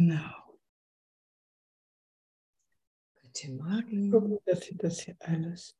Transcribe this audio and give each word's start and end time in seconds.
Genau. 0.00 0.56
Guten 3.20 3.56
Morgen. 3.58 4.10
Gucken, 4.10 4.38
dass 4.46 4.62
Sie 4.62 4.74
das 4.74 5.00
hier 5.00 5.14
alles. 5.20 5.76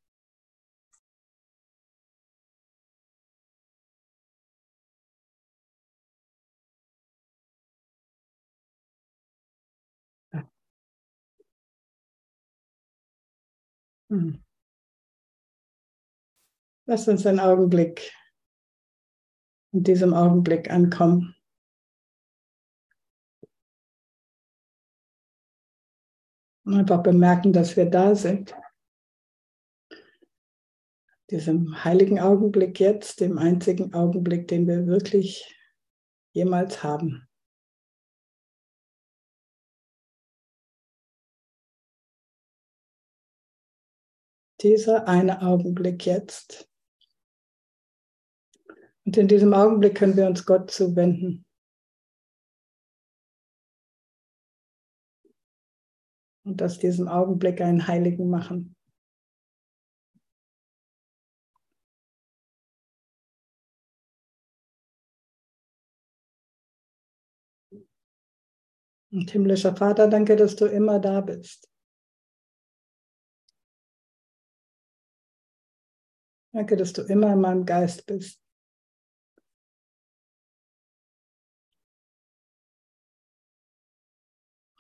Hm. 14.11 14.45
Lass 16.85 17.09
uns 17.09 17.25
einen 17.25 17.41
Augenblick 17.41 18.13
in 19.73 19.83
diesem 19.83 20.13
Augenblick 20.13 20.71
ankommen. 20.71 21.40
Und 26.65 26.75
einfach 26.75 27.03
bemerken, 27.03 27.53
dass 27.53 27.77
wir 27.77 27.87
da 27.87 28.15
sind. 28.15 28.55
Diesem 31.31 31.85
heiligen 31.85 32.19
Augenblick 32.19 32.81
jetzt, 32.81 33.21
dem 33.21 33.39
einzigen 33.39 33.95
Augenblick, 33.95 34.49
den 34.49 34.67
wir 34.67 34.87
wirklich 34.87 35.57
jemals 36.33 36.83
haben. 36.83 37.29
Dieser 44.61 45.09
eine 45.09 45.41
Augenblick 45.41 46.05
jetzt. 46.05 46.69
Und 49.07 49.17
in 49.17 49.29
diesem 49.29 49.55
Augenblick 49.55 49.97
können 49.97 50.17
wir 50.17 50.27
uns 50.27 50.45
Gott 50.45 50.71
zuwenden. 50.71 51.47
Und 56.45 56.63
aus 56.63 56.79
diesem 56.79 57.09
Augenblick 57.09 57.61
einen 57.61 57.87
Heiligen 57.87 58.31
machen. 58.31 58.75
Und 69.13 69.31
himmlischer 69.31 69.75
Vater, 69.75 70.09
danke, 70.09 70.37
dass 70.37 70.55
du 70.55 70.67
immer 70.67 71.01
da 71.01 71.21
bist. 71.21 71.69
Danke, 76.53 76.77
dass 76.77 76.93
du 76.93 77.03
immer 77.03 77.33
in 77.33 77.41
meinem 77.41 77.65
Geist 77.65 78.07
bist. 78.07 78.40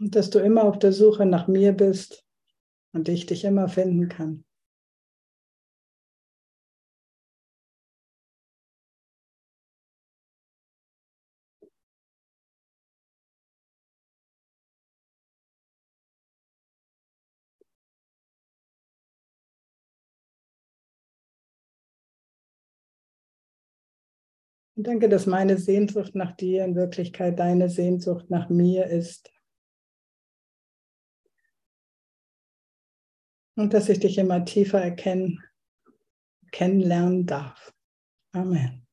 Und 0.00 0.16
dass 0.16 0.30
du 0.30 0.38
immer 0.38 0.64
auf 0.64 0.78
der 0.78 0.92
Suche 0.92 1.26
nach 1.26 1.46
mir 1.46 1.72
bist 1.72 2.24
und 2.92 3.08
ich 3.08 3.26
dich 3.26 3.44
immer 3.44 3.68
finden 3.68 4.08
kann. 4.08 4.44
Danke, 24.76 25.10
dass 25.10 25.26
meine 25.26 25.58
Sehnsucht 25.58 26.14
nach 26.14 26.34
dir 26.34 26.64
in 26.64 26.74
Wirklichkeit 26.74 27.38
deine 27.38 27.68
Sehnsucht 27.68 28.30
nach 28.30 28.48
mir 28.48 28.86
ist. 28.86 29.30
Und 33.60 33.74
dass 33.74 33.90
ich 33.90 34.00
dich 34.00 34.16
immer 34.16 34.42
tiefer 34.46 34.80
erkennen, 34.80 35.38
kennenlernen 36.50 37.26
darf. 37.26 37.74
Amen. 38.32 38.86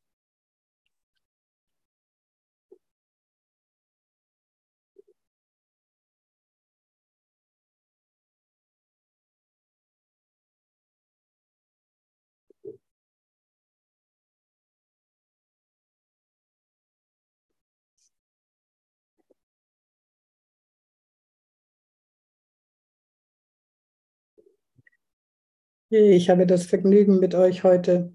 Ich 25.89 26.29
habe 26.29 26.45
das 26.45 26.65
Vergnügen 26.65 27.17
mit 27.21 27.33
euch 27.33 27.63
heute 27.63 28.13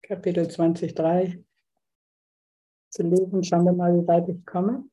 Kapitel 0.00 0.46
23 0.46 0.94
zu 2.88 3.02
lesen. 3.02 3.42
Schauen 3.42 3.64
wir 3.64 3.72
mal, 3.72 3.92
wie 4.00 4.06
weit 4.06 4.28
ich 4.28 4.46
komme. 4.46 4.88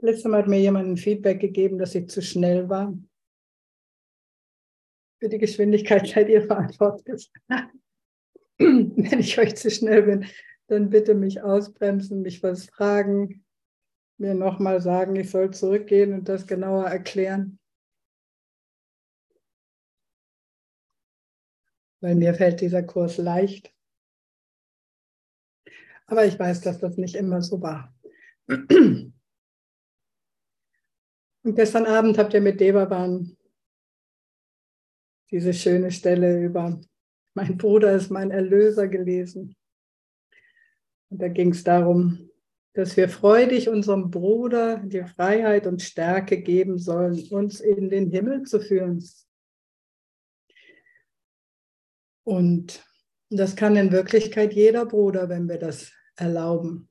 Letztes 0.00 0.24
Mal 0.24 0.38
hat 0.38 0.48
mir 0.48 0.58
jemand 0.58 0.88
ein 0.88 0.96
Feedback 0.96 1.38
gegeben, 1.38 1.78
dass 1.78 1.94
ich 1.94 2.08
zu 2.08 2.22
schnell 2.22 2.68
war. 2.68 2.92
Für 5.20 5.28
die 5.28 5.38
Geschwindigkeit 5.38 6.08
seid 6.08 6.28
ihr 6.28 6.42
verantwortlich. 6.42 7.30
Wenn 8.58 9.20
ich 9.20 9.38
euch 9.38 9.54
zu 9.54 9.70
schnell 9.70 10.02
bin, 10.02 10.26
dann 10.66 10.90
bitte 10.90 11.14
mich 11.14 11.40
ausbremsen, 11.40 12.22
mich 12.22 12.42
was 12.42 12.66
fragen, 12.66 13.44
mir 14.18 14.34
nochmal 14.34 14.80
sagen, 14.80 15.14
ich 15.14 15.30
soll 15.30 15.52
zurückgehen 15.52 16.14
und 16.14 16.28
das 16.28 16.48
genauer 16.48 16.86
erklären. 16.86 17.60
Weil 22.06 22.14
mir 22.14 22.34
fällt 22.34 22.60
dieser 22.60 22.84
Kurs 22.84 23.16
leicht. 23.16 23.74
Aber 26.06 26.24
ich 26.24 26.38
weiß, 26.38 26.60
dass 26.60 26.78
das 26.78 26.96
nicht 26.96 27.16
immer 27.16 27.42
so 27.42 27.60
war. 27.60 27.92
Und 28.46 29.12
gestern 31.42 31.84
Abend 31.84 32.16
habt 32.16 32.32
ihr 32.32 32.40
mit 32.40 32.60
Devaban 32.60 33.36
diese 35.32 35.52
schöne 35.52 35.90
Stelle 35.90 36.44
über 36.44 36.80
mein 37.34 37.58
Bruder 37.58 37.96
ist 37.96 38.08
mein 38.08 38.30
Erlöser 38.30 38.86
gelesen. 38.86 39.56
Und 41.10 41.20
da 41.20 41.26
ging 41.26 41.50
es 41.50 41.64
darum, 41.64 42.30
dass 42.74 42.96
wir 42.96 43.08
freudig 43.08 43.68
unserem 43.68 44.12
Bruder 44.12 44.78
die 44.78 45.02
Freiheit 45.02 45.66
und 45.66 45.82
Stärke 45.82 46.40
geben 46.40 46.78
sollen, 46.78 47.20
uns 47.30 47.60
in 47.60 47.90
den 47.90 48.12
Himmel 48.12 48.44
zu 48.44 48.60
führen. 48.60 49.04
Und 52.26 52.84
das 53.30 53.54
kann 53.54 53.76
in 53.76 53.92
Wirklichkeit 53.92 54.52
jeder 54.52 54.84
Bruder, 54.84 55.28
wenn 55.28 55.48
wir 55.48 55.58
das 55.58 55.92
erlauben. 56.16 56.90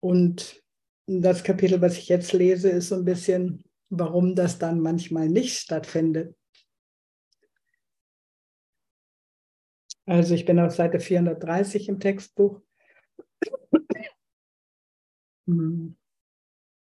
Und 0.00 0.64
das 1.06 1.44
Kapitel, 1.44 1.80
was 1.82 1.98
ich 1.98 2.08
jetzt 2.08 2.32
lese, 2.32 2.70
ist 2.70 2.88
so 2.88 2.94
ein 2.94 3.04
bisschen, 3.04 3.64
warum 3.90 4.34
das 4.34 4.58
dann 4.58 4.80
manchmal 4.80 5.28
nicht 5.28 5.58
stattfindet. 5.58 6.34
Also 10.06 10.34
ich 10.34 10.46
bin 10.46 10.58
auf 10.60 10.74
Seite 10.74 10.98
430 10.98 11.90
im 11.90 12.00
Textbuch. 12.00 12.62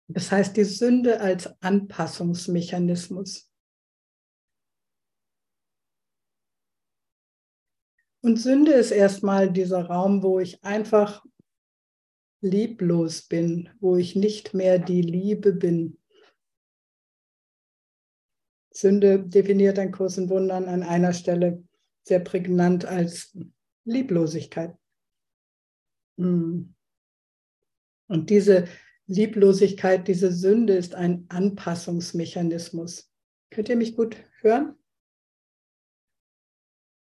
Das 0.07 0.31
heißt 0.31 0.55
die 0.55 0.63
Sünde 0.63 1.19
als 1.19 1.61
Anpassungsmechanismus. 1.61 3.46
Und 8.27 8.35
Sünde 8.35 8.73
ist 8.73 8.91
erstmal 8.91 9.49
dieser 9.49 9.85
Raum, 9.85 10.21
wo 10.21 10.37
ich 10.37 10.61
einfach 10.61 11.25
lieblos 12.41 13.21
bin, 13.21 13.69
wo 13.79 13.95
ich 13.95 14.17
nicht 14.17 14.53
mehr 14.53 14.79
die 14.79 15.01
Liebe 15.01 15.53
bin. 15.53 15.97
Sünde 18.69 19.23
definiert 19.23 19.79
ein 19.79 19.93
Kurs 19.93 20.17
in 20.17 20.29
Wundern 20.29 20.65
an 20.65 20.83
einer 20.83 21.13
Stelle 21.13 21.63
sehr 22.03 22.19
prägnant 22.19 22.83
als 22.83 23.33
Lieblosigkeit. 23.85 24.75
Hm. 26.17 26.75
Und 28.09 28.29
diese 28.29 28.67
Lieblosigkeit, 29.05 30.05
diese 30.05 30.33
Sünde 30.33 30.73
ist 30.75 30.95
ein 30.95 31.27
Anpassungsmechanismus. 31.29 33.09
Könnt 33.51 33.69
ihr 33.69 33.77
mich 33.77 33.95
gut 33.95 34.17
hören? 34.41 34.77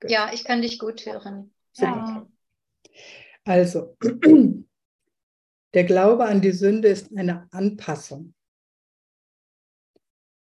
Ja, 0.09 0.31
ich 0.33 0.43
kann 0.43 0.61
dich 0.61 0.79
gut 0.79 1.05
hören. 1.05 1.53
Ja. 1.75 2.27
Also, 3.43 3.97
der 5.73 5.83
Glaube 5.83 6.25
an 6.25 6.41
die 6.41 6.51
Sünde 6.51 6.87
ist 6.87 7.15
eine 7.15 7.47
Anpassung. 7.51 8.33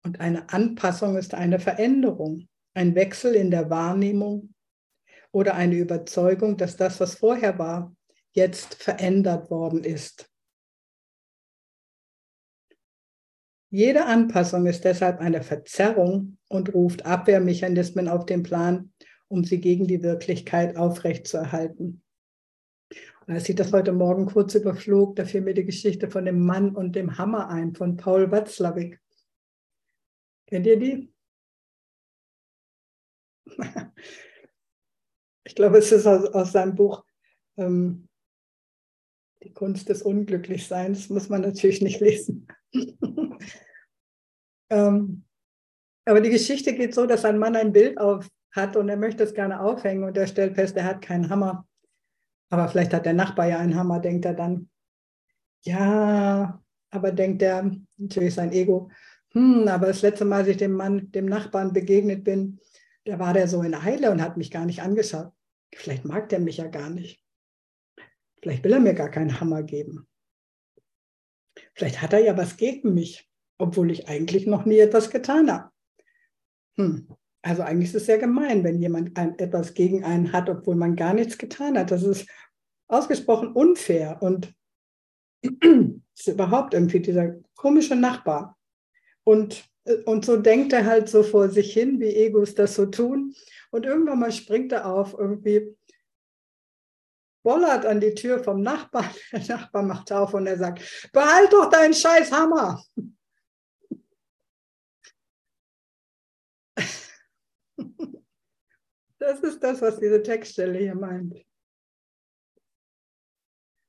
Und 0.04 0.20
eine 0.20 0.50
Anpassung 0.50 1.18
ist 1.18 1.34
eine 1.34 1.60
Veränderung, 1.60 2.48
ein 2.76 2.94
Wechsel 2.94 3.34
in 3.36 3.50
der 3.50 3.70
Wahrnehmung 3.70 4.54
oder 5.32 5.56
eine 5.56 5.76
Überzeugung, 5.76 6.58
dass 6.58 6.78
das, 6.78 7.00
was 7.00 7.16
vorher 7.16 7.58
war, 7.58 7.96
jetzt 8.34 8.76
verändert 8.76 9.50
worden 9.50 9.84
ist. 9.84 10.30
Jede 13.72 14.06
Anpassung 14.06 14.68
ist 14.68 14.86
deshalb 14.86 15.20
eine 15.20 15.42
Verzerrung 15.42 16.38
und 16.48 16.74
ruft 16.74 17.06
Abwehrmechanismen 17.06 18.08
auf 18.08 18.26
den 18.26 18.44
Plan, 18.44 18.94
um 19.28 19.44
sie 19.44 19.60
gegen 19.60 19.88
die 19.88 20.04
Wirklichkeit 20.04 20.78
aufrechtzuerhalten. 20.78 22.04
Und 23.28 23.34
als 23.34 23.50
ich 23.50 23.56
das 23.56 23.74
heute 23.74 23.92
Morgen 23.92 24.28
kurz 24.28 24.54
überflog, 24.54 25.16
da 25.16 25.26
fiel 25.26 25.42
mir 25.42 25.56
die 25.56 25.66
Geschichte 25.66 26.10
von 26.10 26.26
dem 26.26 26.46
Mann 26.46 26.76
und 26.76 26.96
dem 26.96 27.18
Hammer 27.18 27.50
ein, 27.50 27.74
von 27.74 27.98
Paul 27.98 28.32
Watzlawick. 28.32 29.02
Kennt 30.48 30.68
ihr 30.68 30.80
die? 30.80 31.14
Ich 35.48 35.54
glaube, 35.54 35.78
es 35.78 35.92
ist 35.92 36.08
aus, 36.08 36.26
aus 36.34 36.52
seinem 36.54 36.74
Buch 36.74 37.06
ähm, 37.58 38.10
Die 39.44 39.54
Kunst 39.54 39.88
des 39.90 40.02
Unglücklichseins. 40.02 41.10
Muss 41.10 41.30
man 41.30 41.42
natürlich 41.42 41.84
nicht 41.84 42.00
lesen. 42.00 42.48
ähm, 44.72 45.24
aber 46.04 46.22
die 46.22 46.32
Geschichte 46.32 46.74
geht 46.74 46.96
so, 46.96 47.06
dass 47.06 47.26
ein 47.26 47.38
Mann 47.38 47.56
ein 47.56 47.72
Bild 47.72 48.00
auf 48.00 48.28
hat 48.56 48.76
und 48.76 48.90
er 48.90 48.98
möchte 48.98 49.24
es 49.24 49.34
gerne 49.34 49.60
aufhängen 49.60 50.04
und 50.04 50.18
er 50.18 50.28
stellt 50.28 50.56
fest, 50.56 50.78
er 50.78 50.86
hat 50.86 51.02
keinen 51.02 51.30
Hammer. 51.30 51.68
Aber 52.50 52.68
vielleicht 52.70 52.94
hat 52.94 53.06
der 53.06 53.14
Nachbar 53.14 53.48
ja 53.48 53.60
einen 53.60 53.76
Hammer, 53.76 54.00
denkt 54.00 54.26
er 54.26 54.34
dann. 54.34 54.70
Ja, 55.64 56.62
aber 56.92 57.12
denkt 57.12 57.42
er, 57.42 57.72
natürlich 57.98 58.34
sein 58.34 58.52
Ego, 58.52 58.90
hm, 59.36 59.68
aber 59.68 59.88
das 59.88 60.02
letzte 60.02 60.24
Mal, 60.24 60.38
als 60.38 60.48
ich 60.48 60.58
dem 60.58 60.72
Mann, 60.72 61.12
dem 61.12 61.26
Nachbarn 61.26 61.74
begegnet 61.74 62.24
bin, 62.24 62.60
da 63.04 63.20
war 63.20 63.34
der 63.34 63.50
so 63.50 63.62
in 63.64 63.76
Eile 63.76 64.10
und 64.10 64.22
hat 64.22 64.38
mich 64.38 64.50
gar 64.50 64.66
nicht 64.66 64.82
angeschaut. 64.82 65.34
Vielleicht 65.76 66.06
mag 66.06 66.30
der 66.30 66.40
mich 66.40 66.58
ja 66.58 66.68
gar 66.68 66.90
nicht. 66.90 67.22
Vielleicht 68.42 68.64
will 68.64 68.74
er 68.74 68.80
mir 68.80 68.94
gar 68.94 69.10
keinen 69.10 69.40
Hammer 69.40 69.64
geben. 69.64 70.08
Vielleicht 71.74 72.02
hat 72.02 72.14
er 72.14 72.20
ja 72.20 72.38
was 72.38 72.56
gegen 72.56 72.94
mich, 72.94 73.30
obwohl 73.58 73.92
ich 73.92 74.08
eigentlich 74.08 74.48
noch 74.48 74.66
nie 74.66 74.80
etwas 74.80 75.10
getan 75.10 75.52
habe. 75.52 75.70
Hm. 76.78 77.10
Also 77.46 77.62
eigentlich 77.62 77.90
ist 77.90 77.96
es 77.96 78.06
sehr 78.08 78.18
gemein, 78.18 78.64
wenn 78.64 78.82
jemand 78.82 79.16
ein, 79.18 79.38
etwas 79.38 79.76
gegen 79.76 80.04
einen 80.04 80.34
hat, 80.34 80.50
obwohl 80.50 80.76
man 80.76 80.96
gar 80.96 81.14
nichts 81.14 81.38
getan 81.38 81.78
hat. 81.78 81.92
Das 81.92 82.02
ist 82.02 82.28
ausgesprochen 82.88 83.52
unfair 83.52 84.18
und 84.22 84.52
ist 85.44 86.28
überhaupt 86.28 86.74
irgendwie 86.74 87.02
dieser 87.02 87.36
komische 87.56 87.96
Nachbar. 87.96 88.58
Und, 89.24 89.64
und 90.06 90.26
so 90.26 90.38
denkt 90.38 90.74
er 90.74 90.88
halt 90.88 91.08
so 91.08 91.22
vor 91.22 91.50
sich 91.50 91.72
hin, 91.72 92.00
wie 92.00 92.16
Egos 92.16 92.56
das 92.56 92.74
so 92.74 92.88
tun. 92.88 93.36
Und 93.70 93.86
irgendwann 93.86 94.20
mal 94.20 94.32
springt 94.32 94.72
er 94.72 94.92
auf, 94.92 95.14
irgendwie 95.16 95.78
bollert 97.44 97.86
an 97.86 98.02
die 98.02 98.16
Tür 98.16 98.44
vom 98.44 98.62
Nachbarn. 98.62 99.12
Der 99.32 99.46
Nachbar 99.56 99.84
macht 99.84 100.12
auf 100.12 100.34
und 100.34 100.48
er 100.48 100.58
sagt, 100.58 101.12
behalt 101.14 101.54
doch 101.54 101.70
deinen 101.70 101.94
scheiß 101.94 102.32
Hammer. 102.32 102.84
Das 109.20 109.40
ist 109.42 109.64
das, 109.64 109.82
was 109.82 110.00
diese 110.00 110.22
Textstelle 110.22 110.80
hier 110.80 110.96
meint. 110.96 111.46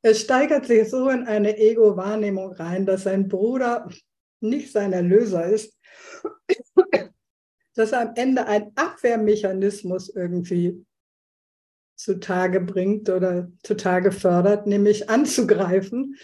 Er 0.03 0.15
steigert 0.15 0.67
sich 0.67 0.89
so 0.89 1.09
in 1.09 1.27
eine 1.27 1.59
Ego-Wahrnehmung 1.59 2.53
rein, 2.53 2.87
dass 2.87 3.05
sein 3.05 3.27
Bruder 3.29 3.89
nicht 4.41 4.71
sein 4.71 4.93
Erlöser 4.93 5.47
ist, 5.47 5.77
dass 7.75 7.93
er 7.93 8.03
am 8.03 8.15
Ende 8.15 8.47
einen 8.47 8.73
Abwehrmechanismus 8.77 10.09
irgendwie 10.09 10.87
zutage 11.97 12.61
bringt 12.61 13.09
oder 13.09 13.51
zutage 13.63 14.13
fördert, 14.13 14.67
nämlich 14.67 15.11
anzugreifen, 15.11 16.17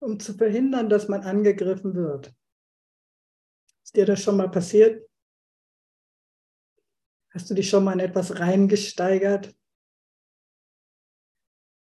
um 0.00 0.20
zu 0.20 0.34
verhindern, 0.34 0.88
dass 0.88 1.08
man 1.08 1.22
angegriffen 1.22 1.94
wird. 1.94 2.34
Ist 3.84 3.96
dir 3.96 4.04
das 4.04 4.22
schon 4.22 4.36
mal 4.36 4.50
passiert? 4.50 5.08
Hast 7.34 7.48
du 7.48 7.54
dich 7.54 7.70
schon 7.70 7.84
mal 7.84 7.94
in 7.94 8.00
etwas 8.00 8.38
reingesteigert? 8.38 9.54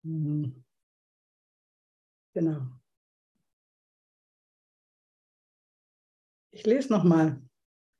Mhm. 0.05 0.65
Genau. 2.35 2.61
Ich 6.53 6.65
lese 6.65 6.93
nochmal 6.93 7.41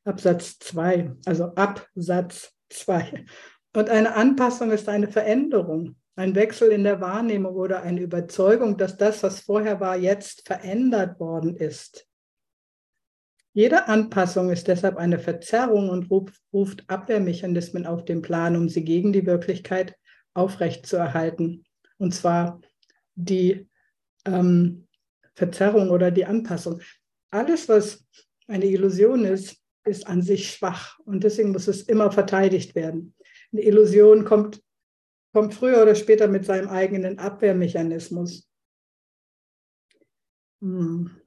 Absatz 0.05 0.59
2, 0.59 1.17
also 1.25 1.55
Absatz 1.55 2.55
2. 2.71 3.25
Und 3.75 3.89
eine 3.89 4.15
Anpassung 4.15 4.71
ist 4.71 4.89
eine 4.89 5.09
Veränderung, 5.09 5.97
ein 6.17 6.35
Wechsel 6.35 6.71
in 6.71 6.85
der 6.85 7.01
Wahrnehmung 7.01 7.55
oder 7.55 7.83
eine 7.83 8.01
Überzeugung, 8.01 8.77
dass 8.77 8.97
das, 8.97 9.23
was 9.23 9.41
vorher 9.41 9.81
war, 9.81 9.97
jetzt 9.97 10.47
verändert 10.47 11.19
worden 11.19 11.57
ist. 11.57 12.07
Jede 13.55 13.87
Anpassung 13.89 14.51
ist 14.51 14.69
deshalb 14.69 14.97
eine 14.97 15.19
Verzerrung 15.19 15.91
und 15.91 16.11
ruft 16.11 16.85
Abwehrmechanismen 16.89 17.87
auf 17.87 18.05
den 18.05 18.23
Plan, 18.23 18.57
um 18.57 18.69
sie 18.69 18.83
gegen 18.83 19.13
die 19.13 19.27
Wirklichkeit 19.27 19.97
aufrechtzuerhalten. 20.33 21.65
Und 21.99 22.15
zwar 22.15 22.61
die 23.15 23.69
ähm, 24.25 24.89
Verzerrung 25.35 25.91
oder 25.91 26.11
die 26.11 26.25
Anpassung. 26.25 26.81
Alles, 27.31 27.69
was 27.69 28.07
eine 28.49 28.67
Illusion 28.67 29.25
ist, 29.25 29.57
ist 29.85 30.07
an 30.07 30.23
sich 30.23 30.51
schwach 30.51 30.99
und 31.01 31.25
deswegen 31.25 31.53
muss 31.53 31.69
es 31.69 31.83
immer 31.83 32.11
verteidigt 32.11 32.75
werden. 32.75 33.15
Eine 33.53 33.63
Illusion 33.63 34.25
kommt, 34.25 34.63
kommt 35.35 35.55
früher 35.55 35.83
oder 35.83 35.95
später 35.95 36.29
mit 36.29 36.45
seinem 36.45 36.69
eigenen 36.69 37.19
Abwehrmechanismus. 37.19 38.49
Hm. 40.61 41.22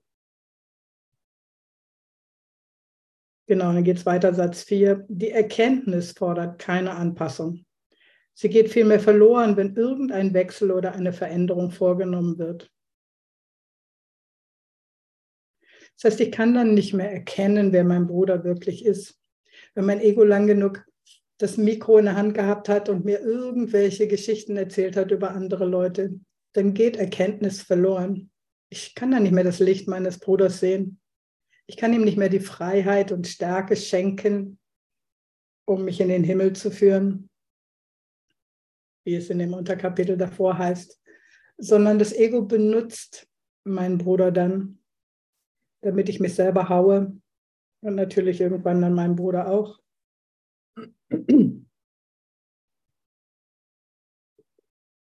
Genau, 3.48 3.72
dann 3.74 3.84
geht 3.84 3.98
es 3.98 4.06
weiter, 4.06 4.34
Satz 4.34 4.64
4. 4.64 5.06
Die 5.08 5.30
Erkenntnis 5.30 6.14
fordert 6.14 6.60
keine 6.60 6.96
Anpassung. 6.96 7.66
Sie 8.34 8.50
geht 8.50 8.70
vielmehr 8.70 9.00
verloren, 9.00 9.56
wenn 9.56 9.76
irgendein 9.76 10.34
Wechsel 10.34 10.72
oder 10.72 10.94
eine 10.94 11.14
Veränderung 11.14 11.72
vorgenommen 11.72 12.38
wird. 12.38 12.72
Das 15.96 16.12
heißt, 16.12 16.22
ich 16.22 16.32
kann 16.32 16.54
dann 16.54 16.74
nicht 16.74 16.94
mehr 16.94 17.12
erkennen, 17.12 17.72
wer 17.72 17.86
mein 17.86 18.08
Bruder 18.08 18.44
wirklich 18.44 18.84
ist. 18.84 19.18
Wenn 19.74 19.86
mein 19.86 20.02
Ego 20.02 20.24
lang 20.24 20.48
genug 20.48 20.86
das 21.38 21.58
Mikro 21.58 21.98
in 21.98 22.06
der 22.06 22.16
Hand 22.16 22.34
gehabt 22.34 22.68
hat 22.68 22.90
und 22.90 23.06
mir 23.06 23.20
irgendwelche 23.20 24.08
Geschichten 24.08 24.58
erzählt 24.58 24.96
hat 24.98 25.12
über 25.12 25.32
andere 25.32 25.66
Leute, 25.66 26.20
dann 26.54 26.74
geht 26.74 26.98
Erkenntnis 26.98 27.62
verloren. 27.62 28.32
Ich 28.70 28.96
kann 28.96 29.12
dann 29.12 29.24
nicht 29.24 29.34
mehr 29.34 29.44
das 29.44 29.60
Licht 29.60 29.88
meines 29.88 30.20
Bruders 30.20 30.60
sehen. 30.60 31.00
Ich 31.68 31.78
kann 31.78 31.94
ihm 31.94 32.04
nicht 32.04 32.18
mehr 32.18 32.30
die 32.30 32.40
Freiheit 32.40 33.12
und 33.12 33.28
Stärke 33.28 33.76
schenken, 33.76 34.60
um 35.68 35.84
mich 35.84 36.00
in 36.00 36.10
den 36.10 36.24
Himmel 36.24 36.54
zu 36.54 36.70
führen, 36.70 37.30
wie 39.06 39.16
es 39.16 39.30
in 39.30 39.40
dem 39.40 39.54
Unterkapitel 39.54 40.18
davor 40.18 40.58
heißt, 40.58 41.02
sondern 41.58 41.98
das 42.00 42.14
Ego 42.14 42.44
benutzt 42.44 43.28
meinen 43.64 43.98
Bruder 43.98 44.32
dann, 44.32 44.84
damit 45.82 46.10
ich 46.10 46.20
mich 46.20 46.36
selber 46.36 46.70
haue 46.70 47.20
und 47.82 47.96
natürlich 47.96 48.42
irgendwann 48.42 48.82
dann 48.82 48.94
meinen 48.94 49.16
Bruder 49.16 49.50
auch. 49.50 49.80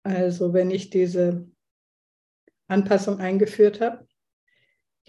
Also 0.03 0.53
wenn 0.53 0.71
ich 0.71 0.91
diese 0.91 1.49
Anpassung 2.69 3.19
eingeführt 3.21 3.81
habe, 3.81 4.09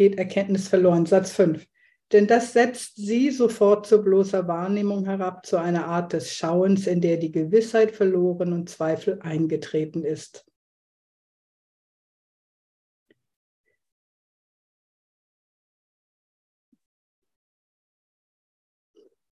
geht 0.02 0.18
Erkenntnis 0.18 0.68
verloren. 0.68 1.06
Satz 1.06 1.32
5. 1.34 1.68
Denn 2.12 2.26
das 2.26 2.54
setzt 2.54 2.96
sie 2.96 3.30
sofort 3.30 3.86
zu 3.86 4.02
bloßer 4.02 4.48
Wahrnehmung 4.48 5.06
herab, 5.06 5.46
zu 5.46 5.58
einer 5.58 5.86
Art 5.86 6.14
des 6.14 6.34
Schauens, 6.34 6.88
in 6.88 7.02
der 7.02 7.18
die 7.18 7.32
Gewissheit 7.32 7.92
verloren 7.92 8.52
und 8.52 8.68
Zweifel 8.68 9.22
eingetreten 9.22 10.04
ist. 10.04 10.44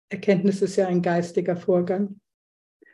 Erkenntnis 0.09 0.61
ist 0.61 0.75
ja 0.75 0.88
ein 0.88 1.01
geistiger 1.01 1.57
Vorgang. 1.57 2.21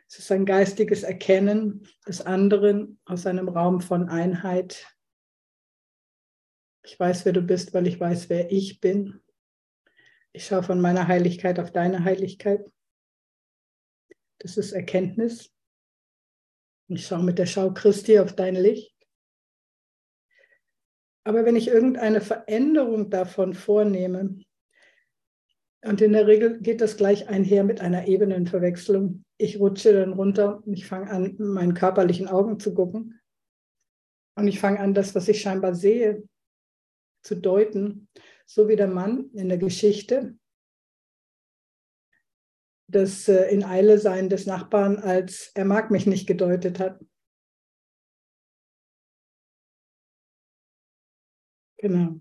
Es 0.08 0.18
ist 0.18 0.32
ein 0.32 0.46
geistiges 0.46 1.02
Erkennen 1.02 1.86
des 2.08 2.22
anderen 2.22 2.98
aus 3.04 3.26
einem 3.26 3.50
Raum 3.50 3.82
von 3.82 4.08
Einheit, 4.08 4.95
ich 6.86 6.98
weiß, 6.98 7.24
wer 7.24 7.32
du 7.32 7.42
bist, 7.42 7.74
weil 7.74 7.86
ich 7.88 7.98
weiß, 7.98 8.28
wer 8.28 8.52
ich 8.52 8.80
bin. 8.80 9.20
Ich 10.32 10.46
schaue 10.46 10.62
von 10.62 10.80
meiner 10.80 11.08
Heiligkeit 11.08 11.58
auf 11.58 11.72
deine 11.72 12.04
Heiligkeit. 12.04 12.64
Das 14.38 14.56
ist 14.56 14.72
Erkenntnis. 14.72 15.52
Ich 16.88 17.06
schaue 17.06 17.24
mit 17.24 17.38
der 17.38 17.46
Schau 17.46 17.72
Christi 17.72 18.20
auf 18.20 18.34
dein 18.34 18.54
Licht. 18.54 18.94
Aber 21.24 21.44
wenn 21.44 21.56
ich 21.56 21.66
irgendeine 21.66 22.20
Veränderung 22.20 23.10
davon 23.10 23.54
vornehme, 23.54 24.38
und 25.84 26.00
in 26.00 26.12
der 26.12 26.26
Regel 26.26 26.60
geht 26.60 26.80
das 26.80 26.96
gleich 26.96 27.28
einher 27.28 27.64
mit 27.64 27.80
einer 27.80 28.06
Ebenenverwechslung. 28.06 29.24
Ich 29.38 29.58
rutsche 29.58 29.92
dann 29.92 30.14
runter 30.14 30.62
und 30.64 30.72
ich 30.72 30.86
fange 30.86 31.10
an, 31.10 31.34
meinen 31.38 31.74
körperlichen 31.74 32.28
Augen 32.28 32.58
zu 32.58 32.74
gucken. 32.74 33.20
Und 34.36 34.48
ich 34.48 34.58
fange 34.58 34.80
an, 34.80 34.94
das, 34.94 35.14
was 35.14 35.28
ich 35.28 35.40
scheinbar 35.40 35.74
sehe, 35.74 36.24
zu 37.26 37.34
deuten, 37.34 38.08
so 38.46 38.68
wie 38.68 38.76
der 38.76 38.88
Mann 38.88 39.30
in 39.34 39.48
der 39.48 39.58
Geschichte 39.58 40.36
das 42.88 43.28
äh, 43.28 43.48
in 43.50 43.64
Eile 43.64 43.98
sein 43.98 44.28
des 44.28 44.46
Nachbarn 44.46 44.98
als 44.98 45.50
er 45.54 45.64
mag 45.64 45.90
mich 45.90 46.06
nicht 46.06 46.26
gedeutet 46.26 46.78
hat. 46.78 47.00
Genau. 51.78 52.20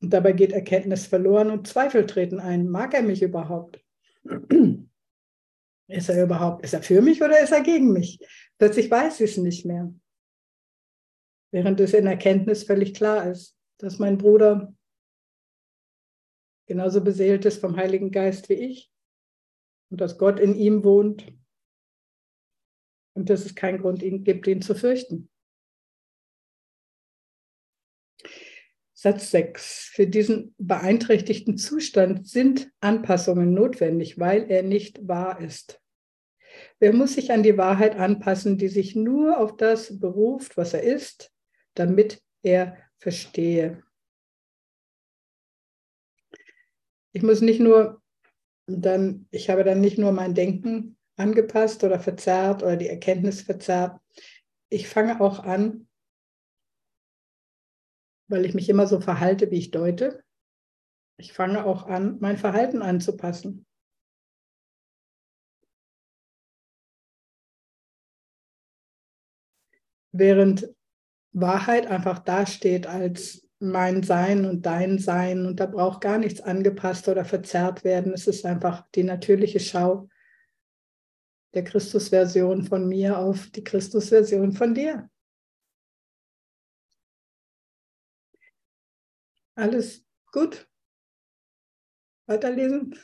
Und 0.00 0.10
dabei 0.12 0.32
geht 0.32 0.52
Erkenntnis 0.52 1.06
verloren 1.06 1.50
und 1.50 1.66
Zweifel 1.66 2.06
treten 2.06 2.38
ein. 2.38 2.68
Mag 2.68 2.94
er 2.94 3.02
mich 3.02 3.22
überhaupt? 3.22 3.84
Ist 5.90 6.10
er 6.10 6.22
überhaupt, 6.22 6.64
ist 6.64 6.74
er 6.74 6.82
für 6.82 7.00
mich 7.00 7.22
oder 7.22 7.40
ist 7.40 7.50
er 7.50 7.62
gegen 7.62 7.94
mich? 7.94 8.18
Plötzlich 8.58 8.90
weiß 8.90 9.20
ich 9.20 9.30
es 9.30 9.36
nicht 9.38 9.64
mehr. 9.64 9.90
Während 11.50 11.80
es 11.80 11.94
in 11.94 12.06
Erkenntnis 12.06 12.64
völlig 12.64 12.92
klar 12.92 13.30
ist, 13.30 13.57
dass 13.78 13.98
mein 13.98 14.18
Bruder 14.18 14.74
genauso 16.66 17.02
beseelt 17.02 17.44
ist 17.44 17.60
vom 17.60 17.76
Heiligen 17.76 18.10
Geist 18.10 18.48
wie 18.48 18.54
ich 18.54 18.92
und 19.90 20.00
dass 20.00 20.18
Gott 20.18 20.38
in 20.38 20.54
ihm 20.54 20.84
wohnt 20.84 21.32
und 23.14 23.30
dass 23.30 23.44
es 23.44 23.54
keinen 23.54 23.80
Grund 23.80 24.00
gibt, 24.00 24.46
ihn 24.46 24.62
zu 24.62 24.74
fürchten. 24.74 25.30
Satz 28.92 29.30
6. 29.30 29.90
Für 29.92 30.08
diesen 30.08 30.56
beeinträchtigten 30.58 31.56
Zustand 31.56 32.28
sind 32.28 32.70
Anpassungen 32.80 33.54
notwendig, 33.54 34.18
weil 34.18 34.50
er 34.50 34.64
nicht 34.64 35.06
wahr 35.06 35.40
ist. 35.40 35.80
Wer 36.80 36.92
muss 36.92 37.14
sich 37.14 37.30
an 37.30 37.44
die 37.44 37.56
Wahrheit 37.56 37.94
anpassen, 37.94 38.58
die 38.58 38.66
sich 38.66 38.96
nur 38.96 39.38
auf 39.38 39.56
das 39.56 40.00
beruft, 40.00 40.56
was 40.56 40.74
er 40.74 40.82
ist, 40.82 41.32
damit 41.74 42.20
er 42.42 42.76
verstehe. 42.98 43.82
Ich 47.12 47.22
muss 47.22 47.40
nicht 47.40 47.60
nur 47.60 48.02
dann, 48.66 49.26
ich 49.30 49.50
habe 49.50 49.64
dann 49.64 49.80
nicht 49.80 49.98
nur 49.98 50.12
mein 50.12 50.34
Denken 50.34 50.96
angepasst 51.16 51.82
oder 51.84 51.98
verzerrt 51.98 52.62
oder 52.62 52.76
die 52.76 52.88
Erkenntnis 52.88 53.42
verzerrt. 53.42 54.00
Ich 54.68 54.88
fange 54.88 55.20
auch 55.20 55.40
an, 55.40 55.88
weil 58.28 58.44
ich 58.44 58.54
mich 58.54 58.68
immer 58.68 58.86
so 58.86 59.00
verhalte, 59.00 59.50
wie 59.50 59.58
ich 59.58 59.70
deute. 59.70 60.22
Ich 61.16 61.32
fange 61.32 61.64
auch 61.64 61.86
an, 61.86 62.18
mein 62.20 62.36
Verhalten 62.36 62.82
anzupassen. 62.82 63.66
Während 70.12 70.68
Wahrheit 71.40 71.86
einfach 71.86 72.18
dasteht 72.18 72.86
als 72.86 73.48
mein 73.58 74.02
Sein 74.02 74.44
und 74.44 74.66
dein 74.66 74.98
Sein 74.98 75.46
und 75.46 75.58
da 75.58 75.66
braucht 75.66 76.00
gar 76.00 76.18
nichts 76.18 76.40
angepasst 76.40 77.08
oder 77.08 77.24
verzerrt 77.24 77.82
werden. 77.82 78.12
Es 78.12 78.26
ist 78.26 78.46
einfach 78.46 78.86
die 78.94 79.02
natürliche 79.02 79.60
Schau 79.60 80.08
der 81.54 81.64
Christusversion 81.64 82.62
von 82.62 82.86
mir 82.86 83.18
auf 83.18 83.50
die 83.50 83.64
Christusversion 83.64 84.52
von 84.52 84.74
dir. 84.74 85.10
Alles 89.56 90.04
gut? 90.30 90.68
Weiterlesen? 92.26 92.96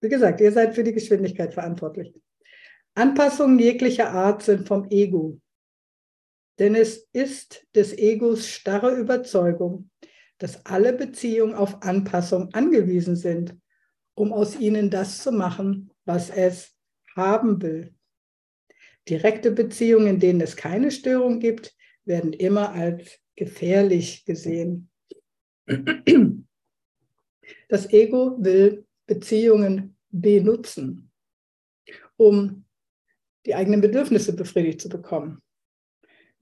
Wie 0.00 0.08
gesagt, 0.08 0.40
ihr 0.40 0.50
seid 0.50 0.74
für 0.74 0.82
die 0.82 0.94
Geschwindigkeit 0.94 1.52
verantwortlich. 1.52 2.14
Anpassungen 2.94 3.58
jeglicher 3.58 4.10
Art 4.10 4.42
sind 4.42 4.66
vom 4.66 4.88
Ego. 4.88 5.41
Denn 6.58 6.74
es 6.74 7.08
ist 7.12 7.66
des 7.74 7.96
Egos 7.96 8.48
starre 8.48 8.94
Überzeugung, 8.94 9.90
dass 10.38 10.66
alle 10.66 10.92
Beziehungen 10.92 11.54
auf 11.54 11.82
Anpassung 11.82 12.52
angewiesen 12.52 13.16
sind, 13.16 13.56
um 14.14 14.32
aus 14.32 14.58
ihnen 14.58 14.90
das 14.90 15.22
zu 15.22 15.32
machen, 15.32 15.90
was 16.04 16.30
es 16.30 16.76
haben 17.16 17.62
will. 17.62 17.94
Direkte 19.08 19.50
Beziehungen, 19.50 20.06
in 20.06 20.20
denen 20.20 20.40
es 20.40 20.56
keine 20.56 20.90
Störung 20.90 21.40
gibt, 21.40 21.74
werden 22.04 22.32
immer 22.32 22.72
als 22.72 23.18
gefährlich 23.36 24.24
gesehen. 24.24 24.90
Das 27.68 27.90
Ego 27.92 28.36
will 28.42 28.84
Beziehungen 29.06 29.96
benutzen, 30.10 31.10
um 32.16 32.64
die 33.46 33.54
eigenen 33.54 33.80
Bedürfnisse 33.80 34.34
befriedigt 34.34 34.80
zu 34.80 34.88
bekommen, 34.88 35.42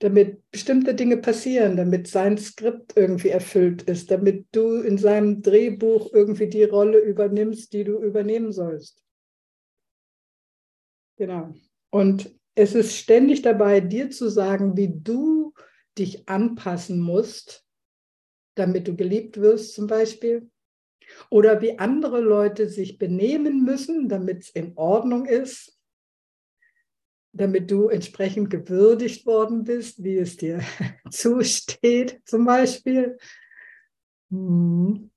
damit 0.00 0.50
bestimmte 0.50 0.94
Dinge 0.94 1.18
passieren, 1.18 1.76
damit 1.76 2.08
sein 2.08 2.38
Skript 2.38 2.96
irgendwie 2.96 3.28
erfüllt 3.28 3.82
ist, 3.82 4.10
damit 4.10 4.46
du 4.52 4.80
in 4.80 4.96
seinem 4.96 5.42
Drehbuch 5.42 6.12
irgendwie 6.12 6.48
die 6.48 6.64
Rolle 6.64 6.98
übernimmst, 6.98 7.72
die 7.74 7.84
du 7.84 8.02
übernehmen 8.02 8.50
sollst. 8.50 9.04
Genau. 11.16 11.54
Und 11.90 12.34
es 12.54 12.74
ist 12.74 12.96
ständig 12.96 13.42
dabei, 13.42 13.80
dir 13.80 14.10
zu 14.10 14.30
sagen, 14.30 14.76
wie 14.76 14.90
du 14.90 15.52
dich 15.98 16.26
anpassen 16.28 16.98
musst, 16.98 17.66
damit 18.54 18.88
du 18.88 18.96
geliebt 18.96 19.38
wirst 19.38 19.74
zum 19.74 19.86
Beispiel. 19.86 20.50
Oder 21.28 21.60
wie 21.60 21.78
andere 21.78 22.20
Leute 22.20 22.68
sich 22.70 22.96
benehmen 22.96 23.64
müssen, 23.64 24.08
damit 24.08 24.44
es 24.44 24.50
in 24.50 24.76
Ordnung 24.76 25.26
ist, 25.26 25.79
damit 27.32 27.70
du 27.70 27.88
entsprechend 27.88 28.50
gewürdigt 28.50 29.26
worden 29.26 29.64
bist, 29.64 30.02
wie 30.02 30.18
es 30.18 30.36
dir 30.36 30.60
zusteht 31.10 32.20
zum 32.24 32.44
Beispiel. 32.44 33.18
Hm. 34.30 35.10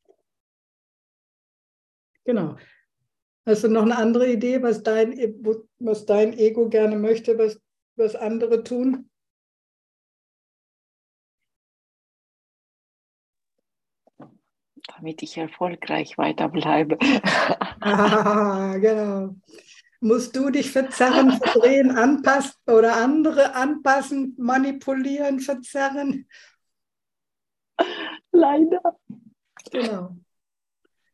Genau. 2.26 2.56
Hast 3.46 3.64
du 3.64 3.68
noch 3.68 3.82
eine 3.82 3.98
andere 3.98 4.32
Idee, 4.32 4.62
was 4.62 4.84
dein, 4.84 5.12
e-, 5.12 5.36
was 5.80 6.06
dein 6.06 6.38
Ego 6.38 6.70
gerne 6.70 6.96
möchte, 6.96 7.38
was, 7.38 7.60
was 7.96 8.16
andere 8.16 8.64
tun? 8.64 9.10
damit 14.88 15.24
ich 15.24 15.38
erfolgreich 15.38 16.18
weiterbleibe. 16.18 16.98
ah, 17.82 18.78
genau. 18.78 19.36
Musst 20.04 20.36
du 20.36 20.50
dich 20.50 20.70
verzerren, 20.70 21.32
verdrehen, 21.32 21.92
anpassen 21.92 22.60
oder 22.68 22.98
andere 22.98 23.56
anpassen, 23.56 24.36
manipulieren, 24.38 25.40
verzerren? 25.40 26.28
Leider. 28.34 29.00
Genau. 29.72 30.18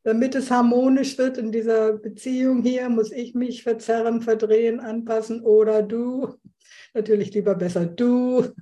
Damit 0.02 0.34
es 0.34 0.50
harmonisch 0.50 1.20
wird 1.20 1.38
in 1.38 1.52
dieser 1.52 2.00
Beziehung 2.00 2.64
hier, 2.64 2.90
muss 2.90 3.12
ich 3.12 3.36
mich 3.36 3.62
verzerren, 3.62 4.24
verdrehen, 4.24 4.80
anpassen 4.80 5.42
oder 5.46 5.84
du. 5.84 6.40
Natürlich 6.96 7.32
lieber 7.32 7.54
besser 7.54 7.86
du. 7.86 8.56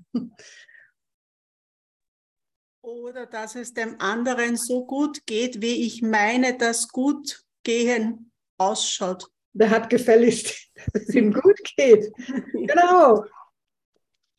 Oder 2.82 3.28
dass 3.28 3.56
es 3.56 3.74
dem 3.74 3.96
anderen 4.02 4.58
so 4.58 4.86
gut 4.86 5.26
geht, 5.26 5.62
wie 5.62 5.86
ich 5.86 6.02
meine, 6.02 6.58
dass 6.58 6.90
gut 6.90 7.46
gehen 7.64 8.34
ausschaut. 8.58 9.32
Der 9.58 9.70
hat 9.70 9.90
gefälligst, 9.90 10.70
dass 10.94 11.04
es 11.04 11.16
ihm 11.16 11.34
gut 11.34 11.60
geht. 11.76 12.12
genau. 12.54 13.26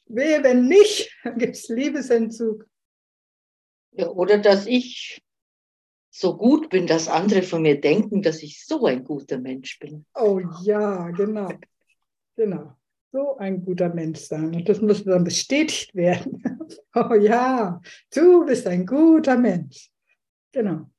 Wehe, 0.07 0.43
wenn 0.43 0.67
nicht, 0.67 1.11
dann 1.23 1.39
gibt 1.39 1.57
es 1.57 1.69
Liebesentzug. 1.69 2.67
Ja, 3.93 4.09
oder 4.09 4.39
dass 4.39 4.67
ich 4.67 5.23
so 6.11 6.37
gut 6.37 6.71
bin, 6.71 6.87
dass 6.87 7.09
andere 7.09 7.43
von 7.43 7.63
mir 7.63 7.81
denken, 7.81 8.23
dass 8.23 8.43
ich 8.43 8.65
so 8.65 8.87
ein 8.87 9.05
guter 9.05 9.39
Mensch 9.39 9.79
bin. 9.79 10.07
Oh 10.15 10.41
ja, 10.63 11.11
genau. 11.11 11.53
Genau 12.37 12.79
so 13.13 13.37
ein 13.39 13.65
guter 13.65 13.93
Mensch 13.93 14.21
sein. 14.21 14.55
Und 14.55 14.69
das 14.69 14.81
muss 14.81 15.05
dann 15.05 15.25
bestätigt 15.25 15.95
werden. 15.95 16.43
oh 16.95 17.15
ja, 17.15 17.81
du 18.15 18.45
bist 18.45 18.67
ein 18.67 18.87
guter 18.87 19.37
Mensch. 19.37 19.91
Genau. 20.53 20.91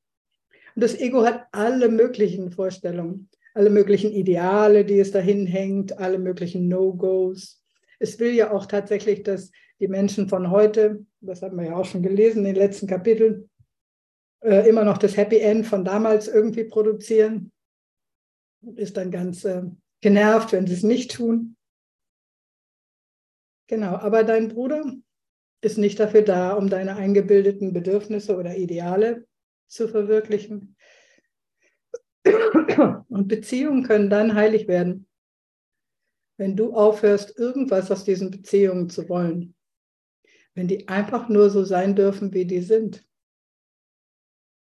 Und 0.74 0.84
das 0.84 0.98
Ego 0.98 1.24
hat 1.24 1.46
alle 1.52 1.88
möglichen 1.88 2.50
Vorstellungen, 2.50 3.28
alle 3.54 3.70
möglichen 3.70 4.12
Ideale, 4.12 4.84
die 4.84 4.98
es 4.98 5.10
dahin 5.10 5.46
hängt, 5.46 5.98
alle 5.98 6.18
möglichen 6.18 6.68
No-Gos. 6.68 7.62
Es 7.98 8.18
will 8.18 8.32
ja 8.34 8.52
auch 8.52 8.66
tatsächlich, 8.66 9.22
dass 9.22 9.50
die 9.80 9.88
Menschen 9.88 10.28
von 10.28 10.50
heute, 10.50 11.04
das 11.20 11.42
haben 11.42 11.56
wir 11.56 11.66
ja 11.66 11.76
auch 11.76 11.84
schon 11.84 12.02
gelesen 12.02 12.40
in 12.40 12.54
den 12.54 12.62
letzten 12.62 12.86
Kapiteln, 12.86 13.50
äh, 14.42 14.68
immer 14.68 14.84
noch 14.84 14.98
das 14.98 15.16
Happy 15.16 15.38
End 15.38 15.66
von 15.66 15.84
damals 15.84 16.28
irgendwie 16.28 16.64
produzieren. 16.64 17.52
Ist 18.76 18.96
dann 18.96 19.10
ganz 19.10 19.44
äh, 19.44 19.62
genervt, 20.00 20.52
wenn 20.52 20.66
sie 20.66 20.74
es 20.74 20.82
nicht 20.82 21.12
tun. 21.12 21.56
Genau, 23.68 23.94
aber 23.96 24.24
dein 24.24 24.48
Bruder 24.48 24.84
ist 25.62 25.78
nicht 25.78 26.00
dafür 26.00 26.22
da, 26.22 26.54
um 26.54 26.68
deine 26.68 26.96
eingebildeten 26.96 27.72
Bedürfnisse 27.72 28.36
oder 28.36 28.56
Ideale 28.56 29.26
zu 29.68 29.88
verwirklichen. 29.88 30.76
Und 33.08 33.28
Beziehungen 33.28 33.82
können 33.82 34.10
dann 34.10 34.34
heilig 34.34 34.68
werden, 34.68 35.06
wenn 36.38 36.56
du 36.56 36.74
aufhörst, 36.74 37.38
irgendwas 37.38 37.90
aus 37.90 38.04
diesen 38.04 38.30
Beziehungen 38.30 38.90
zu 38.90 39.08
wollen. 39.08 39.54
wenn 40.54 40.66
die 40.66 40.88
einfach 40.88 41.28
nur 41.28 41.48
so 41.48 41.64
sein 41.64 41.94
dürfen, 41.94 42.34
wie 42.34 42.44
die 42.44 42.60
sind. 42.60 43.06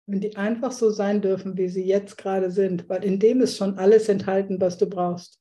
Wenn 0.06 0.20
die 0.20 0.36
einfach 0.36 0.72
so 0.72 0.90
sein 0.90 1.22
dürfen, 1.22 1.56
wie 1.56 1.68
sie 1.68 1.84
jetzt 1.84 2.18
gerade 2.18 2.50
sind, 2.50 2.88
weil 2.88 3.02
in 3.02 3.18
dem 3.18 3.40
ist 3.40 3.56
schon 3.56 3.78
alles 3.78 4.08
enthalten, 4.08 4.60
was 4.60 4.76
du 4.76 4.86
brauchst. 4.86 5.40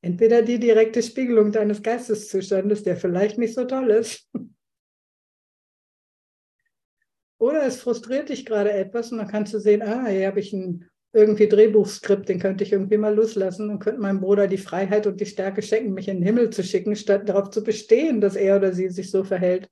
Entweder 0.00 0.42
die 0.42 0.60
direkte 0.60 1.02
Spiegelung 1.02 1.50
deines 1.50 1.82
Geisteszustandes, 1.82 2.84
der 2.84 2.96
vielleicht 2.96 3.36
nicht 3.36 3.54
so 3.54 3.64
toll 3.64 3.90
ist, 3.90 4.30
oder 7.38 7.64
es 7.64 7.80
frustriert 7.80 8.28
dich 8.28 8.46
gerade 8.46 8.72
etwas 8.72 9.10
und 9.10 9.18
dann 9.18 9.28
kannst 9.28 9.52
du 9.54 9.58
sehen, 9.58 9.82
ah, 9.82 10.06
hier 10.06 10.28
habe 10.28 10.40
ich 10.40 10.52
ein 10.52 10.88
irgendwie 11.12 11.48
Drehbuchskript, 11.48 12.28
den 12.28 12.38
könnte 12.38 12.62
ich 12.62 12.72
irgendwie 12.72 12.96
mal 12.96 13.14
loslassen 13.14 13.68
und 13.70 13.80
könnte 13.80 14.00
meinem 14.00 14.20
Bruder 14.20 14.46
die 14.46 14.58
Freiheit 14.58 15.06
und 15.06 15.20
die 15.20 15.26
Stärke 15.26 15.62
schenken, 15.62 15.92
mich 15.92 16.08
in 16.08 16.18
den 16.18 16.24
Himmel 16.24 16.50
zu 16.50 16.62
schicken, 16.62 16.94
statt 16.94 17.28
darauf 17.28 17.50
zu 17.50 17.64
bestehen, 17.64 18.20
dass 18.20 18.36
er 18.36 18.56
oder 18.56 18.72
sie 18.72 18.88
sich 18.88 19.10
so 19.10 19.24
verhält, 19.24 19.68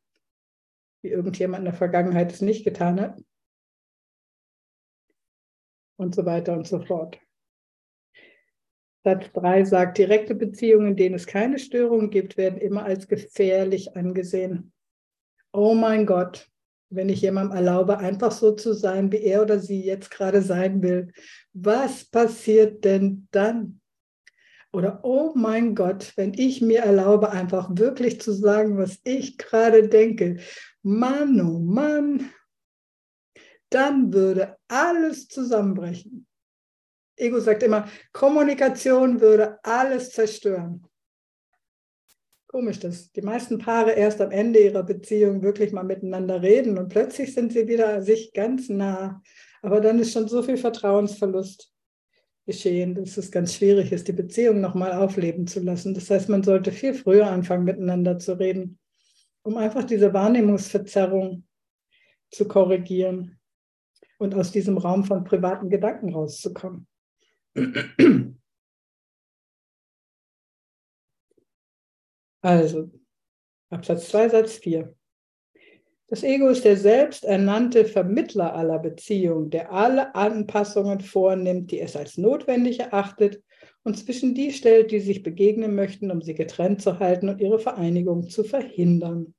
wie 1.02 1.10
irgendjemand 1.10 1.60
in 1.60 1.66
der 1.66 1.74
Vergangenheit 1.74 2.32
es 2.32 2.40
nicht 2.40 2.64
getan 2.64 3.00
hat. 3.00 3.22
Und 5.96 6.14
so 6.14 6.24
weiter 6.24 6.54
und 6.54 6.66
so 6.66 6.80
fort. 6.80 7.20
Satz 9.04 9.32
3 9.32 9.64
sagt, 9.64 9.98
direkte 9.98 10.34
Beziehungen, 10.34 10.88
in 10.88 10.96
denen 10.96 11.14
es 11.14 11.26
keine 11.26 11.58
Störungen 11.58 12.10
gibt, 12.10 12.36
werden 12.36 12.60
immer 12.60 12.84
als 12.84 13.06
gefährlich 13.06 13.96
angesehen. 13.96 14.72
Oh 15.52 15.74
mein 15.74 16.04
Gott, 16.04 16.50
wenn 16.90 17.08
ich 17.08 17.20
jemandem 17.20 17.56
erlaube, 17.56 17.98
einfach 17.98 18.32
so 18.32 18.52
zu 18.52 18.72
sein, 18.72 19.12
wie 19.12 19.22
er 19.22 19.42
oder 19.42 19.58
sie 19.58 19.82
jetzt 19.82 20.10
gerade 20.10 20.42
sein 20.42 20.82
will, 20.82 21.12
was 21.52 22.04
passiert 22.04 22.84
denn 22.84 23.28
dann? 23.30 23.80
Oder, 24.72 25.00
oh 25.02 25.32
mein 25.34 25.74
Gott, 25.74 26.12
wenn 26.16 26.34
ich 26.34 26.60
mir 26.60 26.80
erlaube, 26.80 27.30
einfach 27.30 27.70
wirklich 27.72 28.20
zu 28.20 28.32
sagen, 28.32 28.76
was 28.76 28.98
ich 29.04 29.38
gerade 29.38 29.88
denke, 29.88 30.38
Mann, 30.82 31.40
oh 31.40 31.58
Mann, 31.58 32.30
dann 33.70 34.12
würde 34.12 34.56
alles 34.68 35.28
zusammenbrechen. 35.28 36.26
Ego 37.16 37.40
sagt 37.40 37.62
immer, 37.62 37.88
Kommunikation 38.12 39.20
würde 39.20 39.58
alles 39.64 40.10
zerstören. 40.10 40.86
Komisch, 42.48 42.80
dass 42.80 43.12
die 43.12 43.20
meisten 43.20 43.58
Paare 43.58 43.92
erst 43.92 44.22
am 44.22 44.30
Ende 44.30 44.60
ihrer 44.60 44.82
Beziehung 44.82 45.42
wirklich 45.42 45.70
mal 45.70 45.84
miteinander 45.84 46.40
reden 46.40 46.78
und 46.78 46.88
plötzlich 46.88 47.34
sind 47.34 47.52
sie 47.52 47.68
wieder 47.68 48.00
sich 48.00 48.32
ganz 48.32 48.70
nah. 48.70 49.22
Aber 49.60 49.82
dann 49.82 49.98
ist 49.98 50.14
schon 50.14 50.28
so 50.28 50.42
viel 50.42 50.56
Vertrauensverlust 50.56 51.70
geschehen, 52.46 52.94
dass 52.94 53.18
es 53.18 53.30
ganz 53.30 53.52
schwierig 53.52 53.92
ist, 53.92 54.08
die 54.08 54.14
Beziehung 54.14 54.62
nochmal 54.62 54.92
aufleben 54.92 55.46
zu 55.46 55.60
lassen. 55.60 55.92
Das 55.92 56.08
heißt, 56.08 56.30
man 56.30 56.42
sollte 56.42 56.72
viel 56.72 56.94
früher 56.94 57.26
anfangen, 57.30 57.64
miteinander 57.64 58.16
zu 58.18 58.38
reden, 58.38 58.78
um 59.42 59.58
einfach 59.58 59.84
diese 59.84 60.14
Wahrnehmungsverzerrung 60.14 61.46
zu 62.30 62.48
korrigieren 62.48 63.38
und 64.16 64.34
aus 64.34 64.52
diesem 64.52 64.78
Raum 64.78 65.04
von 65.04 65.24
privaten 65.24 65.68
Gedanken 65.68 66.14
rauszukommen. 66.14 66.86
Also, 72.40 72.90
Absatz 73.70 74.08
2, 74.08 74.28
Satz 74.28 74.56
4. 74.58 74.94
Das 76.10 76.22
Ego 76.22 76.48
ist 76.48 76.64
der 76.64 76.76
selbsternannte 76.76 77.84
Vermittler 77.84 78.54
aller 78.54 78.78
Beziehungen, 78.78 79.50
der 79.50 79.72
alle 79.72 80.14
Anpassungen 80.14 81.00
vornimmt, 81.00 81.70
die 81.70 81.80
es 81.80 81.96
als 81.96 82.16
notwendig 82.16 82.80
erachtet 82.80 83.42
und 83.82 83.98
zwischen 83.98 84.34
die 84.34 84.52
stellt, 84.52 84.90
die 84.90 85.00
sich 85.00 85.22
begegnen 85.22 85.74
möchten, 85.74 86.10
um 86.10 86.22
sie 86.22 86.34
getrennt 86.34 86.80
zu 86.80 86.98
halten 86.98 87.28
und 87.28 87.40
ihre 87.40 87.58
Vereinigung 87.58 88.30
zu 88.30 88.42
verhindern. 88.42 89.34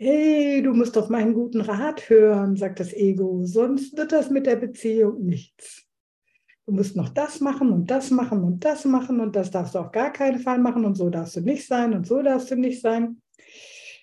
Hey, 0.00 0.62
du 0.62 0.74
musst 0.74 0.96
auf 0.96 1.08
meinen 1.08 1.34
guten 1.34 1.60
Rat 1.60 2.08
hören, 2.08 2.54
sagt 2.54 2.78
das 2.78 2.92
Ego, 2.92 3.44
sonst 3.44 3.96
wird 3.96 4.12
das 4.12 4.30
mit 4.30 4.46
der 4.46 4.54
Beziehung 4.54 5.26
nichts. 5.26 5.88
Du 6.66 6.72
musst 6.72 6.94
noch 6.94 7.08
das 7.08 7.40
machen 7.40 7.72
und 7.72 7.90
das 7.90 8.12
machen 8.12 8.44
und 8.44 8.64
das 8.64 8.84
machen 8.84 9.18
und 9.18 9.34
das 9.34 9.50
darfst 9.50 9.74
du 9.74 9.80
auf 9.80 9.90
gar 9.90 10.12
keinen 10.12 10.38
Fall 10.38 10.58
machen 10.58 10.84
und 10.84 10.94
so 10.94 11.10
darfst 11.10 11.34
du 11.34 11.40
nicht 11.40 11.66
sein 11.66 11.94
und 11.94 12.06
so 12.06 12.22
darfst 12.22 12.48
du 12.52 12.54
nicht 12.54 12.80
sein. 12.80 13.20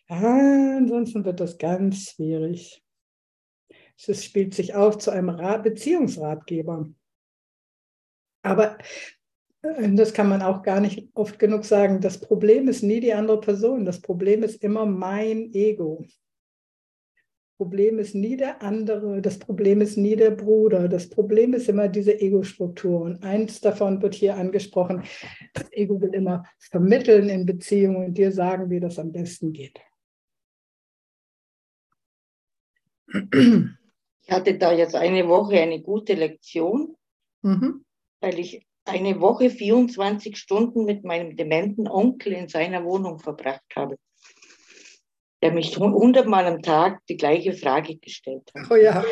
Ansonsten 0.09 1.23
wird 1.23 1.39
das 1.39 1.57
ganz 1.57 2.11
schwierig. 2.11 2.83
Es 4.05 4.25
spielt 4.25 4.53
sich 4.53 4.75
auf 4.75 4.97
zu 4.97 5.11
einem 5.11 5.37
Beziehungsratgeber. 5.63 6.89
Aber 8.43 8.77
das 9.95 10.13
kann 10.13 10.29
man 10.29 10.41
auch 10.41 10.61
gar 10.61 10.79
nicht 10.79 11.09
oft 11.13 11.39
genug 11.39 11.65
sagen. 11.65 12.01
Das 12.01 12.19
Problem 12.19 12.67
ist 12.67 12.83
nie 12.83 12.99
die 12.99 13.13
andere 13.13 13.39
Person. 13.39 13.85
Das 13.85 13.99
Problem 13.99 14.43
ist 14.43 14.63
immer 14.63 14.85
mein 14.85 15.53
Ego. 15.53 16.03
Das 16.03 17.57
Problem 17.57 17.99
ist 17.99 18.13
nie 18.13 18.37
der 18.37 18.61
andere. 18.61 19.21
Das 19.21 19.39
Problem 19.39 19.81
ist 19.81 19.97
nie 19.97 20.15
der 20.15 20.31
Bruder. 20.31 20.87
Das 20.87 21.09
Problem 21.09 21.53
ist 21.53 21.69
immer 21.69 21.87
diese 21.87 22.19
Ego-Struktur. 22.19 23.01
Und 23.01 23.23
eins 23.23 23.61
davon 23.61 24.01
wird 24.01 24.13
hier 24.13 24.35
angesprochen. 24.35 25.03
Das 25.53 25.71
Ego 25.71 25.99
will 26.01 26.13
immer 26.13 26.43
vermitteln 26.59 27.29
in 27.29 27.45
Beziehungen 27.45 28.07
und 28.07 28.17
dir 28.17 28.31
sagen, 28.31 28.69
wie 28.69 28.79
das 28.79 28.99
am 28.99 29.11
besten 29.11 29.53
geht. 29.53 29.79
Ich 34.27 34.31
hatte 34.31 34.57
da 34.57 34.73
jetzt 34.73 34.95
eine 34.95 35.27
Woche 35.27 35.59
eine 35.59 35.81
gute 35.81 36.13
Lektion, 36.13 36.97
mhm. 37.41 37.85
weil 38.19 38.39
ich 38.39 38.65
eine 38.85 39.19
Woche 39.19 39.49
24 39.49 40.37
Stunden 40.37 40.85
mit 40.85 41.03
meinem 41.03 41.35
dementen 41.35 41.87
Onkel 41.87 42.33
in 42.33 42.47
seiner 42.47 42.83
Wohnung 42.85 43.19
verbracht 43.19 43.75
habe, 43.75 43.97
der 45.41 45.51
mich 45.51 45.75
hundertmal 45.77 46.45
am 46.45 46.61
Tag 46.61 47.01
die 47.07 47.17
gleiche 47.17 47.53
Frage 47.53 47.97
gestellt 47.97 48.51
hat. 48.55 48.71
Oh 48.71 48.75
ja. 48.75 49.03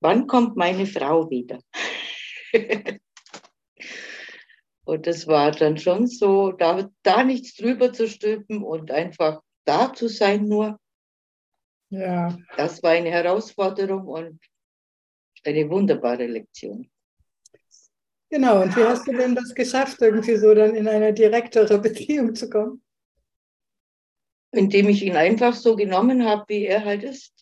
Wann 0.00 0.26
kommt 0.28 0.56
meine 0.56 0.86
Frau 0.86 1.28
wieder? 1.28 1.60
und 4.84 5.06
das 5.06 5.26
war 5.26 5.50
dann 5.50 5.76
schon 5.76 6.06
so, 6.06 6.52
da, 6.52 6.88
da 7.02 7.24
nichts 7.24 7.56
drüber 7.56 7.92
zu 7.92 8.08
stülpen 8.08 8.62
und 8.62 8.92
einfach 8.92 9.42
da 9.64 9.92
zu 9.92 10.08
sein 10.08 10.44
nur. 10.44 10.78
Ja. 11.90 12.36
Das 12.56 12.82
war 12.82 12.92
eine 12.92 13.10
Herausforderung 13.10 14.06
und 14.06 14.40
eine 15.44 15.68
wunderbare 15.68 16.26
Lektion. 16.26 16.88
Genau, 18.30 18.62
und 18.62 18.76
wie 18.76 18.84
hast 18.84 19.06
du 19.06 19.12
denn 19.12 19.34
das 19.34 19.54
geschafft, 19.54 20.02
irgendwie 20.02 20.36
so 20.36 20.54
dann 20.54 20.74
in 20.74 20.86
eine 20.86 21.14
direktere 21.14 21.78
Beziehung 21.80 22.34
zu 22.34 22.50
kommen? 22.50 22.82
Indem 24.52 24.88
ich 24.88 25.02
ihn 25.02 25.16
einfach 25.16 25.54
so 25.54 25.76
genommen 25.76 26.24
habe, 26.24 26.44
wie 26.48 26.66
er 26.66 26.84
halt 26.84 27.02
ist. 27.04 27.32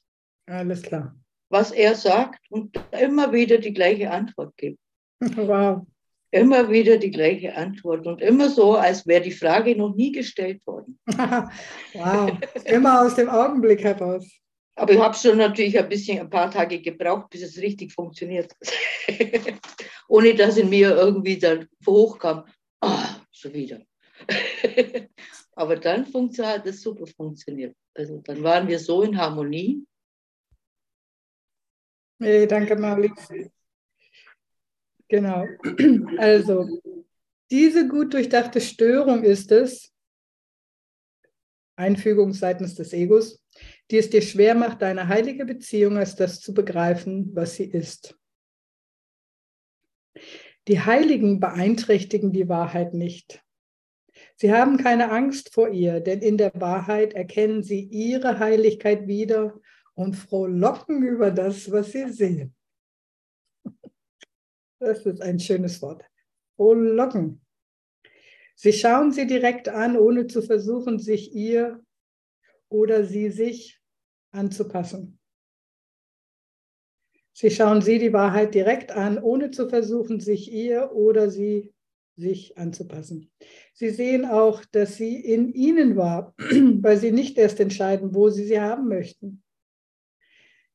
Alles 0.47 0.83
klar. 0.83 1.15
Was 1.49 1.71
er 1.71 1.95
sagt 1.95 2.41
und 2.51 2.77
immer 2.93 3.33
wieder 3.33 3.59
die 3.59 3.73
gleiche 3.73 4.11
Antwort 4.11 4.57
gibt. 4.57 4.79
Wow. 5.37 5.87
Immer 6.33 6.69
wieder 6.69 6.99
die 6.99 7.13
gleiche 7.13 7.55
Antwort 7.55 8.07
und 8.07 8.21
immer 8.21 8.51
so, 8.51 8.75
als 8.75 9.07
wäre 9.07 9.23
die 9.23 9.31
Frage 9.31 9.77
noch 9.77 9.95
nie 9.95 10.13
gestellt 10.13 10.61
worden. 10.67 10.99
wow. 11.07 12.37
Immer 12.65 13.07
aus 13.07 13.15
dem 13.15 13.31
Augenblick 13.31 13.83
heraus. 13.83 14.29
Aber 14.79 14.93
ich 14.93 15.01
habe 15.01 15.17
schon 15.17 15.39
natürlich 15.39 15.79
ein 15.79 15.89
bisschen, 15.89 16.21
ein 16.21 16.29
paar 16.29 16.51
Tage 16.51 16.81
gebraucht, 16.83 17.31
bis 17.31 17.43
es 17.43 17.57
richtig 17.57 17.93
funktioniert. 17.93 18.53
Ohne 20.09 20.35
dass 20.35 20.59
in 20.59 20.69
mir 20.69 20.95
irgendwie 20.95 21.39
dann 21.39 21.67
hochkam, 21.87 22.45
ah, 22.83 23.17
schon 23.33 23.55
wieder. 23.55 23.81
Aber 25.53 25.77
dann 25.77 26.07
hat 26.13 26.67
es 26.67 26.83
super 26.83 27.07
funktioniert. 27.07 27.75
Also 27.95 28.19
dann 28.19 28.43
waren 28.43 28.69
wir 28.69 28.79
so 28.79 29.03
in 29.03 29.17
Harmonie. 29.17 29.87
Hey, 32.19 32.47
danke, 32.47 32.77
Marlies. 32.77 33.29
Genau. 35.09 35.47
Also, 36.19 36.81
diese 37.51 37.89
gut 37.89 38.13
durchdachte 38.13 38.61
Störung 38.61 39.23
ist 39.23 39.53
es, 39.53 39.93
Einfügung 41.77 42.33
seitens 42.33 42.75
des 42.75 42.93
Egos, 42.93 43.39
die 43.91 43.99
es 43.99 44.11
dir 44.11 44.23
schwer 44.23 44.55
macht, 44.55 44.83
deine 44.83 45.09
heilige 45.09 45.45
Beziehung 45.45 45.97
als 45.97 46.17
das 46.17 46.41
zu 46.41 46.53
begreifen, 46.53 47.35
was 47.35 47.57
sie 47.57 47.65
ist. 47.65 48.19
Die 50.69 50.81
Heiligen 50.81 51.39
beeinträchtigen 51.39 52.33
die 52.33 52.49
Wahrheit 52.49 52.95
nicht. 52.95 53.45
Sie 54.35 54.53
haben 54.53 54.79
keine 54.79 55.11
Angst 55.11 55.55
vor 55.55 55.69
ihr, 55.69 56.01
denn 56.01 56.21
in 56.21 56.37
der 56.37 56.53
Wahrheit 56.55 57.15
erkennen 57.15 57.63
sie 57.63 57.81
ihre 57.81 58.39
Heiligkeit 58.39 59.07
wieder 59.07 59.61
und 59.95 60.15
frohlocken 60.15 61.03
über 61.03 61.31
das, 61.31 61.71
was 61.71 61.93
sie 61.93 62.11
sehen. 62.13 62.55
Das 64.79 65.07
ist 65.07 65.23
ein 65.23 65.39
schönes 65.39 65.81
Wort. 65.81 66.05
Frohlocken. 66.57 67.41
Sie 68.55 68.73
schauen 68.73 69.13
sie 69.13 69.27
direkt 69.27 69.69
an, 69.69 69.97
ohne 69.97 70.27
zu 70.27 70.43
versuchen, 70.43 70.99
sich 70.99 71.35
ihr 71.35 71.85
oder 72.69 73.05
sie 73.05 73.31
sich 73.31 73.81
anzupassen. 74.33 75.19
Sie 77.33 77.51
schauen 77.51 77.83
sie 77.83 77.99
die 77.99 78.13
Wahrheit 78.13 78.55
direkt 78.55 78.93
an, 78.93 79.19
ohne 79.23 79.51
zu 79.51 79.69
versuchen, 79.69 80.21
sich 80.21 80.51
ihr 80.51 80.93
oder 80.93 81.31
sie 81.31 81.75
sich 82.17 82.57
anzupassen. 82.57 83.31
Sie 83.75 83.91
sehen 83.91 84.25
auch, 84.25 84.65
dass 84.65 84.97
sie 84.97 85.17
in 85.17 85.53
ihnen 85.53 85.97
war, 85.97 86.35
weil 86.39 86.97
sie 86.97 87.13
nicht 87.13 87.37
erst 87.37 87.61
entscheiden, 87.61 88.15
wo 88.15 88.31
sie 88.31 88.45
sie 88.45 88.61
haben 88.61 88.89
möchten. 88.89 89.43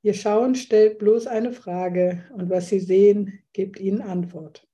Ihr 0.04 0.14
Schauen 0.14 0.56
stellt 0.56 1.00
bloß 1.00 1.28
eine 1.28 1.52
Frage 1.52 2.26
und 2.34 2.50
was 2.50 2.70
sie 2.70 2.80
sehen, 2.80 3.44
gibt 3.54 3.80
ihnen 3.80 4.02
Antwort. 4.02 4.68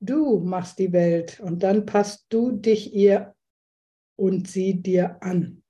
Du 0.00 0.40
machst 0.40 0.78
die 0.78 0.92
Welt 0.92 1.40
und 1.40 1.62
dann 1.62 1.84
passt 1.84 2.26
du 2.28 2.52
dich 2.52 2.94
ihr 2.94 3.34
und 4.18 4.48
sie 4.48 4.82
dir 4.82 5.22
an. 5.22 5.62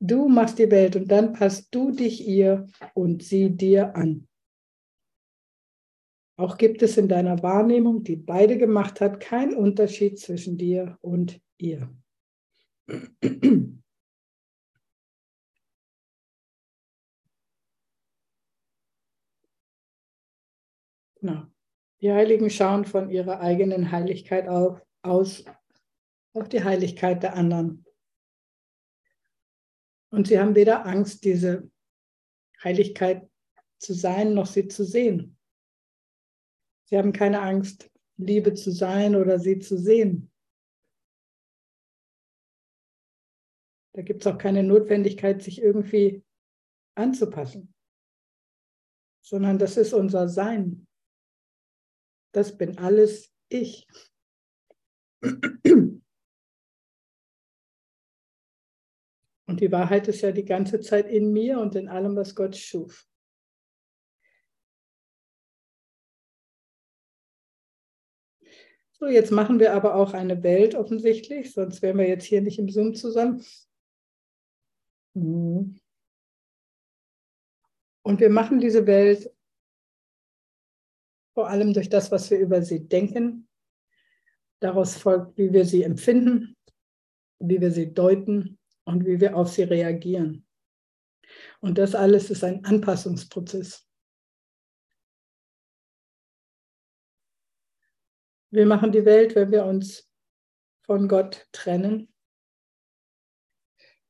Du 0.00 0.28
machst 0.28 0.58
die 0.58 0.70
Welt 0.70 0.94
und 0.94 1.10
dann 1.10 1.32
passt 1.32 1.74
du 1.74 1.90
dich 1.90 2.26
ihr 2.26 2.68
und 2.94 3.22
sie 3.22 3.50
dir 3.50 3.96
an. 3.96 4.28
Auch 6.36 6.56
gibt 6.56 6.82
es 6.82 6.96
in 6.96 7.08
deiner 7.08 7.42
Wahrnehmung, 7.42 8.04
die 8.04 8.14
beide 8.14 8.58
gemacht 8.58 9.00
hat, 9.00 9.18
keinen 9.18 9.56
Unterschied 9.56 10.20
zwischen 10.20 10.56
dir 10.56 10.96
und 11.00 11.40
ihr. 11.56 11.92
Genau. 21.20 21.42
Die 22.00 22.12
Heiligen 22.12 22.48
schauen 22.48 22.84
von 22.84 23.10
ihrer 23.10 23.40
eigenen 23.40 23.90
Heiligkeit 23.90 24.46
auf, 24.46 24.80
aus 25.02 25.44
auf 26.40 26.48
die 26.48 26.62
Heiligkeit 26.62 27.22
der 27.22 27.34
anderen. 27.34 27.84
Und 30.10 30.28
sie 30.28 30.38
haben 30.38 30.54
weder 30.54 30.86
Angst, 30.86 31.24
diese 31.24 31.70
Heiligkeit 32.62 33.28
zu 33.78 33.92
sein, 33.94 34.34
noch 34.34 34.46
sie 34.46 34.68
zu 34.68 34.84
sehen. 34.84 35.38
Sie 36.86 36.96
haben 36.96 37.12
keine 37.12 37.40
Angst, 37.42 37.90
Liebe 38.16 38.54
zu 38.54 38.72
sein 38.72 39.14
oder 39.14 39.38
sie 39.38 39.58
zu 39.58 39.78
sehen. 39.78 40.32
Da 43.94 44.02
gibt 44.02 44.22
es 44.22 44.26
auch 44.26 44.38
keine 44.38 44.62
Notwendigkeit, 44.62 45.42
sich 45.42 45.60
irgendwie 45.60 46.24
anzupassen, 46.94 47.74
sondern 49.22 49.58
das 49.58 49.76
ist 49.76 49.92
unser 49.92 50.28
Sein. 50.28 50.86
Das 52.32 52.56
bin 52.56 52.78
alles 52.78 53.32
ich. 53.48 53.86
Und 59.48 59.60
die 59.60 59.72
Wahrheit 59.72 60.06
ist 60.08 60.20
ja 60.20 60.30
die 60.30 60.44
ganze 60.44 60.78
Zeit 60.80 61.08
in 61.08 61.32
mir 61.32 61.58
und 61.58 61.74
in 61.74 61.88
allem, 61.88 62.14
was 62.16 62.34
Gott 62.34 62.54
schuf. 62.54 63.08
So, 68.92 69.06
jetzt 69.06 69.30
machen 69.30 69.58
wir 69.58 69.72
aber 69.72 69.94
auch 69.94 70.12
eine 70.12 70.42
Welt 70.42 70.74
offensichtlich, 70.74 71.54
sonst 71.54 71.80
wären 71.80 71.96
wir 71.96 72.06
jetzt 72.06 72.26
hier 72.26 72.42
nicht 72.42 72.58
im 72.58 72.68
Zoom 72.68 72.94
zusammen. 72.94 73.42
Mhm. 75.14 75.80
Und 78.02 78.20
wir 78.20 78.28
machen 78.28 78.60
diese 78.60 78.86
Welt 78.86 79.34
vor 81.32 81.48
allem 81.48 81.72
durch 81.72 81.88
das, 81.88 82.12
was 82.12 82.30
wir 82.30 82.38
über 82.38 82.60
sie 82.60 82.86
denken. 82.86 83.48
Daraus 84.60 84.96
folgt, 84.96 85.38
wie 85.38 85.52
wir 85.54 85.64
sie 85.64 85.84
empfinden, 85.84 86.54
wie 87.38 87.62
wir 87.62 87.70
sie 87.70 87.94
deuten 87.94 88.58
und 88.88 89.04
wie 89.04 89.20
wir 89.20 89.36
auf 89.36 89.50
sie 89.50 89.64
reagieren. 89.64 90.46
Und 91.60 91.76
das 91.76 91.94
alles 91.94 92.30
ist 92.30 92.42
ein 92.42 92.64
Anpassungsprozess. 92.64 93.86
Wir 98.50 98.64
machen 98.64 98.90
die 98.90 99.04
Welt, 99.04 99.34
wenn 99.34 99.50
wir 99.50 99.66
uns 99.66 100.10
von 100.86 101.06
Gott 101.06 101.46
trennen. 101.52 102.10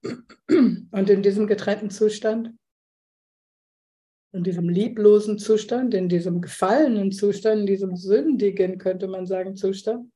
Und 0.04 1.10
in 1.10 1.22
diesem 1.24 1.48
getrennten 1.48 1.90
Zustand, 1.90 2.56
in 4.32 4.44
diesem 4.44 4.68
lieblosen 4.68 5.40
Zustand, 5.40 5.92
in 5.92 6.08
diesem 6.08 6.40
gefallenen 6.40 7.10
Zustand, 7.10 7.62
in 7.62 7.66
diesem 7.66 7.96
sündigen, 7.96 8.78
könnte 8.78 9.08
man 9.08 9.26
sagen, 9.26 9.56
Zustand, 9.56 10.12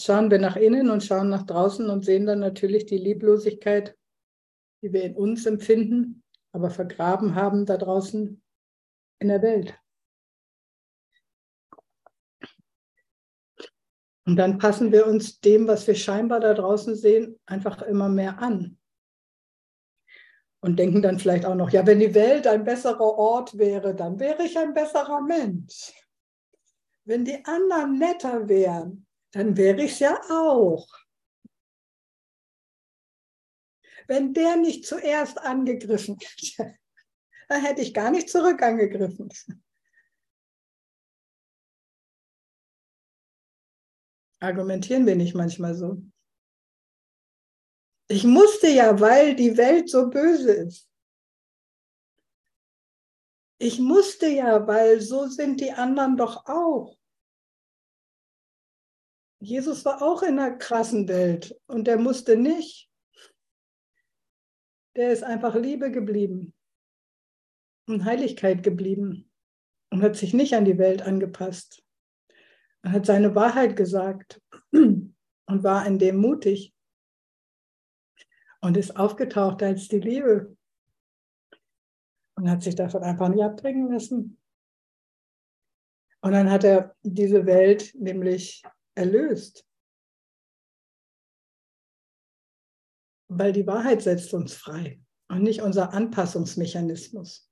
schauen 0.00 0.30
wir 0.30 0.38
nach 0.38 0.56
innen 0.56 0.90
und 0.90 1.04
schauen 1.04 1.28
nach 1.28 1.44
draußen 1.44 1.88
und 1.90 2.04
sehen 2.04 2.26
dann 2.26 2.40
natürlich 2.40 2.86
die 2.86 2.98
Lieblosigkeit, 2.98 3.96
die 4.82 4.92
wir 4.92 5.02
in 5.04 5.16
uns 5.16 5.46
empfinden, 5.46 6.22
aber 6.52 6.70
vergraben 6.70 7.34
haben 7.34 7.66
da 7.66 7.76
draußen 7.76 8.42
in 9.20 9.28
der 9.28 9.42
Welt. 9.42 9.78
Und 14.24 14.36
dann 14.36 14.58
passen 14.58 14.92
wir 14.92 15.06
uns 15.06 15.40
dem, 15.40 15.66
was 15.66 15.86
wir 15.86 15.94
scheinbar 15.94 16.40
da 16.40 16.52
draußen 16.52 16.94
sehen, 16.94 17.40
einfach 17.46 17.80
immer 17.80 18.10
mehr 18.10 18.38
an. 18.40 18.78
Und 20.60 20.78
denken 20.78 21.00
dann 21.00 21.18
vielleicht 21.18 21.46
auch 21.46 21.54
noch, 21.54 21.70
ja, 21.70 21.86
wenn 21.86 21.98
die 21.98 22.14
Welt 22.14 22.46
ein 22.46 22.64
besserer 22.64 23.00
Ort 23.00 23.56
wäre, 23.56 23.94
dann 23.94 24.20
wäre 24.20 24.44
ich 24.44 24.58
ein 24.58 24.74
besserer 24.74 25.22
Mensch. 25.22 25.94
Wenn 27.04 27.24
die 27.24 27.42
anderen 27.46 27.98
netter 27.98 28.48
wären, 28.48 29.07
dann 29.32 29.56
wäre 29.56 29.82
ich 29.82 29.92
es 29.92 29.98
ja 29.98 30.20
auch. 30.30 30.88
Wenn 34.06 34.32
der 34.32 34.56
nicht 34.56 34.86
zuerst 34.86 35.38
angegriffen 35.38 36.16
hätte, 36.18 36.78
dann 37.48 37.62
hätte 37.62 37.82
ich 37.82 37.92
gar 37.92 38.10
nicht 38.10 38.30
zurück 38.30 38.62
angegriffen. 38.62 39.28
Argumentieren 44.40 45.06
wir 45.06 45.16
nicht 45.16 45.34
manchmal 45.34 45.74
so? 45.74 46.00
Ich 48.10 48.24
musste 48.24 48.68
ja, 48.68 48.98
weil 49.00 49.36
die 49.36 49.56
Welt 49.56 49.90
so 49.90 50.08
böse 50.08 50.52
ist. 50.52 50.88
Ich 53.60 53.80
musste 53.80 54.28
ja, 54.28 54.66
weil 54.66 55.00
so 55.00 55.26
sind 55.26 55.60
die 55.60 55.72
anderen 55.72 56.16
doch 56.16 56.46
auch. 56.46 56.97
Jesus 59.40 59.84
war 59.84 60.02
auch 60.02 60.22
in 60.22 60.38
einer 60.38 60.56
krassen 60.56 61.08
Welt 61.08 61.58
und 61.66 61.86
der 61.86 61.98
musste 61.98 62.36
nicht. 62.36 62.90
Der 64.96 65.12
ist 65.12 65.22
einfach 65.22 65.54
Liebe 65.54 65.92
geblieben 65.92 66.54
und 67.86 68.04
Heiligkeit 68.04 68.62
geblieben 68.64 69.30
und 69.90 70.02
hat 70.02 70.16
sich 70.16 70.34
nicht 70.34 70.54
an 70.54 70.64
die 70.64 70.78
Welt 70.78 71.02
angepasst. 71.02 71.84
Er 72.82 72.92
hat 72.92 73.06
seine 73.06 73.34
Wahrheit 73.34 73.76
gesagt 73.76 74.42
und 74.72 75.14
war 75.46 75.86
in 75.86 75.98
dem 75.98 76.16
mutig 76.16 76.74
und 78.60 78.76
ist 78.76 78.96
aufgetaucht 78.96 79.62
als 79.62 79.88
die 79.88 80.00
Liebe 80.00 80.56
und 82.34 82.50
hat 82.50 82.62
sich 82.62 82.74
davon 82.74 83.04
einfach 83.04 83.28
nicht 83.28 83.42
abbringen 83.42 83.92
lassen. 83.92 84.40
Und 86.20 86.32
dann 86.32 86.50
hat 86.50 86.64
er 86.64 86.96
diese 87.02 87.46
Welt 87.46 87.94
nämlich 87.94 88.64
erlöst. 88.98 89.64
Weil 93.28 93.52
die 93.52 93.66
Wahrheit 93.66 94.02
setzt 94.02 94.34
uns 94.34 94.54
frei 94.54 95.00
und 95.28 95.42
nicht 95.42 95.62
unser 95.62 95.92
Anpassungsmechanismus. 95.92 97.48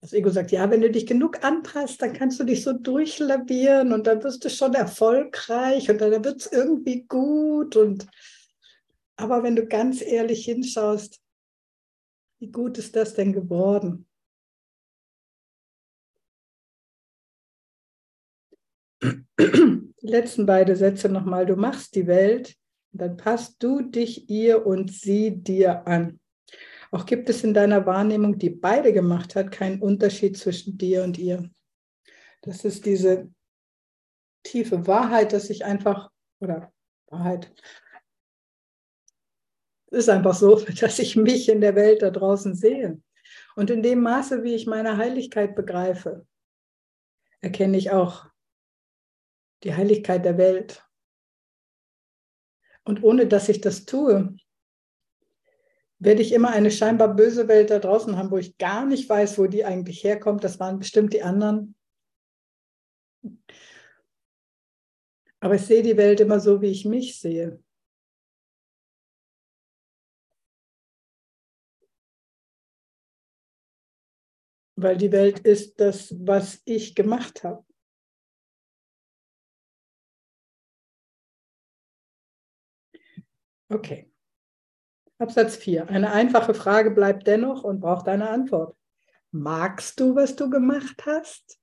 Das 0.00 0.12
Ego 0.12 0.30
sagt, 0.30 0.52
ja, 0.52 0.70
wenn 0.70 0.82
du 0.82 0.90
dich 0.90 1.06
genug 1.06 1.42
anpasst, 1.42 2.00
dann 2.00 2.12
kannst 2.12 2.38
du 2.38 2.44
dich 2.44 2.62
so 2.62 2.72
durchlavieren 2.72 3.92
und 3.92 4.06
dann 4.06 4.22
wirst 4.22 4.44
du 4.44 4.50
schon 4.50 4.74
erfolgreich 4.74 5.90
und 5.90 6.00
dann 6.00 6.24
wird 6.24 6.40
es 6.40 6.52
irgendwie 6.52 7.04
gut. 7.04 7.76
Und 7.76 8.06
aber 9.16 9.42
wenn 9.42 9.56
du 9.56 9.66
ganz 9.66 10.02
ehrlich 10.02 10.44
hinschaust, 10.44 11.20
wie 12.38 12.52
gut 12.52 12.78
ist 12.78 12.94
das 12.94 13.14
denn 13.14 13.32
geworden? 13.32 14.06
Die 19.38 20.06
letzten 20.06 20.46
beiden 20.46 20.76
Sätze 20.76 21.08
nochmal. 21.08 21.46
Du 21.46 21.56
machst 21.56 21.94
die 21.94 22.06
Welt, 22.06 22.56
dann 22.92 23.16
passt 23.16 23.62
du 23.62 23.82
dich 23.82 24.30
ihr 24.30 24.66
und 24.66 24.92
sie 24.92 25.42
dir 25.42 25.86
an. 25.86 26.20
Auch 26.90 27.04
gibt 27.04 27.28
es 27.28 27.44
in 27.44 27.52
deiner 27.52 27.84
Wahrnehmung, 27.86 28.38
die 28.38 28.50
beide 28.50 28.92
gemacht 28.92 29.34
hat, 29.34 29.50
keinen 29.50 29.82
Unterschied 29.82 30.36
zwischen 30.36 30.78
dir 30.78 31.02
und 31.02 31.18
ihr. 31.18 31.50
Das 32.42 32.64
ist 32.64 32.86
diese 32.86 33.28
tiefe 34.44 34.86
Wahrheit, 34.86 35.32
dass 35.32 35.50
ich 35.50 35.64
einfach, 35.64 36.10
oder 36.40 36.72
Wahrheit, 37.08 37.52
ist 39.90 40.08
einfach 40.08 40.34
so, 40.34 40.60
dass 40.80 40.98
ich 40.98 41.16
mich 41.16 41.48
in 41.48 41.60
der 41.60 41.74
Welt 41.74 42.02
da 42.02 42.10
draußen 42.10 42.54
sehe. 42.54 43.00
Und 43.56 43.70
in 43.70 43.82
dem 43.82 44.02
Maße, 44.02 44.44
wie 44.44 44.54
ich 44.54 44.66
meine 44.66 44.96
Heiligkeit 44.96 45.56
begreife, 45.56 46.26
erkenne 47.40 47.76
ich 47.76 47.90
auch 47.90 48.26
die 49.64 49.74
Heiligkeit 49.74 50.24
der 50.24 50.38
Welt. 50.38 50.86
Und 52.84 53.02
ohne 53.02 53.26
dass 53.26 53.48
ich 53.48 53.60
das 53.60 53.84
tue, 53.84 54.36
werde 55.98 56.22
ich 56.22 56.32
immer 56.32 56.50
eine 56.50 56.70
scheinbar 56.70 57.14
böse 57.14 57.48
Welt 57.48 57.70
da 57.70 57.78
draußen 57.78 58.16
haben, 58.16 58.30
wo 58.30 58.38
ich 58.38 58.58
gar 58.58 58.86
nicht 58.86 59.08
weiß, 59.08 59.38
wo 59.38 59.46
die 59.46 59.64
eigentlich 59.64 60.04
herkommt. 60.04 60.44
Das 60.44 60.60
waren 60.60 60.78
bestimmt 60.78 61.12
die 61.12 61.22
anderen. 61.22 61.74
Aber 65.40 65.54
ich 65.54 65.62
sehe 65.62 65.82
die 65.82 65.96
Welt 65.96 66.20
immer 66.20 66.38
so, 66.38 66.60
wie 66.60 66.70
ich 66.70 66.84
mich 66.84 67.18
sehe. 67.18 67.62
Weil 74.78 74.98
die 74.98 75.10
Welt 75.10 75.38
ist 75.40 75.80
das, 75.80 76.14
was 76.18 76.60
ich 76.66 76.94
gemacht 76.94 77.42
habe. 77.42 77.65
Okay. 83.68 84.10
Absatz 85.18 85.56
4. 85.56 85.88
Eine 85.88 86.12
einfache 86.12 86.54
Frage 86.54 86.90
bleibt 86.90 87.26
dennoch 87.26 87.64
und 87.64 87.80
braucht 87.80 88.06
eine 88.06 88.28
Antwort. 88.28 88.76
Magst 89.32 89.98
du, 89.98 90.14
was 90.14 90.36
du 90.36 90.50
gemacht 90.50 91.04
hast? 91.04 91.58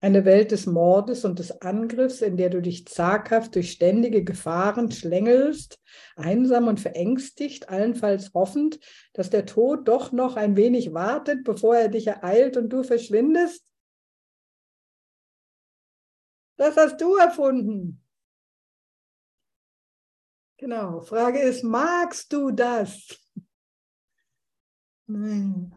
Eine 0.00 0.24
Welt 0.24 0.52
des 0.52 0.66
Mordes 0.66 1.24
und 1.24 1.38
des 1.38 1.62
Angriffs, 1.62 2.20
in 2.20 2.36
der 2.36 2.50
du 2.50 2.60
dich 2.60 2.86
zaghaft 2.86 3.54
durch 3.54 3.72
ständige 3.72 4.22
Gefahren 4.22 4.92
schlängelst, 4.92 5.80
einsam 6.14 6.68
und 6.68 6.78
verängstigt, 6.78 7.70
allenfalls 7.70 8.32
hoffend, 8.34 8.78
dass 9.14 9.30
der 9.30 9.46
Tod 9.46 9.88
doch 9.88 10.12
noch 10.12 10.36
ein 10.36 10.54
wenig 10.54 10.92
wartet, 10.92 11.42
bevor 11.42 11.76
er 11.76 11.88
dich 11.88 12.06
ereilt 12.06 12.56
und 12.56 12.68
du 12.68 12.84
verschwindest? 12.84 13.64
Das 16.58 16.76
hast 16.76 17.00
du 17.00 17.16
erfunden. 17.16 18.05
Genau. 20.58 21.00
Frage 21.00 21.38
ist, 21.40 21.62
magst 21.62 22.32
du 22.32 22.50
das? 22.50 23.08
Nein. 25.06 25.74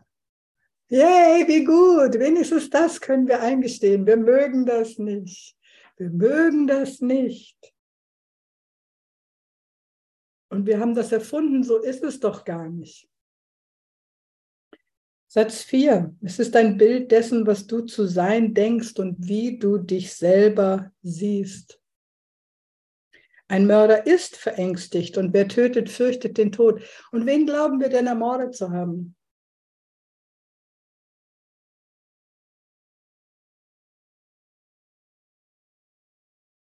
Yay, 0.88 1.48
wie 1.48 1.64
gut. 1.64 2.18
Wenigstens 2.20 2.70
das 2.70 3.00
können 3.00 3.28
wir 3.28 3.42
eingestehen. 3.42 4.08
Wir 4.08 4.18
mögen 4.18 4.66
das 4.66 4.98
nicht. 4.98 5.56
Wir 5.98 6.10
mögen 6.10 6.66
das 6.66 7.02
nicht. 7.02 7.74
Und 10.50 10.66
wir 10.66 10.80
haben 10.80 10.96
das 10.96 11.12
erfunden, 11.12 11.64
so 11.64 11.78
ist 11.78 12.04
es 12.04 12.20
doch 12.20 12.44
gar 12.44 12.70
nicht. 12.70 13.08
Satz 15.28 15.62
4. 15.62 16.16
Es 16.22 16.40
ist 16.40 16.56
ein 16.56 16.78
Bild 16.78 17.12
dessen, 17.12 17.46
was 17.46 17.68
du 17.68 17.82
zu 17.82 18.08
sein 18.08 18.56
denkst 18.56 18.98
und 18.98 19.28
wie 19.28 19.60
du 19.60 19.78
dich 19.78 20.16
selber 20.16 20.92
siehst. 21.04 21.79
Ein 23.52 23.66
Mörder 23.66 24.06
ist 24.06 24.36
verängstigt 24.38 25.18
und 25.18 25.34
wer 25.34 25.48
tötet, 25.48 25.90
fürchtet 25.90 26.38
den 26.38 26.52
Tod. 26.52 26.84
Und 27.12 27.26
wen 27.26 27.48
glauben 27.48 27.80
wir 27.80 27.90
denn 27.90 28.06
ermordet 28.06 28.56
zu 28.56 28.70
haben? 28.70 29.16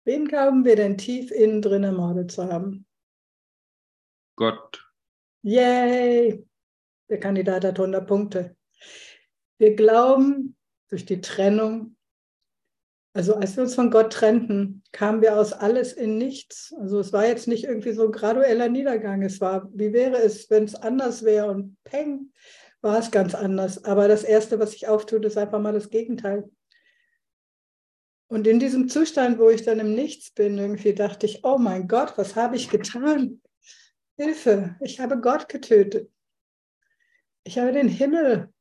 Wen 0.06 0.26
glauben 0.30 0.64
wir 0.64 0.78
denn 0.78 0.98
tief 0.98 1.32
innen 1.32 1.62
drin 1.62 1.84
ermordet 1.84 2.32
zu 2.32 2.46
haben? 2.46 2.88
Gott. 4.38 4.90
Yay! 5.42 6.48
Der 7.10 7.20
Kandidat 7.20 7.66
hat 7.66 7.78
100 7.78 8.08
Punkte. 8.08 8.56
Wir 9.58 9.76
glauben 9.76 10.56
durch 10.88 11.04
die 11.04 11.20
Trennung, 11.20 11.97
also 13.18 13.34
als 13.34 13.58
wir 13.58 13.64
uns 13.64 13.74
von 13.74 13.90
Gott 13.90 14.14
trennten, 14.14 14.84
kamen 14.92 15.24
wir 15.24 15.40
aus 15.40 15.52
alles 15.52 15.92
in 15.92 16.20
nichts. 16.20 16.72
Also 16.80 17.00
es 17.00 17.12
war 17.12 17.26
jetzt 17.26 17.48
nicht 17.48 17.64
irgendwie 17.64 17.94
so 17.94 18.06
ein 18.06 18.12
gradueller 18.12 18.70
Niedergang. 18.70 19.24
Es 19.24 19.42
war, 19.42 19.68
wie 19.74 19.92
wäre 19.92 20.18
es, 20.18 20.52
wenn 20.52 20.66
es 20.66 20.76
anders 20.76 21.24
wäre 21.26 21.50
und 21.50 21.78
peng, 21.84 22.32
war 22.82 23.00
es 23.00 23.10
ganz 23.10 23.34
anders. 23.34 23.84
Aber 23.86 24.08
das 24.08 24.24
Erste, 24.24 24.60
was 24.60 24.74
sich 24.74 24.88
auftut, 24.88 25.26
ist 25.26 25.36
einfach 25.36 25.60
mal 25.60 25.74
das 25.74 25.90
Gegenteil. 25.90 26.48
Und 28.28 28.46
in 28.46 28.60
diesem 28.60 28.88
Zustand, 28.88 29.40
wo 29.40 29.50
ich 29.50 29.64
dann 29.64 29.80
im 29.80 29.96
Nichts 29.96 30.30
bin, 30.30 30.60
irgendwie 30.60 30.94
dachte 30.94 31.26
ich, 31.26 31.44
oh 31.44 31.58
mein 31.58 31.88
Gott, 31.88 32.20
was 32.20 32.36
habe 32.36 32.56
ich 32.56 32.70
getan? 32.70 33.42
Hilfe, 34.16 34.76
ich 34.80 35.00
habe 35.00 35.20
Gott 35.20 35.50
getötet. 35.50 36.12
Ich 37.44 37.58
habe 37.58 37.72
den 37.72 37.90
Himmel 37.90 38.54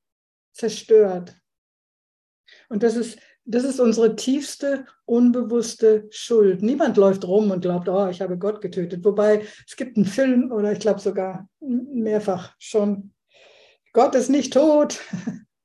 zerstört. 0.55 1.37
Und 2.71 2.83
das 2.83 2.97
ist, 2.97 3.19
das 3.47 3.63
ist 3.63 3.79
unsere 3.79 4.17
tiefste, 4.17 4.87
unbewusste 5.05 6.09
Schuld. 6.11 6.63
Niemand 6.63 6.97
läuft 6.97 7.25
rum 7.27 7.53
und 7.53 7.61
glaubt, 7.61 7.89
oh, 7.89 8.09
ich 8.09 8.21
habe 8.21 8.37
Gott 8.37 8.61
getötet. 8.61 9.05
Wobei 9.05 9.47
es 9.67 9.77
gibt 9.77 9.97
einen 9.97 10.05
Film 10.05 10.51
oder 10.51 10.73
ich 10.73 10.81
glaube 10.81 11.01
sogar 11.01 11.49
mehrfach 11.61 12.55
schon, 12.59 13.13
Gott 13.93 14.17
ist 14.17 14.31
nicht 14.31 14.53
tot. 14.53 15.01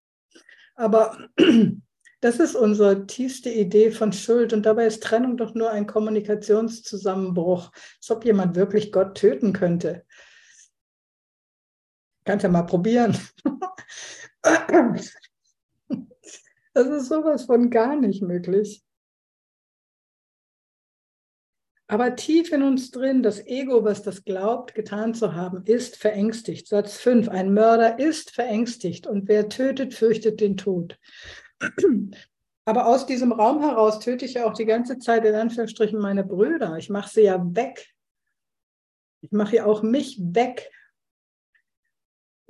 Aber 0.76 1.17
das 2.22 2.39
ist 2.39 2.56
unsere 2.56 3.08
tiefste 3.08 3.50
Idee 3.50 3.89
von 3.89 4.13
Schuld. 4.13 4.54
Und 4.54 4.65
dabei 4.65 4.86
ist 4.86 5.02
Trennung 5.02 5.36
doch 5.36 5.56
nur 5.56 5.72
ein 5.72 5.88
Kommunikationszusammenbruch, 5.88 7.72
als 7.98 8.12
ob 8.12 8.26
jemand 8.26 8.56
wirklich 8.56 8.91
Gott 8.91 9.17
töten 9.17 9.54
könnte. 9.54 10.06
Kannst 12.26 12.44
ja 12.44 12.50
mal 12.50 12.62
probieren. 12.62 13.17
Das 16.74 16.88
ist 16.88 17.10
sowas 17.10 17.46
von 17.46 17.70
gar 17.70 17.96
nicht 17.96 18.22
möglich. 18.22 18.84
Aber 21.88 22.16
tief 22.16 22.54
in 22.54 22.64
uns 22.64 22.90
drin, 22.92 23.22
das 23.22 23.46
Ego, 23.46 23.84
was 23.84 24.02
das 24.02 24.24
glaubt, 24.24 24.74
getan 24.76 25.14
zu 25.14 25.36
haben, 25.36 25.66
ist 25.66 25.98
verängstigt. 25.98 26.68
Satz 26.68 26.96
5. 26.98 27.28
Ein 27.28 27.54
Mörder 27.54 28.00
ist 28.00 28.32
verängstigt 28.32 29.08
und 29.08 29.28
wer 29.28 29.50
tötet, 29.50 29.94
fürchtet 29.94 30.40
den 30.40 30.56
Tod. 30.56 30.98
Aber 32.64 32.88
aus 32.88 33.06
diesem 33.08 33.34
Raum 33.34 33.60
heraus 33.60 34.00
töte 34.00 34.24
ich 34.24 34.36
ja 34.36 34.46
auch 34.46 34.54
die 34.54 34.66
ganze 34.66 35.00
Zeit 35.00 35.26
in 35.26 35.36
Anführungsstrichen 35.36 36.00
meine 36.00 36.24
Brüder. 36.24 36.78
Ich 36.78 36.90
mache 36.90 37.10
sie 37.10 37.24
ja 37.24 37.44
weg. 37.56 37.90
Ich 39.20 39.34
mache 39.34 39.58
ja 39.58 39.66
auch 39.66 39.84
mich 39.84 40.18
weg. 40.22 40.72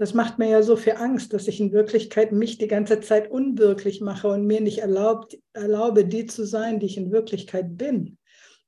Das 0.02 0.16
macht 0.16 0.40
mir 0.40 0.50
ja 0.50 0.64
so 0.64 0.78
viel 0.78 0.94
Angst, 0.94 1.32
dass 1.32 1.48
ich 1.48 1.60
in 1.60 1.74
Wirklichkeit 1.74 2.32
mich 2.32 2.58
die 2.58 2.68
ganze 2.68 3.02
Zeit 3.02 3.30
unwirklich 3.30 4.02
mache 4.02 4.30
und 4.30 4.48
mir 4.48 4.60
nicht 4.60 4.80
erlaubt, 4.80 5.38
erlaube, 5.54 6.06
die 6.06 6.26
zu 6.26 6.44
sein, 6.44 6.80
die 6.80 6.88
ich 6.88 6.98
in 6.98 7.12
Wirklichkeit 7.12 7.78
bin. 7.78 8.18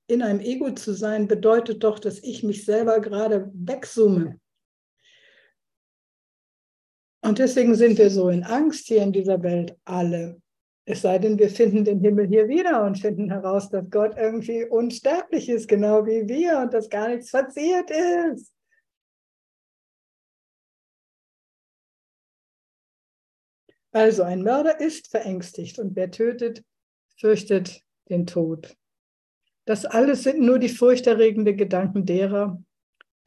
In 0.05 0.21
einem 0.21 0.41
Ego 0.41 0.69
zu 0.75 0.93
sein 0.93 1.27
bedeutet 1.27 1.83
doch, 1.83 1.97
dass 1.97 2.19
ich 2.19 2.43
mich 2.43 2.65
selber 2.65 2.99
gerade 2.99 3.49
wegzoome. 3.51 4.39
Und 7.23 7.39
deswegen 7.39 7.73
sind 7.73 7.97
wir 7.97 8.11
so 8.11 8.29
in 8.29 8.43
Angst 8.43 8.85
hier 8.85 9.01
in 9.01 9.11
dieser 9.11 9.41
Welt 9.41 9.75
alle. 9.85 10.39
Es 10.85 11.01
sei 11.01 11.17
denn, 11.17 11.39
wir 11.39 11.49
finden 11.49 11.83
den 11.83 11.99
Himmel 11.99 12.27
hier 12.27 12.47
wieder 12.47 12.85
und 12.85 12.99
finden 12.99 13.31
heraus, 13.31 13.71
dass 13.71 13.89
Gott 13.89 14.15
irgendwie 14.17 14.65
unsterblich 14.65 15.49
ist, 15.49 15.67
genau 15.67 16.05
wie 16.05 16.27
wir, 16.27 16.59
und 16.59 16.75
dass 16.75 16.91
gar 16.91 17.07
nichts 17.07 17.31
verziert 17.31 17.89
ist. 17.89 18.52
Also 23.93 24.23
ein 24.23 24.41
Mörder 24.41 24.79
ist 24.79 25.11
verängstigt 25.11 25.77
und 25.77 25.95
wer 25.95 26.09
tötet, 26.09 26.63
fürchtet 27.15 27.83
den 28.09 28.25
Tod. 28.25 28.75
Das 29.65 29.85
alles 29.85 30.23
sind 30.23 30.41
nur 30.41 30.57
die 30.57 30.69
furchterregenden 30.69 31.55
Gedanken 31.55 32.05
derer, 32.05 32.61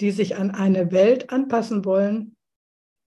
die 0.01 0.11
sich 0.11 0.37
an 0.37 0.51
eine 0.51 0.91
Welt 0.91 1.31
anpassen 1.31 1.85
wollen, 1.85 2.37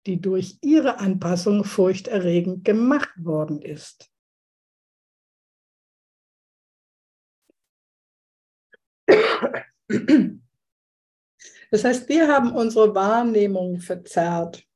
die 0.05 0.19
durch 0.19 0.57
ihre 0.61 0.99
Anpassung 0.99 1.63
furchterregend 1.63 2.65
gemacht 2.65 3.13
worden 3.17 3.61
ist. 3.61 4.11
Das 11.71 11.83
heißt, 11.83 12.09
wir 12.09 12.27
haben 12.27 12.51
unsere 12.51 12.93
Wahrnehmung 12.93 13.79
verzerrt. 13.79 14.67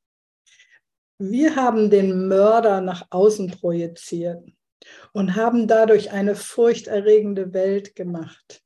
Wir 1.24 1.54
haben 1.54 1.88
den 1.88 2.26
Mörder 2.26 2.80
nach 2.80 3.06
außen 3.10 3.52
projiziert 3.52 4.42
und 5.12 5.36
haben 5.36 5.68
dadurch 5.68 6.10
eine 6.10 6.34
furchterregende 6.34 7.52
Welt 7.52 7.94
gemacht. 7.94 8.60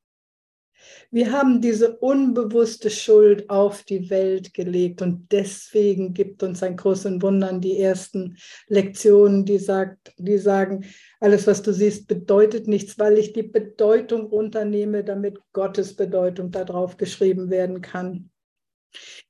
Wir 1.10 1.32
haben 1.32 1.60
diese 1.60 1.98
unbewusste 1.98 2.88
Schuld 2.88 3.50
auf 3.50 3.82
die 3.82 4.08
Welt 4.08 4.54
gelegt 4.54 5.02
und 5.02 5.30
deswegen 5.32 6.14
gibt 6.14 6.42
uns 6.42 6.62
ein 6.62 6.78
großen 6.78 7.20
Wundern 7.20 7.60
die 7.60 7.78
ersten 7.78 8.38
Lektionen, 8.68 9.44
die, 9.44 9.58
sagt, 9.58 10.14
die 10.16 10.38
sagen, 10.38 10.86
alles, 11.20 11.46
was 11.46 11.60
du 11.60 11.74
siehst, 11.74 12.08
bedeutet 12.08 12.68
nichts, 12.68 12.98
weil 12.98 13.18
ich 13.18 13.34
die 13.34 13.42
Bedeutung 13.42 14.28
runternehme, 14.28 15.04
damit 15.04 15.38
Gottes 15.52 15.94
Bedeutung 15.94 16.52
darauf 16.52 16.96
geschrieben 16.96 17.50
werden 17.50 17.82
kann. 17.82 18.30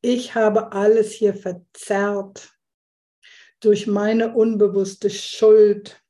Ich 0.00 0.36
habe 0.36 0.70
alles 0.70 1.10
hier 1.10 1.34
verzerrt 1.34 2.55
durch 3.60 3.86
meine 3.86 4.34
unbewusste 4.34 5.10
Schuld 5.10 6.02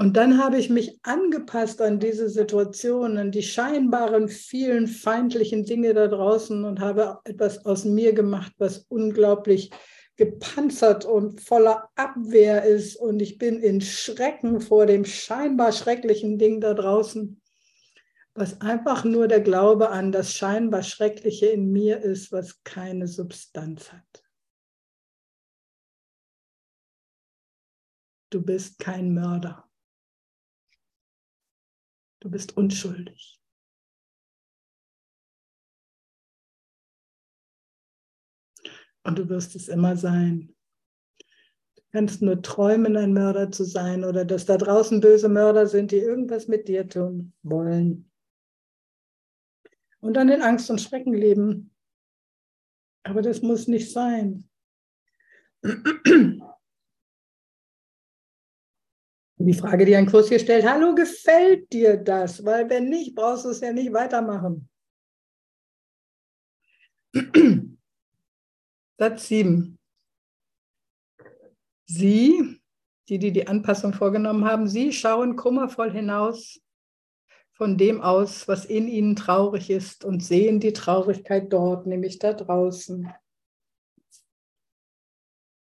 Und 0.00 0.16
dann 0.16 0.38
habe 0.38 0.58
ich 0.58 0.70
mich 0.70 1.00
angepasst 1.02 1.82
an 1.82 1.98
diese 1.98 2.28
Situation, 2.28 3.18
an 3.18 3.32
die 3.32 3.42
scheinbaren 3.42 4.28
vielen 4.28 4.86
feindlichen 4.86 5.64
Dinge 5.64 5.92
da 5.92 6.06
draußen 6.06 6.64
und 6.64 6.78
habe 6.78 7.18
etwas 7.24 7.66
aus 7.66 7.84
mir 7.84 8.12
gemacht, 8.12 8.52
was 8.58 8.86
unglaublich 8.88 9.72
gepanzert 10.14 11.04
und 11.04 11.40
voller 11.40 11.88
Abwehr 11.96 12.62
ist. 12.62 12.94
Und 12.94 13.20
ich 13.20 13.38
bin 13.38 13.60
in 13.60 13.80
Schrecken 13.80 14.60
vor 14.60 14.86
dem 14.86 15.04
scheinbar 15.04 15.72
schrecklichen 15.72 16.38
Ding 16.38 16.60
da 16.60 16.74
draußen, 16.74 17.40
was 18.34 18.60
einfach 18.60 19.02
nur 19.02 19.26
der 19.26 19.40
Glaube 19.40 19.90
an 19.90 20.12
das 20.12 20.32
scheinbar 20.32 20.84
Schreckliche 20.84 21.46
in 21.46 21.72
mir 21.72 22.00
ist, 22.02 22.30
was 22.30 22.62
keine 22.62 23.08
Substanz 23.08 23.92
hat. 23.92 24.27
Du 28.30 28.42
bist 28.42 28.78
kein 28.78 29.14
Mörder. 29.14 29.68
Du 32.20 32.30
bist 32.30 32.56
unschuldig. 32.56 33.40
Und 39.04 39.18
du 39.18 39.28
wirst 39.28 39.54
es 39.56 39.68
immer 39.68 39.96
sein. 39.96 40.54
Du 41.76 41.82
kannst 41.92 42.20
nur 42.20 42.42
träumen, 42.42 42.96
ein 42.98 43.14
Mörder 43.14 43.50
zu 43.50 43.64
sein 43.64 44.04
oder 44.04 44.26
dass 44.26 44.44
da 44.44 44.58
draußen 44.58 45.00
böse 45.00 45.30
Mörder 45.30 45.66
sind, 45.66 45.92
die 45.92 45.96
irgendwas 45.96 46.48
mit 46.48 46.68
dir 46.68 46.86
tun 46.86 47.32
wollen. 47.42 48.10
Und 50.00 50.14
dann 50.14 50.28
in 50.28 50.42
Angst 50.42 50.70
und 50.70 50.80
Schrecken 50.80 51.14
leben. 51.14 51.74
Aber 53.04 53.22
das 53.22 53.40
muss 53.40 53.68
nicht 53.68 53.90
sein. 53.90 54.50
Die 59.48 59.54
Frage, 59.54 59.86
die 59.86 59.96
ein 59.96 60.04
Kurs 60.04 60.28
hier 60.28 60.40
stellt, 60.40 60.68
hallo, 60.68 60.94
gefällt 60.94 61.72
dir 61.72 61.96
das? 61.96 62.44
Weil 62.44 62.68
wenn 62.68 62.90
nicht, 62.90 63.14
brauchst 63.14 63.46
du 63.46 63.48
es 63.48 63.60
ja 63.60 63.72
nicht 63.72 63.94
weitermachen. 63.94 64.68
Satz 68.98 69.28
7. 69.28 69.78
Sie, 71.86 72.60
die, 73.08 73.18
die 73.18 73.32
die 73.32 73.48
Anpassung 73.48 73.94
vorgenommen 73.94 74.44
haben, 74.44 74.68
sie 74.68 74.92
schauen 74.92 75.34
kummervoll 75.34 75.92
hinaus 75.92 76.60
von 77.52 77.78
dem 77.78 78.02
aus, 78.02 78.48
was 78.48 78.66
in 78.66 78.86
ihnen 78.86 79.16
traurig 79.16 79.70
ist 79.70 80.04
und 80.04 80.22
sehen 80.22 80.60
die 80.60 80.74
Traurigkeit 80.74 81.50
dort, 81.50 81.86
nämlich 81.86 82.18
da 82.18 82.34
draußen. 82.34 83.10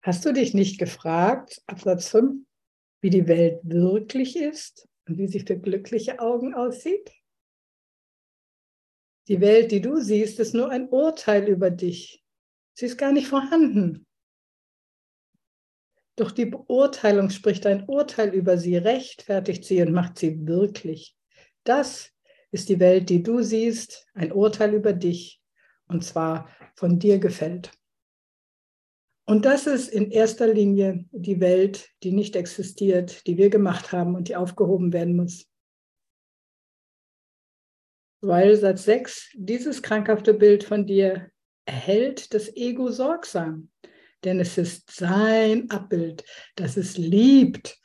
Hast 0.01 0.25
du 0.25 0.33
dich 0.33 0.55
nicht 0.55 0.79
gefragt, 0.79 1.61
Absatz 1.67 2.07
5, 2.09 2.45
wie 3.01 3.09
die 3.09 3.27
Welt 3.27 3.59
wirklich 3.63 4.35
ist 4.35 4.87
und 5.07 5.17
wie 5.17 5.27
sie 5.27 5.41
für 5.41 5.57
glückliche 5.57 6.19
Augen 6.19 6.53
aussieht? 6.53 7.11
Die 9.27 9.41
Welt, 9.41 9.71
die 9.71 9.81
du 9.81 9.99
siehst, 9.99 10.39
ist 10.39 10.53
nur 10.53 10.69
ein 10.69 10.87
Urteil 10.89 11.47
über 11.47 11.71
dich. 11.71 12.23
Sie 12.73 12.85
ist 12.85 12.97
gar 12.97 13.11
nicht 13.11 13.27
vorhanden. 13.27 14.05
Doch 16.15 16.31
die 16.31 16.45
Beurteilung 16.45 17.29
spricht 17.29 17.65
ein 17.65 17.85
Urteil 17.87 18.33
über 18.33 18.57
sie, 18.57 18.77
rechtfertigt 18.77 19.65
sie 19.65 19.81
und 19.81 19.91
macht 19.91 20.17
sie 20.19 20.47
wirklich. 20.47 21.15
Das 21.63 22.11
ist 22.51 22.69
die 22.69 22.79
Welt, 22.79 23.09
die 23.09 23.21
du 23.21 23.41
siehst, 23.41 24.07
ein 24.13 24.31
Urteil 24.31 24.73
über 24.73 24.93
dich, 24.93 25.41
und 25.87 26.03
zwar 26.03 26.49
von 26.75 26.99
dir 26.99 27.19
gefällt. 27.19 27.71
Und 29.27 29.45
das 29.45 29.65
ist 29.65 29.89
in 29.89 30.11
erster 30.11 30.47
Linie 30.53 31.05
die 31.11 31.39
Welt, 31.39 31.89
die 32.03 32.11
nicht 32.11 32.35
existiert, 32.35 33.25
die 33.25 33.37
wir 33.37 33.49
gemacht 33.49 33.91
haben 33.91 34.15
und 34.15 34.27
die 34.27 34.35
aufgehoben 34.35 34.93
werden 34.93 35.15
muss. 35.15 35.47
Weil 38.21 38.55
Satz 38.55 38.85
6, 38.85 39.31
dieses 39.35 39.81
krankhafte 39.81 40.33
Bild 40.33 40.63
von 40.63 40.85
dir 40.85 41.31
erhält 41.65 42.33
das 42.33 42.55
Ego 42.55 42.89
sorgsam, 42.91 43.69
denn 44.23 44.39
es 44.39 44.57
ist 44.57 44.91
sein 44.91 45.69
Abbild, 45.71 46.23
das 46.55 46.77
es 46.77 46.97
liebt 46.97 47.79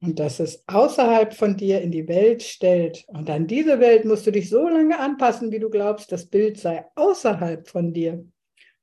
und 0.00 0.18
das 0.18 0.40
es 0.40 0.64
außerhalb 0.66 1.34
von 1.34 1.56
dir 1.56 1.80
in 1.80 1.90
die 1.90 2.06
Welt 2.08 2.42
stellt. 2.42 3.04
Und 3.08 3.30
an 3.30 3.46
diese 3.46 3.78
Welt 3.80 4.04
musst 4.04 4.26
du 4.26 4.32
dich 4.32 4.48
so 4.48 4.68
lange 4.68 4.98
anpassen, 4.98 5.50
wie 5.52 5.58
du 5.58 5.70
glaubst, 5.70 6.10
das 6.10 6.26
Bild 6.26 6.58
sei 6.58 6.84
außerhalb 6.96 7.68
von 7.68 7.92
dir 7.92 8.24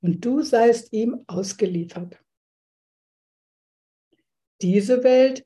und 0.05 0.23
du 0.23 0.43
seist 0.43 0.93
ihm 0.93 1.23
ausgeliefert. 1.25 2.19
Diese 4.61 5.03
Welt 5.03 5.43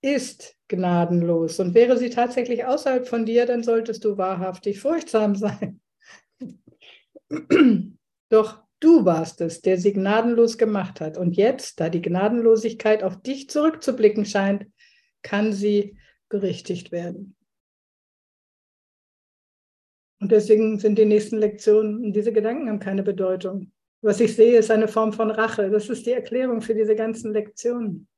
ist 0.00 0.56
gnadenlos 0.68 1.60
und 1.60 1.74
wäre 1.74 1.98
sie 1.98 2.08
tatsächlich 2.08 2.64
außerhalb 2.64 3.06
von 3.06 3.26
dir, 3.26 3.44
dann 3.44 3.62
solltest 3.62 4.04
du 4.04 4.16
wahrhaftig 4.16 4.80
furchtsam 4.80 5.34
sein. 5.34 5.80
Doch 8.30 8.62
du 8.80 9.04
warst 9.04 9.42
es, 9.42 9.60
der 9.60 9.76
sie 9.76 9.92
gnadenlos 9.92 10.56
gemacht 10.56 11.02
hat. 11.02 11.18
Und 11.18 11.36
jetzt, 11.36 11.78
da 11.78 11.90
die 11.90 12.02
Gnadenlosigkeit 12.02 13.02
auf 13.02 13.20
dich 13.20 13.50
zurückzublicken 13.50 14.24
scheint, 14.24 14.66
kann 15.22 15.52
sie 15.52 15.98
berichtigt 16.30 16.92
werden. 16.92 17.36
Und 20.20 20.32
deswegen 20.32 20.78
sind 20.78 20.98
die 20.98 21.04
nächsten 21.04 21.36
Lektionen, 21.36 22.12
diese 22.12 22.32
Gedanken 22.32 22.68
haben 22.68 22.80
keine 22.80 23.02
Bedeutung. 23.02 23.72
Was 24.00 24.20
ich 24.20 24.36
sehe, 24.36 24.58
ist 24.58 24.70
eine 24.70 24.86
Form 24.86 25.12
von 25.12 25.30
Rache. 25.30 25.70
Das 25.70 25.88
ist 25.88 26.06
die 26.06 26.12
Erklärung 26.12 26.62
für 26.62 26.74
diese 26.74 26.94
ganzen 26.94 27.32
Lektionen. 27.32 28.08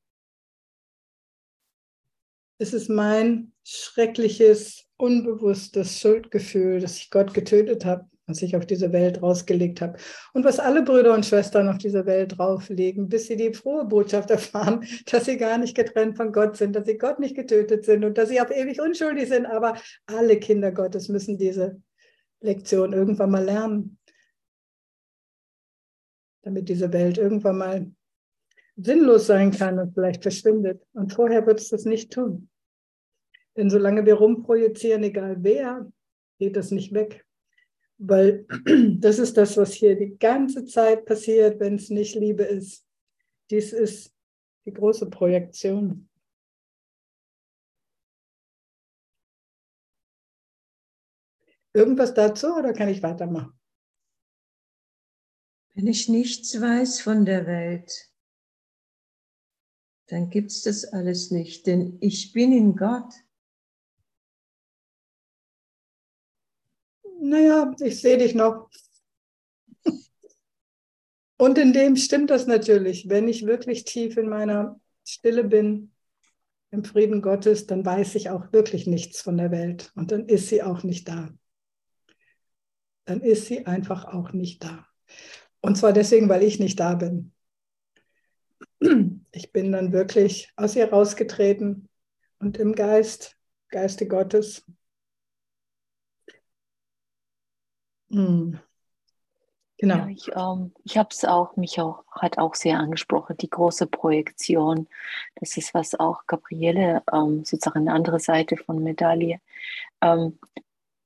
Es 2.59 2.75
ist 2.75 2.91
mein 2.91 3.53
schreckliches, 3.65 4.85
unbewusstes 4.99 5.99
Schuldgefühl, 5.99 6.81
dass 6.81 6.99
ich 6.99 7.11
Gott 7.11 7.33
getötet 7.33 7.87
habe, 7.87 8.05
was 8.27 8.43
ich 8.43 8.55
auf 8.55 8.67
diese 8.67 8.93
Welt 8.93 9.23
rausgelegt 9.23 9.81
habe. 9.81 9.97
Und 10.35 10.45
was 10.45 10.61
alle 10.61 10.83
Brüder 10.83 11.15
und 11.15 11.25
Schwestern 11.25 11.71
auf 11.71 11.79
diese 11.79 12.05
Welt 12.05 12.37
drauflegen, 12.37 13.09
bis 13.09 13.29
sie 13.29 13.37
die 13.37 13.55
frohe 13.55 13.87
Botschaft 13.87 14.31
erfahren, 14.31 14.85
dass 15.11 15.25
sie 15.25 15.39
gar 15.39 15.57
nicht 15.57 15.75
getrennt 15.75 16.19
von 16.19 16.33
Gott 16.33 16.59
sind, 16.59 16.77
dass 16.77 16.85
sie 16.85 16.99
Gott 16.99 17.19
nicht 17.19 17.35
getötet 17.35 17.87
sind 17.87 18.05
und 18.05 18.19
dass 18.19 18.29
sie 18.29 18.43
auf 18.43 18.51
ewig 18.51 18.83
unschuldig 18.83 19.31
sind. 19.31 19.47
Aber 19.47 19.77
alle 20.05 20.39
Kinder 20.39 20.73
Gottes 20.73 21.09
müssen 21.09 21.39
diese 21.39 21.81
Lektion 22.43 22.93
irgendwann 22.93 23.31
mal 23.31 23.45
lernen 23.45 23.99
damit 26.43 26.69
diese 26.69 26.93
Welt 26.93 27.19
irgendwann 27.19 27.59
mal 27.59 27.93
sinnlos 28.77 29.27
sein 29.27 29.51
kann 29.51 29.79
und 29.79 29.95
vielleicht 29.95 30.23
verschwindet. 30.23 30.87
Und 30.93 31.13
vorher 31.13 31.47
wird 31.47 31.61
es 31.61 31.69
das 31.69 31.85
nicht 31.85 32.13
tun. 32.13 32.49
Denn 33.57 33.69
solange 33.69 34.07
wir 34.07 34.15
rumprojizieren, 34.15 35.03
egal 35.03 35.37
wer, 35.41 35.91
geht 36.39 36.57
das 36.57 36.71
nicht 36.71 36.95
weg. 36.95 37.27
Weil 37.99 38.47
das 38.99 39.19
ist 39.19 39.37
das, 39.37 39.57
was 39.57 39.75
hier 39.75 39.97
die 39.97 40.17
ganze 40.19 40.65
Zeit 40.65 41.05
passiert, 41.05 41.61
wenn 41.61 41.75
es 41.75 41.91
nicht 41.91 42.15
Liebe 42.15 42.45
ist. 42.45 42.87
Dies 43.51 43.73
ist 43.73 44.15
die 44.65 44.73
große 44.73 45.11
Projektion. 45.11 46.09
Irgendwas 51.73 52.15
dazu 52.15 52.49
oder 52.57 52.73
kann 52.73 52.89
ich 52.89 53.03
weitermachen? 53.03 53.60
Wenn 55.75 55.87
ich 55.87 56.09
nichts 56.09 56.61
weiß 56.61 57.01
von 57.01 57.25
der 57.25 57.47
Welt, 57.47 58.11
dann 60.07 60.29
gibt 60.29 60.51
es 60.51 60.63
das 60.63 60.85
alles 60.85 61.31
nicht, 61.31 61.67
denn 61.67 61.97
ich 62.01 62.33
bin 62.33 62.53
in 62.53 62.75
Gott. 62.75 63.13
Naja, 67.21 67.73
ich 67.81 68.01
sehe 68.01 68.19
dich 68.19 68.35
noch. 68.35 68.69
Und 71.37 71.57
in 71.57 71.73
dem 71.73 71.97
stimmt 71.97 72.31
das 72.31 72.47
natürlich. 72.47 73.09
Wenn 73.09 73.29
ich 73.29 73.47
wirklich 73.47 73.85
tief 73.85 74.17
in 74.17 74.29
meiner 74.29 74.81
Stille 75.05 75.45
bin, 75.45 75.93
im 76.71 76.85
Frieden 76.85 77.23
Gottes, 77.23 77.67
dann 77.67 77.85
weiß 77.85 78.15
ich 78.15 78.31
auch 78.31 78.53
wirklich 78.53 78.87
nichts 78.87 79.21
von 79.23 79.37
der 79.37 79.51
Welt. 79.51 79.93
Und 79.95 80.13
dann 80.13 80.27
ist 80.27 80.49
sie 80.49 80.63
auch 80.63 80.83
nicht 80.83 81.09
da. 81.09 81.31
Dann 83.07 83.21
ist 83.21 83.47
sie 83.47 83.67
einfach 83.67 84.05
auch 84.05 84.33
nicht 84.33 84.63
da. 84.63 84.87
Und 85.61 85.77
zwar 85.77 85.93
deswegen, 85.93 86.29
weil 86.29 86.43
ich 86.43 86.59
nicht 86.59 86.81
da 86.81 86.95
bin. 86.95 87.33
Ich 89.33 89.53
bin 89.53 89.73
dann 89.73 89.93
wirklich 89.93 90.51
aus 90.57 90.75
ihr 90.75 90.91
rausgetreten 90.91 91.89
und 92.39 92.59
im 92.59 92.75
Geist, 92.75 93.37
Geiste 93.69 94.09
Gottes. 94.09 94.65
Hm. 98.11 98.59
Genau. 99.79 99.95
Ja, 99.97 100.09
ich 100.09 100.29
ähm, 100.37 100.75
ich 100.85 100.99
habe 100.99 101.09
es 101.11 101.25
auch, 101.25 101.57
mich 101.57 101.81
auch, 101.81 102.05
hat 102.11 102.37
auch 102.37 102.55
sehr 102.55 102.79
angesprochen, 102.79 103.37
die 103.39 103.49
große 103.49 103.87
Projektion. 103.87 104.89
Das 105.37 105.57
ist, 105.57 105.73
was 105.73 105.95
auch 105.95 106.27
Gabriele, 106.27 107.03
ähm, 107.11 107.45
sozusagen 107.45 107.89
eine 107.89 107.95
andere 107.95 108.21
Seite 108.21 108.59
von 108.59 108.83
Medaille, 108.83 109.41
ähm, 110.03 110.39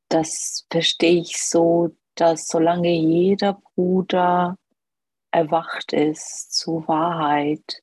das 0.09 0.67
verstehe 0.71 1.21
ich 1.21 1.41
so, 1.41 1.95
dass 2.15 2.47
solange 2.49 2.91
jeder 2.91 3.55
Bruder 3.75 4.57
erwacht 5.31 5.93
ist 5.93 6.55
zur 6.57 6.87
Wahrheit, 6.87 7.83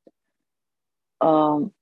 ähm, 1.22 1.74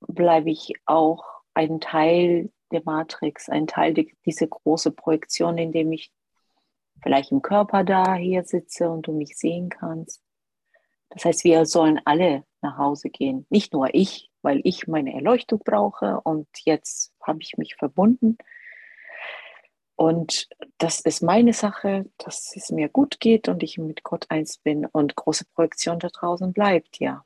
bleibe 0.00 0.50
ich 0.50 0.72
auch 0.86 1.24
ein 1.54 1.80
Teil 1.80 2.50
der 2.70 2.82
Matrix, 2.84 3.48
ein 3.48 3.66
Teil 3.66 3.94
dieser 4.24 4.46
großen 4.46 4.94
Projektion, 4.94 5.58
in 5.58 5.72
dem 5.72 5.92
ich 5.92 6.12
vielleicht 7.02 7.32
im 7.32 7.42
Körper 7.42 7.84
da 7.84 8.14
hier 8.14 8.44
sitze 8.44 8.90
und 8.90 9.06
du 9.06 9.12
mich 9.12 9.36
sehen 9.36 9.68
kannst. 9.68 10.22
Das 11.10 11.24
heißt, 11.24 11.44
wir 11.44 11.64
sollen 11.66 12.00
alle 12.04 12.44
nach 12.60 12.76
Hause 12.76 13.08
gehen. 13.08 13.46
Nicht 13.50 13.72
nur 13.72 13.94
ich, 13.94 14.30
weil 14.42 14.60
ich 14.64 14.86
meine 14.86 15.14
Erleuchtung 15.14 15.60
brauche 15.64 16.20
und 16.22 16.48
jetzt 16.64 17.12
habe 17.22 17.38
ich 17.40 17.56
mich 17.56 17.76
verbunden. 17.76 18.36
Und 19.98 20.48
das 20.78 21.00
ist 21.00 21.24
meine 21.24 21.52
Sache, 21.52 22.06
dass 22.18 22.54
es 22.54 22.70
mir 22.70 22.88
gut 22.88 23.18
geht 23.18 23.48
und 23.48 23.64
ich 23.64 23.78
mit 23.78 24.04
Gott 24.04 24.26
eins 24.28 24.58
bin 24.58 24.86
und 24.86 25.16
große 25.16 25.44
Projektion 25.52 25.98
da 25.98 26.06
draußen 26.06 26.52
bleibt, 26.52 27.00
ja. 27.00 27.24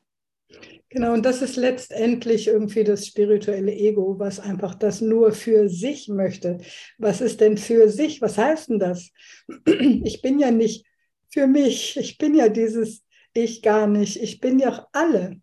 Genau, 0.89 1.13
und 1.13 1.27
das 1.27 1.43
ist 1.43 1.57
letztendlich 1.57 2.49
irgendwie 2.49 2.83
das 2.83 3.07
spirituelle 3.07 3.75
Ego, 3.75 4.19
was 4.19 4.41
einfach 4.41 4.75
das 4.75 5.03
nur 5.03 5.33
für 5.33 5.69
sich 5.69 6.09
möchte. 6.09 6.61
Was 6.97 7.21
ist 7.21 7.43
denn 7.43 7.59
für 7.59 7.91
sich? 7.91 8.23
Was 8.23 8.39
heißt 8.39 8.71
denn 8.71 8.79
das? 8.79 9.11
Ich 10.05 10.23
bin 10.23 10.39
ja 10.39 10.51
nicht 10.51 10.87
für 11.29 11.47
mich. 11.47 11.99
Ich 11.99 12.17
bin 12.17 12.35
ja 12.35 12.49
dieses 12.49 13.05
Ich 13.35 13.61
gar 13.61 13.87
nicht. 13.87 14.17
Ich 14.17 14.41
bin 14.41 14.59
ja 14.59 14.89
alle. 14.93 15.41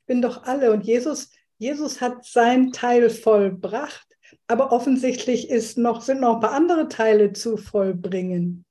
Ich 0.00 0.06
bin 0.06 0.20
doch 0.20 0.42
alle. 0.42 0.70
Und 0.72 0.84
Jesus, 0.84 1.30
Jesus 1.56 2.02
hat 2.02 2.26
sein 2.26 2.72
Teil 2.72 3.08
vollbracht, 3.08 4.07
aber 4.46 4.72
offensichtlich 4.72 5.50
ist 5.50 5.78
noch, 5.78 6.00
sind 6.00 6.20
noch 6.20 6.36
ein 6.36 6.40
paar 6.40 6.52
andere 6.52 6.88
Teile 6.88 7.32
zu 7.32 7.56
vollbringen. 7.56 8.64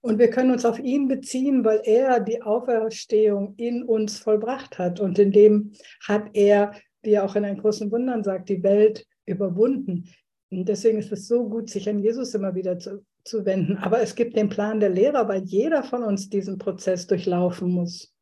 Und 0.00 0.18
wir 0.18 0.30
können 0.30 0.50
uns 0.50 0.64
auf 0.64 0.80
ihn 0.80 1.06
beziehen, 1.06 1.64
weil 1.64 1.80
er 1.84 2.18
die 2.18 2.42
Auferstehung 2.42 3.54
in 3.56 3.84
uns 3.84 4.18
vollbracht 4.18 4.78
hat. 4.78 4.98
Und 4.98 5.18
in 5.18 5.30
dem 5.30 5.72
hat 6.06 6.30
er, 6.32 6.72
wie 7.02 7.12
er 7.12 7.24
auch 7.24 7.36
in 7.36 7.44
den 7.44 7.58
großen 7.58 7.90
Wundern 7.92 8.24
sagt, 8.24 8.48
die 8.48 8.64
Welt 8.64 9.06
überwunden. 9.26 10.08
Und 10.50 10.68
deswegen 10.68 10.98
ist 10.98 11.12
es 11.12 11.28
so 11.28 11.48
gut, 11.48 11.70
sich 11.70 11.88
an 11.88 12.00
Jesus 12.00 12.34
immer 12.34 12.54
wieder 12.54 12.78
zu, 12.78 13.04
zu 13.24 13.44
wenden. 13.44 13.76
Aber 13.76 14.00
es 14.00 14.16
gibt 14.16 14.36
den 14.36 14.48
Plan 14.48 14.80
der 14.80 14.90
Lehrer, 14.90 15.28
weil 15.28 15.44
jeder 15.44 15.84
von 15.84 16.02
uns 16.02 16.28
diesen 16.28 16.58
Prozess 16.58 17.06
durchlaufen 17.06 17.70
muss. 17.70 18.12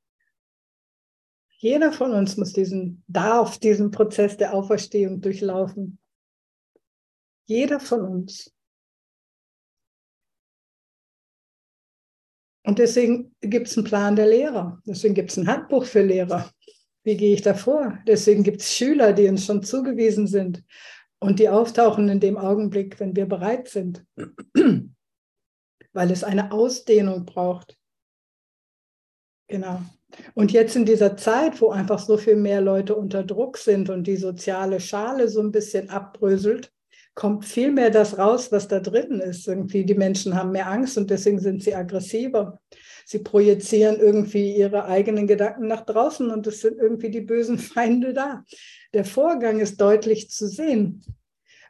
Jeder 1.56 1.92
von 1.92 2.12
uns 2.12 2.36
muss 2.36 2.52
diesen, 2.52 3.02
darf 3.06 3.58
diesen 3.58 3.90
Prozess 3.90 4.36
der 4.36 4.54
Auferstehung 4.54 5.20
durchlaufen. 5.20 5.98
Jeder 7.50 7.80
von 7.80 8.02
uns. 8.02 8.54
Und 12.64 12.78
deswegen 12.78 13.34
gibt 13.40 13.66
es 13.66 13.76
einen 13.76 13.86
Plan 13.86 14.14
der 14.14 14.28
Lehrer. 14.28 14.80
Deswegen 14.86 15.14
gibt 15.14 15.32
es 15.32 15.36
ein 15.36 15.48
Handbuch 15.48 15.84
für 15.84 16.02
Lehrer. 16.02 16.48
Wie 17.02 17.16
gehe 17.16 17.34
ich 17.34 17.42
da 17.42 17.54
vor? 17.54 17.98
Deswegen 18.06 18.44
gibt 18.44 18.60
es 18.60 18.72
Schüler, 18.72 19.12
die 19.12 19.26
uns 19.26 19.46
schon 19.46 19.64
zugewiesen 19.64 20.28
sind 20.28 20.62
und 21.18 21.40
die 21.40 21.48
auftauchen 21.48 22.08
in 22.08 22.20
dem 22.20 22.38
Augenblick, 22.38 23.00
wenn 23.00 23.16
wir 23.16 23.26
bereit 23.26 23.66
sind, 23.66 24.06
weil 25.92 26.12
es 26.12 26.22
eine 26.22 26.52
Ausdehnung 26.52 27.24
braucht. 27.24 27.76
Genau. 29.48 29.82
Und 30.34 30.52
jetzt 30.52 30.76
in 30.76 30.84
dieser 30.84 31.16
Zeit, 31.16 31.60
wo 31.60 31.70
einfach 31.70 31.98
so 31.98 32.16
viel 32.16 32.36
mehr 32.36 32.60
Leute 32.60 32.94
unter 32.94 33.24
Druck 33.24 33.58
sind 33.58 33.90
und 33.90 34.04
die 34.04 34.18
soziale 34.18 34.78
Schale 34.78 35.28
so 35.28 35.40
ein 35.40 35.50
bisschen 35.50 35.90
abbröselt, 35.90 36.72
kommt 37.14 37.44
viel 37.44 37.70
mehr 37.70 37.90
das 37.90 38.18
raus, 38.18 38.52
was 38.52 38.68
da 38.68 38.80
drin 38.80 39.20
ist. 39.20 39.48
Irgendwie 39.48 39.84
die 39.84 39.94
Menschen 39.94 40.34
haben 40.34 40.52
mehr 40.52 40.70
Angst 40.70 40.96
und 40.96 41.10
deswegen 41.10 41.40
sind 41.40 41.62
sie 41.62 41.74
aggressiver. 41.74 42.60
Sie 43.04 43.18
projizieren 43.18 43.98
irgendwie 43.98 44.56
ihre 44.56 44.84
eigenen 44.84 45.26
Gedanken 45.26 45.66
nach 45.66 45.84
draußen 45.84 46.30
und 46.30 46.46
es 46.46 46.60
sind 46.60 46.78
irgendwie 46.78 47.10
die 47.10 47.20
bösen 47.20 47.58
Feinde 47.58 48.14
da. 48.14 48.44
Der 48.94 49.04
Vorgang 49.04 49.60
ist 49.60 49.80
deutlich 49.80 50.30
zu 50.30 50.46
sehen. 50.46 51.02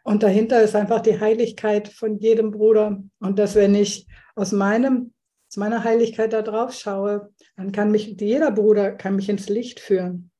Und 0.03 0.22
dahinter 0.22 0.62
ist 0.62 0.74
einfach 0.74 1.01
die 1.01 1.20
Heiligkeit 1.20 1.88
von 1.88 2.18
jedem 2.18 2.51
Bruder. 2.51 3.03
Und 3.18 3.38
dass 3.38 3.55
wenn 3.55 3.74
ich 3.74 4.07
aus 4.34 4.53
meinem, 4.53 5.12
aus 5.51 5.57
meiner 5.57 5.84
Heiligkeit 5.84 6.32
da 6.32 6.43
drauf 6.43 6.74
schaue, 6.74 7.30
dann 7.57 7.72
kann 7.72 7.91
mich, 7.91 8.16
jeder 8.18 8.51
Bruder 8.51 8.93
kann 8.93 9.16
mich 9.16 9.28
ins 9.28 9.49
Licht 9.49 9.80
führen. 9.80 10.30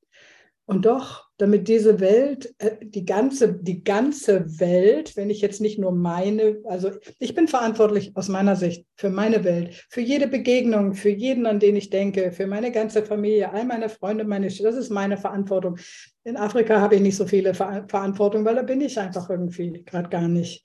Und 0.65 0.85
doch 0.85 1.30
damit 1.41 1.67
diese 1.67 1.99
Welt, 1.99 2.53
äh, 2.59 2.77
die 2.81 3.03
ganze, 3.03 3.53
die 3.53 3.83
ganze 3.83 4.59
Welt, 4.59 5.17
wenn 5.17 5.31
ich 5.31 5.41
jetzt 5.41 5.59
nicht 5.59 5.79
nur 5.79 5.91
meine, 5.91 6.59
also 6.65 6.91
ich 7.17 7.33
bin 7.33 7.47
verantwortlich 7.47 8.15
aus 8.15 8.29
meiner 8.29 8.55
Sicht 8.55 8.85
für 8.95 9.09
meine 9.09 9.43
Welt, 9.43 9.87
für 9.89 10.01
jede 10.01 10.27
Begegnung, 10.27 10.93
für 10.93 11.09
jeden, 11.09 11.47
an 11.47 11.59
den 11.59 11.75
ich 11.75 11.89
denke, 11.89 12.31
für 12.31 12.45
meine 12.45 12.71
ganze 12.71 13.03
Familie, 13.03 13.51
all 13.51 13.65
meine 13.65 13.89
Freunde, 13.89 14.23
meine, 14.23 14.49
das 14.49 14.75
ist 14.75 14.91
meine 14.91 15.17
Verantwortung. 15.17 15.77
In 16.23 16.37
Afrika 16.37 16.79
habe 16.79 16.95
ich 16.95 17.01
nicht 17.01 17.17
so 17.17 17.25
viele 17.25 17.55
Ver 17.55 17.85
Verantwortung, 17.87 18.45
weil 18.45 18.55
da 18.55 18.61
bin 18.61 18.79
ich 18.79 18.99
einfach 18.99 19.27
irgendwie 19.27 19.83
gerade 19.83 20.09
gar 20.09 20.27
nicht. 20.27 20.63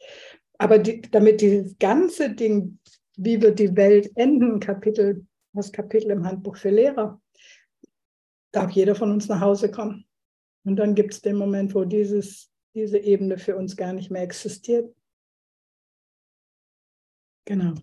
Aber 0.58 0.78
die, 0.78 1.00
damit 1.00 1.40
dieses 1.40 1.78
ganze 1.78 2.34
Ding, 2.34 2.78
wie 3.16 3.40
wird 3.40 3.58
die 3.58 3.74
Welt 3.76 4.10
enden, 4.14 4.60
Kapitel, 4.60 5.24
das 5.54 5.72
Kapitel 5.72 6.10
im 6.10 6.26
Handbuch 6.26 6.56
für 6.56 6.70
Lehrer, 6.70 7.18
darf 8.52 8.72
jeder 8.72 8.94
von 8.94 9.10
uns 9.10 9.26
nach 9.28 9.40
Hause 9.40 9.70
kommen. 9.70 10.05
Und 10.66 10.76
dann 10.76 10.96
gibt 10.96 11.14
es 11.14 11.22
den 11.22 11.36
Moment, 11.36 11.76
wo 11.76 11.84
dieses, 11.84 12.50
diese 12.74 12.98
Ebene 12.98 13.38
für 13.38 13.56
uns 13.56 13.76
gar 13.76 13.92
nicht 13.92 14.10
mehr 14.10 14.22
existiert. 14.22 14.92
Genau. 17.44 17.74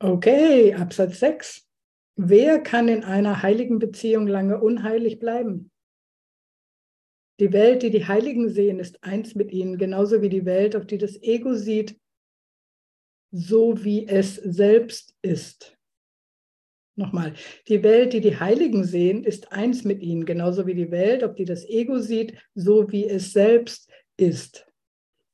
Okay, 0.00 0.74
Absatz 0.74 1.20
6. 1.20 1.64
Wer 2.16 2.60
kann 2.60 2.88
in 2.88 3.04
einer 3.04 3.42
heiligen 3.42 3.78
Beziehung 3.78 4.26
lange 4.26 4.60
unheilig 4.60 5.20
bleiben? 5.20 5.70
Die 7.38 7.52
Welt, 7.52 7.84
die 7.84 7.90
die 7.90 8.08
Heiligen 8.08 8.48
sehen, 8.48 8.80
ist 8.80 9.04
eins 9.04 9.36
mit 9.36 9.52
ihnen, 9.52 9.78
genauso 9.78 10.22
wie 10.22 10.28
die 10.28 10.44
Welt, 10.44 10.74
auf 10.74 10.86
die 10.86 10.98
das 10.98 11.22
Ego 11.22 11.54
sieht, 11.54 12.00
so 13.32 13.82
wie 13.82 14.06
es 14.06 14.36
selbst 14.36 15.16
ist. 15.22 15.76
Nochmal, 16.94 17.32
die 17.68 17.82
Welt, 17.82 18.12
die 18.12 18.20
die 18.20 18.38
Heiligen 18.38 18.84
sehen, 18.84 19.24
ist 19.24 19.50
eins 19.50 19.82
mit 19.82 20.02
ihnen, 20.02 20.26
genauso 20.26 20.66
wie 20.66 20.74
die 20.74 20.90
Welt, 20.90 21.22
ob 21.22 21.36
die 21.36 21.46
das 21.46 21.64
Ego 21.64 21.98
sieht, 21.98 22.38
so 22.54 22.92
wie 22.92 23.08
es 23.08 23.32
selbst 23.32 23.90
ist. 24.18 24.66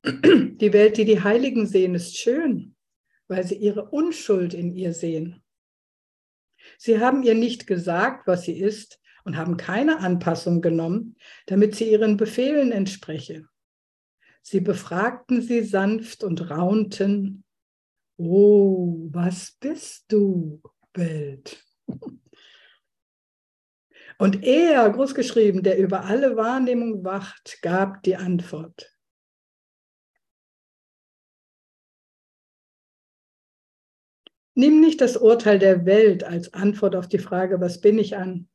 Die 0.05 0.73
Welt, 0.73 0.97
die 0.97 1.03
die 1.03 1.21
Heiligen 1.21 1.67
sehen, 1.67 1.95
ist 1.95 2.17
schön, 2.17 2.75
weil 3.27 3.45
sie 3.45 3.55
ihre 3.55 3.89
Unschuld 3.89 4.53
in 4.53 4.73
ihr 4.73 4.93
sehen. 4.93 5.43
Sie 6.77 6.99
haben 6.99 7.23
ihr 7.23 7.35
nicht 7.35 7.67
gesagt, 7.67 8.25
was 8.25 8.43
sie 8.43 8.57
ist 8.57 9.01
und 9.25 9.35
haben 9.35 9.57
keine 9.57 9.99
Anpassung 9.99 10.61
genommen, 10.61 11.17
damit 11.47 11.75
sie 11.75 11.91
ihren 11.91 12.15
Befehlen 12.15 12.71
entspreche. 12.71 13.45
Sie 14.41 14.61
befragten 14.61 15.41
sie 15.41 15.63
sanft 15.63 16.23
und 16.23 16.49
raunten, 16.49 17.43
Oh, 18.21 19.07
was 19.13 19.51
bist 19.61 20.11
du, 20.11 20.61
Welt? 20.93 21.65
Und 24.17 24.43
er, 24.43 24.89
großgeschrieben, 24.89 25.63
der 25.63 25.77
über 25.77 26.03
alle 26.03 26.35
Wahrnehmung 26.35 27.05
wacht, 27.05 27.61
gab 27.61 28.03
die 28.03 28.17
Antwort. 28.17 28.93
Nimm 34.53 34.81
nicht 34.81 34.99
das 34.99 35.15
Urteil 35.15 35.57
der 35.57 35.85
Welt 35.85 36.25
als 36.25 36.53
Antwort 36.53 36.97
auf 36.97 37.07
die 37.07 37.19
Frage, 37.19 37.61
was 37.61 37.79
bin 37.79 37.97
ich 37.97 38.17
an? 38.17 38.49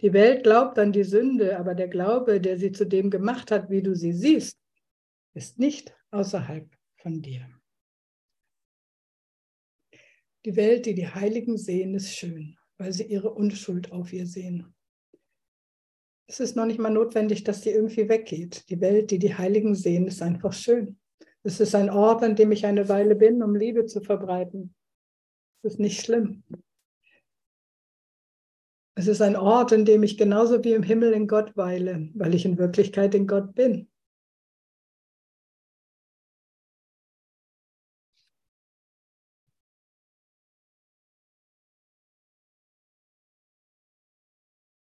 Die 0.00 0.12
Welt 0.12 0.44
glaubt 0.44 0.78
an 0.78 0.92
die 0.92 1.02
Sünde, 1.02 1.58
aber 1.58 1.74
der 1.74 1.88
Glaube, 1.88 2.40
der 2.40 2.56
sie 2.56 2.70
zu 2.70 2.86
dem 2.86 3.10
gemacht 3.10 3.50
hat, 3.50 3.68
wie 3.68 3.82
du 3.82 3.96
sie 3.96 4.12
siehst, 4.12 4.60
ist 5.34 5.58
nicht 5.58 5.92
außerhalb 6.12 6.68
von 6.98 7.20
dir. 7.22 7.55
Die 10.46 10.54
Welt, 10.54 10.86
die 10.86 10.94
die 10.94 11.08
Heiligen 11.08 11.58
sehen, 11.58 11.96
ist 11.96 12.14
schön, 12.14 12.56
weil 12.78 12.92
sie 12.92 13.02
ihre 13.02 13.34
Unschuld 13.34 13.90
auf 13.90 14.12
ihr 14.12 14.28
sehen. 14.28 14.72
Es 16.28 16.38
ist 16.38 16.54
noch 16.54 16.66
nicht 16.66 16.78
mal 16.78 16.90
notwendig, 16.90 17.42
dass 17.42 17.62
sie 17.62 17.70
irgendwie 17.70 18.08
weggeht. 18.08 18.70
Die 18.70 18.80
Welt, 18.80 19.10
die 19.10 19.18
die 19.18 19.34
Heiligen 19.34 19.74
sehen, 19.74 20.06
ist 20.06 20.22
einfach 20.22 20.52
schön. 20.52 21.00
Es 21.42 21.58
ist 21.58 21.74
ein 21.74 21.90
Ort, 21.90 22.22
an 22.22 22.36
dem 22.36 22.52
ich 22.52 22.64
eine 22.64 22.88
Weile 22.88 23.16
bin, 23.16 23.42
um 23.42 23.56
Liebe 23.56 23.86
zu 23.86 24.00
verbreiten. 24.00 24.72
Es 25.62 25.72
ist 25.72 25.80
nicht 25.80 26.04
schlimm. 26.04 26.44
Es 28.94 29.08
ist 29.08 29.22
ein 29.22 29.34
Ort, 29.34 29.72
in 29.72 29.84
dem 29.84 30.04
ich 30.04 30.16
genauso 30.16 30.62
wie 30.62 30.74
im 30.74 30.84
Himmel 30.84 31.12
in 31.12 31.26
Gott 31.26 31.56
weile, 31.56 32.08
weil 32.14 32.36
ich 32.36 32.44
in 32.44 32.56
Wirklichkeit 32.56 33.16
in 33.16 33.26
Gott 33.26 33.56
bin. 33.56 33.88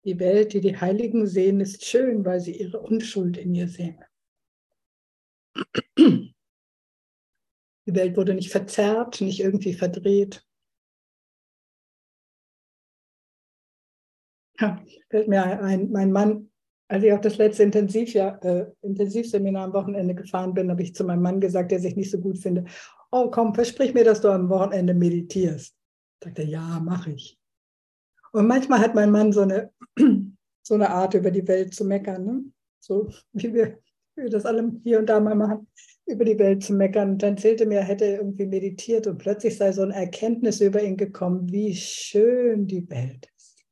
Die 0.06 0.20
Welt, 0.20 0.52
die 0.52 0.60
die 0.60 0.80
Heiligen 0.80 1.26
sehen, 1.26 1.58
ist 1.60 1.84
schön, 1.84 2.24
weil 2.24 2.38
sie 2.38 2.56
ihre 2.56 2.80
Unschuld 2.80 3.36
in 3.36 3.52
ihr 3.56 3.66
sehen. 3.66 3.98
Die 5.98 7.94
Welt 7.94 8.16
wurde 8.16 8.34
nicht 8.34 8.50
verzerrt, 8.52 9.20
nicht 9.20 9.40
irgendwie 9.40 9.74
verdreht. 9.74 10.46
Ja, 14.60 14.80
fällt 15.10 15.26
mir 15.26 15.42
ein, 15.60 15.90
mein 15.90 16.12
Mann, 16.12 16.50
als 16.88 17.02
ich 17.02 17.12
auf 17.12 17.20
das 17.20 17.36
letzte 17.36 17.64
Intensivjahr, 17.64 18.42
äh, 18.44 18.70
Intensivseminar 18.82 19.64
am 19.64 19.72
Wochenende 19.72 20.14
gefahren 20.14 20.54
bin, 20.54 20.70
habe 20.70 20.82
ich 20.82 20.94
zu 20.94 21.02
meinem 21.02 21.22
Mann 21.22 21.40
gesagt, 21.40 21.72
der 21.72 21.80
sich 21.80 21.96
nicht 21.96 22.12
so 22.12 22.20
gut 22.20 22.38
finde, 22.38 22.64
oh 23.10 23.28
komm, 23.30 23.54
versprich 23.54 23.92
mir, 23.92 24.04
dass 24.04 24.20
du 24.20 24.28
am 24.28 24.48
Wochenende 24.50 24.94
meditierst. 24.94 25.76
Sagt 26.22 26.38
er, 26.38 26.46
ja, 26.46 26.80
mache 26.80 27.10
ich. 27.10 27.35
Und 28.32 28.46
manchmal 28.46 28.80
hat 28.80 28.94
mein 28.94 29.10
Mann 29.10 29.32
so 29.32 29.42
eine, 29.42 29.70
so 30.62 30.74
eine 30.74 30.90
Art, 30.90 31.14
über 31.14 31.30
die 31.30 31.46
Welt 31.46 31.74
zu 31.74 31.84
meckern, 31.84 32.24
ne? 32.24 32.44
so 32.80 33.08
wie 33.32 33.52
wir, 33.52 33.78
wie 34.14 34.22
wir 34.22 34.30
das 34.30 34.46
alle 34.46 34.72
hier 34.82 34.98
und 34.98 35.06
da 35.06 35.20
mal 35.20 35.34
machen, 35.34 35.66
über 36.06 36.24
die 36.24 36.38
Welt 36.38 36.62
zu 36.62 36.72
meckern. 36.74 37.12
Und 37.12 37.22
dann 37.22 37.34
erzählte 37.34 37.66
mir, 37.66 37.80
er 37.80 37.84
hätte 37.84 38.04
irgendwie 38.04 38.46
meditiert 38.46 39.06
und 39.06 39.18
plötzlich 39.18 39.56
sei 39.56 39.72
so 39.72 39.82
eine 39.82 39.94
Erkenntnis 39.94 40.60
über 40.60 40.82
ihn 40.82 40.96
gekommen, 40.96 41.50
wie 41.50 41.74
schön 41.74 42.66
die 42.66 42.88
Welt 42.88 43.28
ist. 43.36 43.66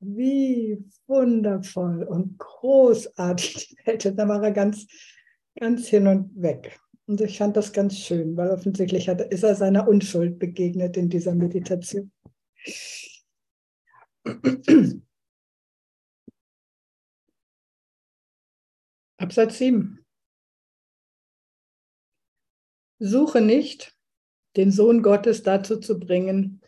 Wie 0.00 0.84
wundervoll 1.06 2.04
und 2.04 2.38
großartig 2.38 3.68
die 3.68 3.86
Welt 3.86 4.04
ist. 4.04 4.16
Da 4.16 4.28
war 4.28 4.42
er 4.42 4.52
ganz, 4.52 4.86
ganz 5.58 5.88
hin 5.88 6.06
und 6.06 6.30
weg. 6.40 6.78
Und 7.06 7.22
ich 7.22 7.38
fand 7.38 7.56
das 7.56 7.72
ganz 7.72 7.96
schön, 7.96 8.36
weil 8.36 8.50
offensichtlich 8.50 9.08
hat, 9.08 9.22
ist 9.22 9.42
er 9.42 9.54
seiner 9.54 9.88
Unschuld 9.88 10.38
begegnet 10.38 10.96
in 10.98 11.08
dieser 11.08 11.34
Meditation. 11.34 12.12
Absatz 19.18 19.58
7. 19.58 20.04
Suche 23.00 23.40
nicht, 23.40 23.96
den 24.56 24.70
Sohn 24.70 25.02
Gottes 25.02 25.42
dazu 25.42 25.78
zu 25.78 25.98
bringen, 25.98 26.62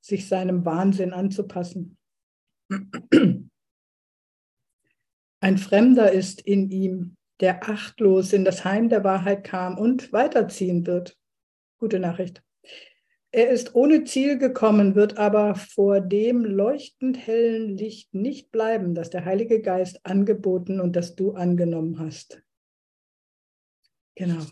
sich 0.00 0.28
seinem 0.28 0.64
Wahnsinn 0.64 1.12
anzupassen. 1.12 1.98
Ein 5.42 5.58
Fremder 5.58 6.12
ist 6.12 6.40
in 6.42 6.70
ihm, 6.70 7.16
der 7.40 7.68
achtlos 7.68 8.32
in 8.32 8.44
das 8.44 8.64
Heim 8.64 8.88
der 8.88 9.04
Wahrheit 9.04 9.44
kam 9.44 9.78
und 9.78 10.12
weiterziehen 10.12 10.86
wird. 10.86 11.18
Gute 11.78 11.98
Nachricht. 11.98 12.42
Er 13.32 13.50
ist 13.50 13.76
ohne 13.76 14.02
Ziel 14.04 14.38
gekommen, 14.38 14.96
wird 14.96 15.16
aber 15.16 15.54
vor 15.54 16.00
dem 16.00 16.44
leuchtend 16.44 17.16
hellen 17.16 17.76
Licht 17.76 18.12
nicht 18.12 18.50
bleiben, 18.50 18.94
das 18.94 19.10
der 19.10 19.24
Heilige 19.24 19.62
Geist 19.62 20.04
angeboten 20.04 20.80
und 20.80 20.96
das 20.96 21.14
du 21.14 21.32
angenommen 21.32 22.00
hast. 22.00 22.42
Genau. 24.16 24.44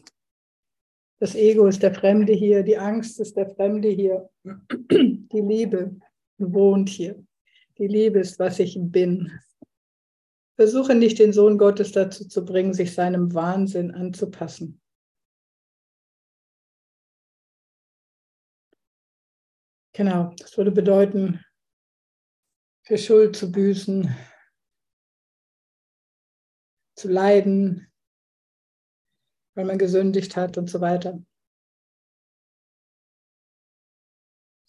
Das 1.18 1.34
Ego 1.34 1.66
ist 1.66 1.82
der 1.82 1.92
Fremde 1.92 2.32
hier, 2.32 2.62
die 2.62 2.78
Angst 2.78 3.18
ist 3.18 3.36
der 3.36 3.50
Fremde 3.50 3.88
hier, 3.88 4.30
die 4.44 5.40
Liebe 5.40 5.96
wohnt 6.38 6.88
hier. 6.88 7.20
Die 7.78 7.88
Liebe 7.88 8.20
ist, 8.20 8.38
was 8.38 8.60
ich 8.60 8.78
bin. 8.80 9.32
Versuche 10.54 10.94
nicht, 10.94 11.18
den 11.18 11.32
Sohn 11.32 11.58
Gottes 11.58 11.90
dazu 11.90 12.28
zu 12.28 12.44
bringen, 12.44 12.74
sich 12.74 12.94
seinem 12.94 13.34
Wahnsinn 13.34 13.90
anzupassen. 13.90 14.80
Genau, 19.98 20.32
das 20.38 20.56
würde 20.56 20.70
bedeuten, 20.70 21.44
für 22.86 22.96
Schuld 22.96 23.34
zu 23.34 23.50
büßen, 23.50 24.16
zu 26.94 27.08
leiden, 27.08 27.92
weil 29.56 29.64
man 29.64 29.76
gesündigt 29.76 30.36
hat 30.36 30.56
und 30.56 30.70
so 30.70 30.80
weiter. 30.80 31.20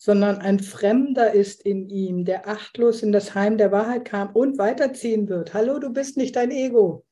sondern 0.01 0.37
ein 0.37 0.59
Fremder 0.59 1.33
ist 1.33 1.63
in 1.63 1.89
ihm, 1.89 2.23
der 2.23 2.47
achtlos 2.47 3.03
in 3.03 3.11
das 3.11 3.35
Heim 3.35 3.57
der 3.57 3.71
Wahrheit 3.73 4.05
kam 4.05 4.33
und 4.33 4.57
weiterziehen 4.57 5.27
wird. 5.27 5.53
Hallo, 5.53 5.77
du 5.77 5.91
bist 5.91 6.15
nicht 6.15 6.37
dein 6.37 6.51
Ego. 6.51 7.05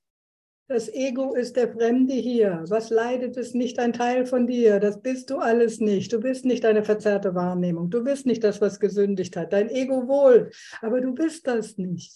Das 0.70 0.94
Ego 0.94 1.34
ist 1.34 1.56
der 1.56 1.72
Fremde 1.72 2.14
hier. 2.14 2.66
Was 2.68 2.90
leidet 2.90 3.38
es 3.38 3.54
nicht 3.54 3.80
ein 3.80 3.94
Teil 3.94 4.26
von 4.26 4.48
dir? 4.48 4.82
Das 4.82 5.02
bist 5.02 5.30
du 5.30 5.38
alles 5.38 5.80
nicht. 5.80 6.12
Du 6.12 6.20
bist 6.20 6.44
nicht 6.44 6.66
eine 6.66 6.84
verzerrte 6.84 7.36
Wahrnehmung. 7.36 7.90
Du 7.90 8.04
bist 8.04 8.26
nicht 8.26 8.44
das, 8.44 8.60
was 8.60 8.82
gesündigt 8.82 9.38
hat. 9.38 9.54
Dein 9.54 9.70
Ego 9.70 10.10
wohl, 10.10 10.52
aber 10.82 11.00
du 11.00 11.14
bist 11.14 11.48
das 11.48 11.78
nicht. 11.78 12.14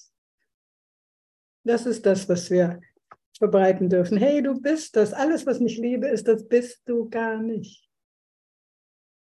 Das 1.63 1.85
ist 1.85 2.05
das, 2.05 2.27
was 2.27 2.51
wir 2.51 2.81
verbreiten 3.37 3.87
dürfen. 3.87 4.17
Hey, 4.17 4.43
du 4.43 4.59
bist 4.59 4.97
das. 4.97 5.13
Alles, 5.13 5.45
was 5.45 5.61
ich 5.61 5.77
liebe, 5.77 6.07
ist, 6.07 6.27
das 6.27 6.45
bist 6.45 6.81
du 6.85 7.09
gar 7.09 7.41
nicht. 7.41 7.87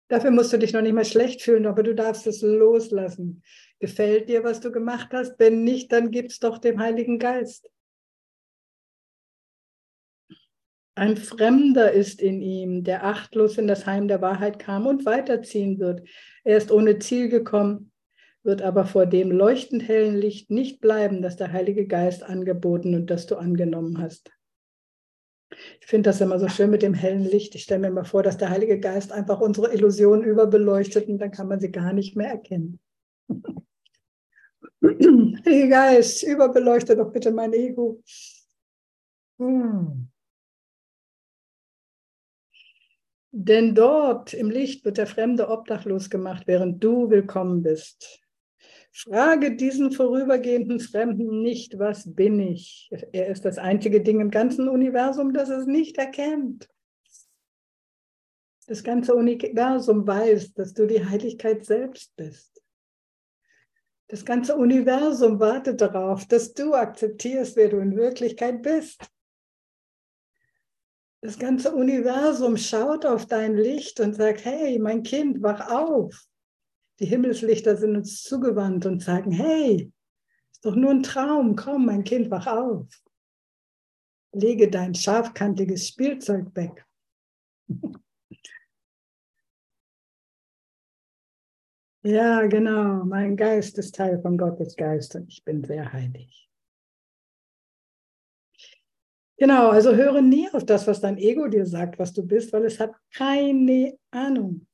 Dafür 0.08 0.32
musst 0.32 0.54
du 0.54 0.58
dich 0.58 0.72
noch 0.72 0.82
nicht 0.82 0.94
mal 0.94 1.06
schlecht 1.06 1.42
fühlen, 1.42 1.66
aber 1.66 1.84
du 1.84 1.94
darfst 1.94 2.26
es 2.26 2.42
loslassen. 2.42 3.44
Gefällt 3.80 4.30
dir, 4.30 4.46
was 4.46 4.62
du 4.62 4.72
gemacht 4.72 5.10
hast? 5.12 5.38
Wenn 5.40 5.66
nicht, 5.66 5.92
dann 5.92 6.10
gib 6.10 6.28
es 6.28 6.40
doch 6.40 6.58
dem 6.58 6.80
Heiligen 6.80 7.20
Geist. 7.20 7.70
Ein 11.00 11.16
Fremder 11.16 11.94
ist 11.94 12.22
in 12.22 12.42
ihm, 12.42 12.84
der 12.84 13.06
achtlos 13.06 13.58
in 13.58 13.68
das 13.68 13.86
Heim 13.86 14.10
der 14.10 14.20
Wahrheit 14.22 14.60
kam 14.60 14.86
und 14.86 15.06
weiterziehen 15.06 15.80
wird. 15.80 16.06
Er 16.44 16.58
ist 16.58 16.74
ohne 16.74 17.00
Ziel 17.00 17.30
gekommen, 17.30 17.94
wird 18.44 18.62
aber 18.62 18.84
vor 18.84 19.06
dem 19.06 19.32
leuchtend 19.32 19.88
hellen 19.88 20.18
Licht 20.18 20.52
nicht 20.52 20.82
bleiben, 20.82 21.22
das 21.22 21.38
der 21.38 21.54
Heilige 21.54 21.88
Geist 21.88 22.24
angeboten 22.24 22.96
und 22.96 23.10
das 23.10 23.28
du 23.28 23.38
angenommen 23.38 24.02
hast. 24.02 24.30
Ich 25.80 25.88
finde 25.88 26.10
das 26.10 26.20
immer 26.20 26.38
so 26.38 26.50
schön 26.50 26.70
mit 26.70 26.82
dem 26.82 26.94
hellen 26.94 27.24
Licht. 27.24 27.56
Ich 27.56 27.64
stelle 27.64 27.80
mir 27.80 27.88
immer 27.88 28.04
vor, 28.04 28.22
dass 28.22 28.36
der 28.36 28.50
Heilige 28.50 28.78
Geist 28.78 29.14
einfach 29.14 29.40
unsere 29.40 29.74
Illusionen 29.74 30.26
überbeleuchtet 30.26 31.08
und 31.08 31.20
dann 31.20 31.32
kann 31.32 31.48
man 31.48 31.62
sie 31.62 31.72
gar 31.72 31.94
nicht 31.94 32.18
mehr 32.18 32.32
erkennen. 32.32 32.78
Heiliger 34.84 35.70
Geist, 35.70 36.24
überbeleuchte 36.24 36.98
doch 36.98 37.14
bitte 37.14 37.32
mein 37.32 37.54
Ego. 37.54 38.04
Hm. 39.38 40.10
Denn 43.32 43.76
dort 43.76 44.34
im 44.34 44.50
Licht 44.50 44.86
wird 44.86 44.98
der 44.98 45.08
Fremde 45.08 45.50
obdachlos 45.50 46.10
gemacht, 46.10 46.44
während 46.48 46.84
du 46.84 47.10
willkommen 47.10 47.62
bist. 47.62 48.22
Frage 48.92 49.56
diesen 49.56 49.92
vorübergehenden 49.92 50.80
Fremden 50.80 51.42
nicht, 51.42 51.78
was 51.78 52.16
bin 52.16 52.40
ich? 52.40 52.90
Er 53.12 53.28
ist 53.28 53.46
das 53.46 53.60
einzige 53.60 54.02
Ding 54.02 54.20
im 54.20 54.32
ganzen 54.32 54.68
Universum, 54.68 55.32
das 55.32 55.50
es 55.50 55.68
nicht 55.68 55.98
erkennt. 55.98 56.68
Das 58.66 58.84
ganze 58.84 59.16
Universum 59.16 60.06
weiß, 60.06 60.54
dass 60.54 60.74
du 60.74 60.88
die 60.88 61.06
Heiligkeit 61.06 61.66
selbst 61.66 62.16
bist. 62.16 62.62
Das 64.08 64.26
ganze 64.26 64.56
Universum 64.56 65.40
wartet 65.40 65.82
darauf, 65.82 66.26
dass 66.26 66.54
du 66.54 66.74
akzeptierst, 66.74 67.56
wer 67.56 67.70
du 67.70 67.78
in 67.78 67.96
Wirklichkeit 67.96 68.64
bist. 68.64 69.08
Das 71.22 71.38
ganze 71.38 71.76
Universum 71.76 72.56
schaut 72.56 73.06
auf 73.06 73.26
dein 73.26 73.56
Licht 73.56 74.00
und 74.00 74.14
sagt, 74.14 74.46
hey, 74.46 74.80
mein 74.80 75.04
Kind, 75.04 75.44
wach 75.44 75.70
auf. 75.70 76.26
Die 77.00 77.06
Himmelslichter 77.06 77.76
sind 77.76 77.98
uns 77.98 78.24
zugewandt 78.24 78.86
und 78.86 79.04
sagen, 79.04 79.32
hey, 79.32 79.92
ist 80.52 80.66
doch 80.66 80.76
nur 80.76 80.92
ein 80.92 81.04
Traum, 81.04 81.56
komm, 81.58 81.86
mein 81.86 82.04
Kind, 82.04 82.32
wach 82.32 82.48
auf. 82.48 82.88
Lege 84.32 84.70
dein 84.70 84.96
scharfkantiges 84.96 85.88
Spielzeug 85.90 86.56
weg. 86.56 86.86
ja, 92.04 92.46
genau, 92.48 93.04
mein 93.04 93.36
Geist 93.36 93.78
ist 93.78 93.96
Teil 93.96 94.22
von 94.22 94.38
Gottes 94.38 94.76
Geist 94.78 95.16
und 95.16 95.28
ich 95.28 95.44
bin 95.44 95.64
sehr 95.64 95.92
heilig. 95.92 96.49
Genau, 99.40 99.70
also 99.70 99.96
höre 99.96 100.22
nie 100.22 100.50
auf 100.52 100.66
das, 100.66 100.86
was 100.86 101.00
dein 101.00 101.18
Ego 101.18 101.48
dir 101.48 101.66
sagt, 101.66 101.98
was 101.98 102.12
du 102.12 102.28
bist, 102.28 102.52
weil 102.52 102.66
es 102.66 102.78
hat 102.78 102.92
keine 103.14 103.98
Ahnung. 104.12 104.68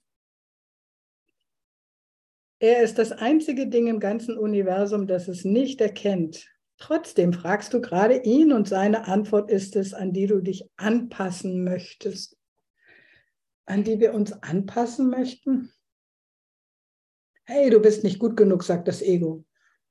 Er 2.57 2.81
ist 2.81 2.97
das 2.97 3.11
einzige 3.11 3.67
Ding 3.67 3.85
im 3.85 3.99
ganzen 3.99 4.39
Universum, 4.39 5.05
das 5.05 5.27
es 5.27 5.45
nicht 5.45 5.81
erkennt. 5.81 6.47
Trotzdem 6.79 7.31
fragst 7.31 7.75
du 7.75 7.79
gerade 7.79 8.23
ihn 8.23 8.51
und 8.51 8.67
seine 8.67 9.07
Antwort 9.07 9.51
ist 9.51 9.75
es, 9.75 9.93
an 9.93 10.13
die 10.13 10.25
du 10.25 10.41
dich 10.41 10.67
anpassen 10.77 11.63
möchtest. 11.63 12.35
An 13.67 13.83
die 13.83 13.99
wir 13.99 14.15
uns 14.15 14.33
anpassen 14.33 15.11
möchten? 15.11 15.71
Hey, 17.45 17.69
du 17.69 17.79
bist 17.79 18.03
nicht 18.03 18.17
gut 18.17 18.35
genug, 18.35 18.63
sagt 18.63 18.87
das 18.87 19.03
Ego. 19.03 19.45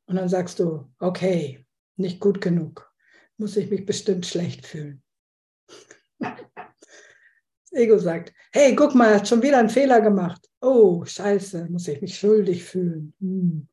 Und 0.07 0.16
dann 0.16 0.29
sagst 0.29 0.59
du, 0.59 0.91
okay, 0.99 1.64
nicht 1.97 2.18
gut 2.18 2.41
genug. 2.41 2.93
Muss 3.37 3.57
ich 3.57 3.70
mich 3.70 3.85
bestimmt 3.85 4.26
schlecht 4.26 4.66
fühlen. 4.66 5.03
Ego 7.72 7.99
sagt, 7.99 8.32
hey, 8.53 8.74
guck 8.76 8.95
mal, 8.95 9.14
hat 9.14 9.28
schon 9.28 9.43
wieder 9.43 9.59
einen 9.59 9.68
Fehler 9.68 10.01
gemacht. 10.01 10.49
Oh, 10.61 11.05
scheiße, 11.05 11.66
muss 11.70 11.89
ich 11.89 12.01
mich 12.01 12.16
schuldig 12.16 12.64
fühlen. 12.64 13.14
Hm. 13.20 13.68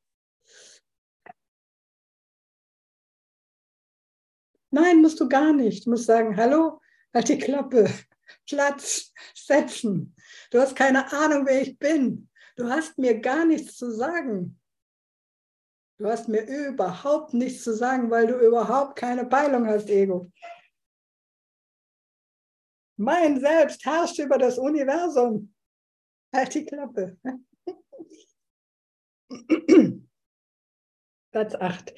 Nein, 4.71 5.01
musst 5.01 5.19
du 5.19 5.27
gar 5.27 5.53
nicht. 5.53 5.85
Du 5.85 5.91
musst 5.91 6.05
sagen, 6.05 6.35
hallo, 6.37 6.81
halt 7.13 7.29
die 7.29 7.37
Klappe, 7.37 7.89
Platz, 8.47 9.13
setzen. 9.35 10.15
Du 10.49 10.59
hast 10.59 10.75
keine 10.75 11.11
Ahnung, 11.11 11.45
wer 11.45 11.61
ich 11.61 11.77
bin. 11.77 12.29
Du 12.55 12.69
hast 12.69 12.97
mir 12.97 13.19
gar 13.19 13.45
nichts 13.45 13.77
zu 13.77 13.91
sagen. 13.91 14.60
Du 16.01 16.09
hast 16.09 16.27
mir 16.27 16.41
überhaupt 16.41 17.35
nichts 17.35 17.63
zu 17.63 17.75
sagen, 17.75 18.09
weil 18.09 18.25
du 18.25 18.33
überhaupt 18.39 18.95
keine 18.95 19.23
Peilung 19.23 19.67
hast, 19.67 19.87
Ego. 19.87 20.31
Mein 22.97 23.39
Selbst 23.39 23.85
herrscht 23.85 24.17
über 24.17 24.39
das 24.39 24.57
Universum. 24.57 25.53
Halt 26.33 26.55
die 26.55 26.65
Klappe. 26.65 27.19
Satz 31.33 31.53
8. 31.53 31.93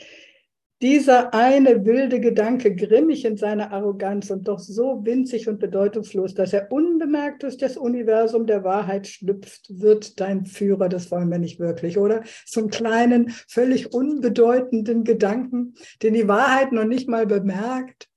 Dieser 0.83 1.33
eine 1.33 1.85
wilde 1.85 2.19
Gedanke, 2.19 2.75
grimmig 2.75 3.23
in 3.23 3.37
seiner 3.37 3.71
Arroganz 3.71 4.29
und 4.31 4.49
doch 4.49 4.59
so 4.59 5.05
winzig 5.05 5.47
und 5.47 5.61
bedeutungslos, 5.61 6.33
dass 6.33 6.51
er 6.51 6.69
unbemerkt 6.73 7.43
durch 7.43 7.55
das 7.55 7.77
Universum 7.77 8.45
der 8.47 8.65
Wahrheit 8.65 9.07
schlüpft, 9.07 9.79
wird 9.79 10.19
dein 10.19 10.45
Führer. 10.45 10.89
Das 10.89 11.09
wollen 11.09 11.31
wir 11.31 11.37
nicht 11.37 11.57
wirklich, 11.57 11.97
oder? 11.97 12.23
So 12.45 12.59
einen 12.59 12.69
kleinen, 12.69 13.29
völlig 13.29 13.93
unbedeutenden 13.93 15.05
Gedanken, 15.05 15.75
den 16.01 16.15
die 16.15 16.27
Wahrheit 16.27 16.73
noch 16.73 16.83
nicht 16.83 17.07
mal 17.07 17.27
bemerkt. 17.27 18.09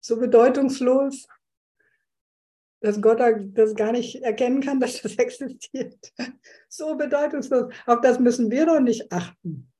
So 0.00 0.18
bedeutungslos, 0.18 1.28
dass 2.80 3.02
Gott 3.02 3.20
das 3.52 3.74
gar 3.74 3.92
nicht 3.92 4.22
erkennen 4.22 4.62
kann, 4.62 4.80
dass 4.80 5.02
das 5.02 5.14
existiert. 5.18 6.10
So 6.70 6.96
bedeutungslos. 6.96 7.70
Auf 7.84 8.00
das 8.00 8.18
müssen 8.18 8.50
wir 8.50 8.64
doch 8.64 8.80
nicht 8.80 9.12
achten. 9.12 9.71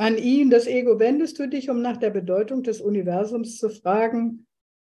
An 0.00 0.16
ihn, 0.16 0.48
das 0.48 0.66
Ego, 0.66 1.00
wendest 1.00 1.38
du 1.40 1.48
dich, 1.48 1.70
um 1.70 1.82
nach 1.82 1.96
der 1.96 2.10
Bedeutung 2.10 2.62
des 2.62 2.80
Universums 2.80 3.56
zu 3.58 3.68
fragen. 3.68 4.46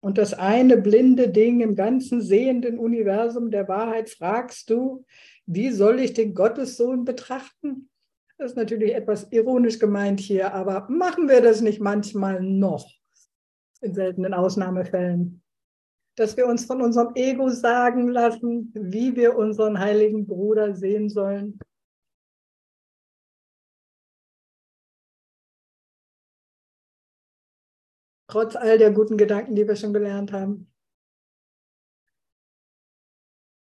Und 0.00 0.16
das 0.18 0.32
eine 0.34 0.76
blinde 0.76 1.28
Ding 1.28 1.60
im 1.60 1.74
ganzen 1.74 2.20
sehenden 2.20 2.78
Universum 2.78 3.50
der 3.50 3.68
Wahrheit 3.68 4.10
fragst 4.10 4.70
du, 4.70 5.04
wie 5.46 5.70
soll 5.70 6.00
ich 6.00 6.12
den 6.12 6.34
Gottessohn 6.34 7.04
betrachten? 7.04 7.88
Das 8.38 8.52
ist 8.52 8.56
natürlich 8.56 8.94
etwas 8.94 9.30
ironisch 9.30 9.78
gemeint 9.78 10.20
hier, 10.20 10.54
aber 10.54 10.88
machen 10.88 11.28
wir 11.28 11.40
das 11.40 11.60
nicht 11.60 11.80
manchmal 11.80 12.40
noch 12.42 12.88
in 13.80 13.94
seltenen 13.94 14.34
Ausnahmefällen? 14.34 15.41
Dass 16.16 16.36
wir 16.36 16.46
uns 16.46 16.66
von 16.66 16.82
unserem 16.82 17.14
Ego 17.14 17.48
sagen 17.48 18.08
lassen, 18.08 18.72
wie 18.74 19.16
wir 19.16 19.36
unseren 19.36 19.78
heiligen 19.78 20.26
Bruder 20.26 20.74
sehen 20.74 21.08
sollen. 21.08 21.58
Trotz 28.28 28.56
all 28.56 28.78
der 28.78 28.92
guten 28.92 29.16
Gedanken, 29.18 29.54
die 29.54 29.66
wir 29.66 29.76
schon 29.76 29.92
gelernt 29.92 30.32
haben. 30.32 30.72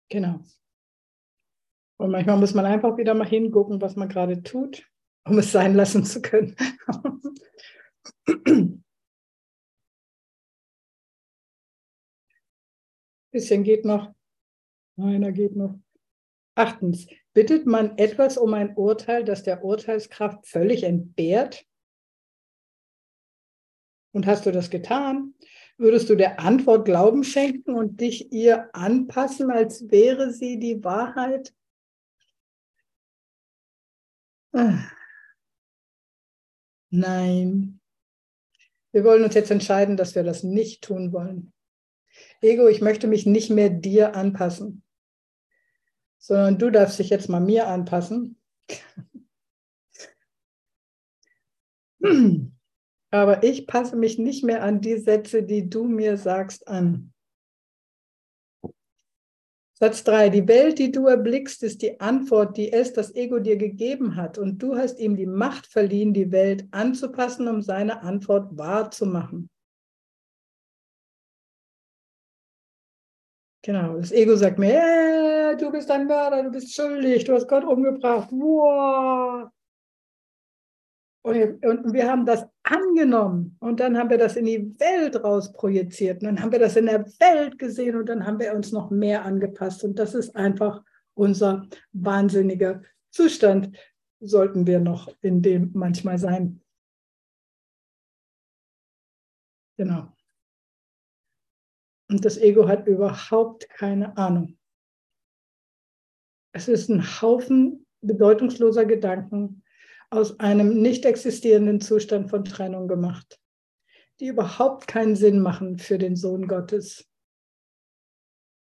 Genau. 0.10 0.40
Und 2.00 2.12
manchmal 2.12 2.38
muss 2.38 2.54
man 2.54 2.66
einfach 2.66 2.98
wieder 2.98 3.14
mal 3.14 3.28
hingucken, 3.28 3.82
was 3.82 3.96
man 3.96 4.10
gerade 4.10 4.42
tut, 4.44 4.88
um 5.26 5.38
es 5.40 5.52
sein 5.52 5.76
lassen 5.76 6.04
zu 6.06 6.22
können. 6.22 6.56
Bisschen 13.38 13.64
geht 13.64 13.86
noch. 13.86 14.16
Einer 14.98 15.32
geht 15.32 15.56
noch. 15.56 15.80
Achtens, 16.56 17.06
bittet 17.34 17.68
man 17.68 17.96
etwas 18.00 18.36
um 18.36 18.56
ein 18.56 18.76
Urteil, 18.76 19.24
das 19.24 19.44
der 19.44 19.64
Urteilskraft 19.64 20.48
völlig 20.48 20.82
entbehrt? 20.82 21.64
Und 24.12 24.26
hast 24.26 24.48
du 24.48 24.52
das 24.52 24.72
getan? 24.72 25.36
Würdest 25.78 26.10
du 26.10 26.16
der 26.16 26.40
Antwort 26.40 26.86
Glauben 26.86 27.24
schenken 27.24 27.76
und 27.76 28.02
dich 28.02 28.32
ihr 28.32 28.74
anpassen, 28.74 29.52
als 29.52 29.92
wäre 29.92 30.34
sie 30.34 30.58
die 30.58 30.84
Wahrheit? 30.84 31.54
Nein. 36.90 37.80
Wir 38.92 39.04
wollen 39.04 39.24
uns 39.24 39.36
jetzt 39.36 39.52
entscheiden, 39.52 39.96
dass 39.96 40.16
wir 40.16 40.24
das 40.24 40.42
nicht 40.42 40.84
tun 40.84 41.14
wollen. 41.14 41.54
Ego, 42.42 42.68
ich 42.68 42.82
möchte 42.82 43.08
mich 43.08 43.26
nicht 43.26 43.50
mehr 43.50 43.70
dir 43.70 44.16
anpassen, 44.16 44.84
sondern 46.18 46.60
du 46.60 46.70
darfst 46.70 47.00
dich 47.00 47.10
jetzt 47.10 47.30
mal 47.30 47.40
mir 47.40 47.68
anpassen. 47.68 48.40
Aber 53.10 53.44
ich 53.44 53.68
passe 53.68 53.96
mich 53.96 54.20
nicht 54.20 54.44
mehr 54.44 54.64
an 54.64 54.82
die 54.82 54.98
Sätze, 54.98 55.44
die 55.44 55.70
du 55.70 55.86
mir 55.86 56.18
sagst, 56.18 56.68
an. 56.68 57.14
Satz 59.80 60.04
3. 60.04 60.30
Die 60.30 60.48
Welt, 60.48 60.80
die 60.80 60.92
du 60.92 61.06
erblickst, 61.06 61.62
ist 61.62 61.84
die 61.84 62.00
Antwort, 62.00 62.58
die 62.58 62.74
es, 62.74 62.94
das 62.94 63.14
Ego, 63.14 63.40
dir 63.40 63.58
gegeben 63.58 64.16
hat. 64.16 64.40
Und 64.40 64.58
du 64.58 64.76
hast 64.76 65.00
ihm 65.00 65.16
die 65.16 65.28
Macht 65.28 65.68
verliehen, 65.68 66.14
die 66.14 66.32
Welt 66.32 66.68
anzupassen, 66.72 67.48
um 67.48 67.62
seine 67.62 68.02
Antwort 68.02 68.58
wahrzumachen. 68.58 69.50
Genau, 73.68 73.98
das 73.98 74.14
Ego 74.14 74.34
sagt 74.38 74.60
mir, 74.60 74.80
hey, 74.80 75.58
du 75.58 75.70
bist 75.70 75.92
ein 75.92 76.08
Mörder, 76.08 76.42
du 76.42 76.52
bist 76.52 76.74
schuldig, 76.74 77.26
du 77.26 77.34
hast 77.34 77.50
Gott 77.50 77.66
umgebracht. 77.66 78.30
Wow. 78.32 79.50
Und, 81.22 81.66
und 81.66 81.92
wir 81.92 82.10
haben 82.10 82.26
das 82.26 82.46
angenommen 82.64 83.58
und 83.60 83.82
dann 83.82 83.98
haben 83.98 84.10
wir 84.10 84.18
das 84.18 84.38
in 84.38 84.46
die 84.46 84.80
Welt 84.80 85.22
raus 85.22 85.52
projiziert. 85.52 86.22
Und 86.22 86.28
dann 86.28 86.42
haben 86.42 86.54
wir 86.54 86.60
das 86.60 86.78
in 86.78 86.86
der 86.86 87.06
Welt 87.20 87.60
gesehen 87.60 87.98
und 87.98 88.08
dann 88.08 88.26
haben 88.26 88.40
wir 88.40 88.54
uns 88.54 88.72
noch 88.72 88.90
mehr 88.90 89.26
angepasst. 89.26 89.84
Und 89.84 90.00
das 90.00 90.14
ist 90.16 90.34
einfach 90.34 90.82
unser 91.14 91.68
wahnsinniger 91.92 92.84
Zustand. 93.10 93.78
Sollten 94.22 94.66
wir 94.66 94.80
noch 94.80 95.14
in 95.20 95.42
dem 95.42 95.72
manchmal 95.74 96.18
sein. 96.18 96.62
Genau. 99.76 100.17
Und 102.10 102.24
das 102.24 102.38
Ego 102.38 102.68
hat 102.68 102.88
überhaupt 102.88 103.70
keine 103.70 104.16
Ahnung. 104.18 104.58
Es 106.54 106.68
ist 106.68 106.90
ein 106.90 107.22
Haufen 107.22 107.86
bedeutungsloser 108.02 108.86
Gedanken 108.86 109.64
aus 110.10 110.40
einem 110.40 110.82
nicht 110.82 111.06
existierenden 111.06 111.82
Zustand 111.82 112.30
von 112.30 112.46
Trennung 112.46 112.88
gemacht, 112.88 113.40
die 114.20 114.28
überhaupt 114.28 114.88
keinen 114.88 115.16
Sinn 115.16 115.40
machen 115.40 115.78
für 115.78 115.98
den 115.98 116.16
Sohn 116.16 116.48
Gottes. 116.48 117.06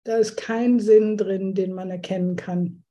Da 0.04 0.18
ist 0.18 0.36
kein 0.36 0.80
Sinn 0.80 1.16
drin, 1.16 1.54
den 1.54 1.72
man 1.72 1.90
erkennen 1.90 2.36
kann, 2.36 2.84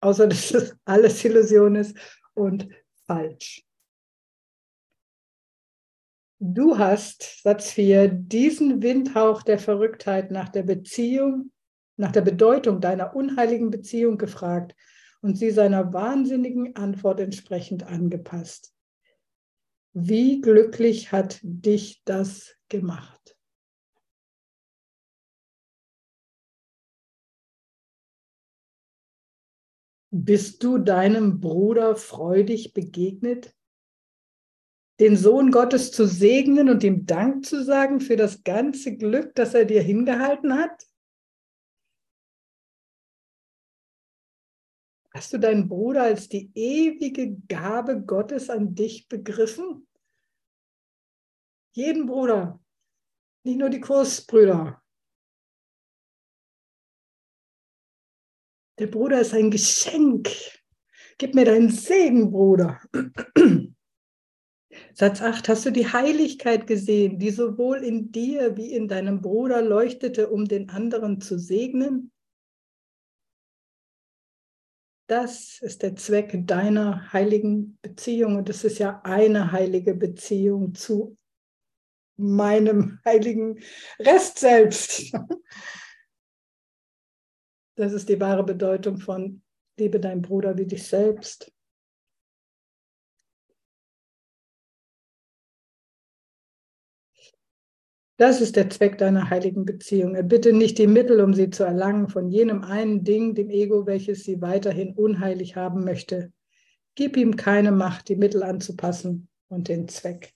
außer 0.00 0.26
dass 0.26 0.48
das 0.48 0.76
alles 0.84 1.24
Illusion 1.24 1.76
ist 1.76 1.96
und 2.34 2.68
falsch. 3.06 3.66
Du 6.44 6.76
hast, 6.76 7.40
Satz 7.44 7.70
4, 7.70 8.08
diesen 8.08 8.82
Windhauch 8.82 9.44
der 9.44 9.60
Verrücktheit 9.60 10.32
nach 10.32 10.48
der 10.48 10.64
Beziehung, 10.64 11.52
nach 11.96 12.10
der 12.10 12.22
Bedeutung 12.22 12.80
deiner 12.80 13.14
unheiligen 13.14 13.70
Beziehung 13.70 14.18
gefragt 14.18 14.74
und 15.20 15.38
sie 15.38 15.52
seiner 15.52 15.92
wahnsinnigen 15.92 16.74
Antwort 16.74 17.20
entsprechend 17.20 17.84
angepasst. 17.84 18.74
Wie 19.92 20.40
glücklich 20.40 21.12
hat 21.12 21.38
dich 21.44 22.02
das 22.04 22.56
gemacht? 22.68 23.36
Bist 30.10 30.64
du 30.64 30.78
deinem 30.78 31.38
Bruder 31.38 31.94
freudig 31.94 32.74
begegnet? 32.74 33.54
Den 35.00 35.16
Sohn 35.16 35.50
Gottes 35.50 35.90
zu 35.90 36.06
segnen 36.06 36.68
und 36.68 36.84
ihm 36.84 37.06
Dank 37.06 37.44
zu 37.44 37.64
sagen 37.64 38.00
für 38.00 38.16
das 38.16 38.44
ganze 38.44 38.96
Glück, 38.96 39.34
das 39.34 39.54
er 39.54 39.64
dir 39.64 39.82
hingehalten 39.82 40.54
hat? 40.54 40.86
Hast 45.14 45.32
du 45.32 45.38
deinen 45.38 45.68
Bruder 45.68 46.04
als 46.04 46.28
die 46.28 46.50
ewige 46.54 47.36
Gabe 47.48 48.02
Gottes 48.02 48.48
an 48.48 48.74
dich 48.74 49.08
begriffen? 49.08 49.86
Jeden 51.74 52.06
Bruder, 52.06 52.60
nicht 53.44 53.58
nur 53.58 53.70
die 53.70 53.80
Kursbrüder. 53.80 54.82
Der 58.78 58.86
Bruder 58.86 59.20
ist 59.20 59.34
ein 59.34 59.50
Geschenk. 59.50 60.30
Gib 61.18 61.34
mir 61.34 61.44
deinen 61.44 61.70
Segen, 61.70 62.30
Bruder. 62.30 62.80
Satz 64.94 65.22
8, 65.22 65.48
hast 65.48 65.64
du 65.64 65.70
die 65.70 65.90
Heiligkeit 65.90 66.66
gesehen, 66.66 67.18
die 67.18 67.30
sowohl 67.30 67.78
in 67.78 68.12
dir 68.12 68.56
wie 68.56 68.72
in 68.72 68.88
deinem 68.88 69.22
Bruder 69.22 69.62
leuchtete, 69.62 70.28
um 70.28 70.44
den 70.44 70.68
anderen 70.68 71.20
zu 71.20 71.38
segnen? 71.38 72.12
Das 75.08 75.60
ist 75.62 75.82
der 75.82 75.96
Zweck 75.96 76.46
deiner 76.46 77.12
heiligen 77.12 77.78
Beziehung 77.82 78.36
und 78.36 78.48
es 78.48 78.64
ist 78.64 78.78
ja 78.78 79.00
eine 79.04 79.52
heilige 79.52 79.94
Beziehung 79.94 80.74
zu 80.74 81.16
meinem 82.16 83.00
heiligen 83.04 83.58
Rest 83.98 84.38
selbst. 84.38 85.12
Das 87.74 87.94
ist 87.94 88.08
die 88.10 88.20
wahre 88.20 88.44
Bedeutung 88.44 88.98
von 88.98 89.42
liebe 89.78 89.98
deinen 89.98 90.20
Bruder 90.20 90.58
wie 90.58 90.66
dich 90.66 90.86
selbst. 90.86 91.50
Das 98.18 98.40
ist 98.40 98.56
der 98.56 98.68
Zweck 98.70 98.98
deiner 98.98 99.30
heiligen 99.30 99.64
Beziehung. 99.64 100.14
Erbitte 100.14 100.52
nicht 100.52 100.78
die 100.78 100.86
Mittel, 100.86 101.20
um 101.20 101.34
sie 101.34 101.50
zu 101.50 101.64
erlangen, 101.64 102.08
von 102.08 102.28
jenem 102.28 102.62
einen 102.62 103.04
Ding, 103.04 103.34
dem 103.34 103.50
Ego, 103.50 103.86
welches 103.86 104.24
sie 104.24 104.40
weiterhin 104.40 104.94
unheilig 104.94 105.56
haben 105.56 105.84
möchte. 105.84 106.32
Gib 106.94 107.16
ihm 107.16 107.36
keine 107.36 107.72
Macht, 107.72 108.08
die 108.08 108.16
Mittel 108.16 108.42
anzupassen 108.42 109.28
und 109.48 109.68
den 109.68 109.88
Zweck. 109.88 110.34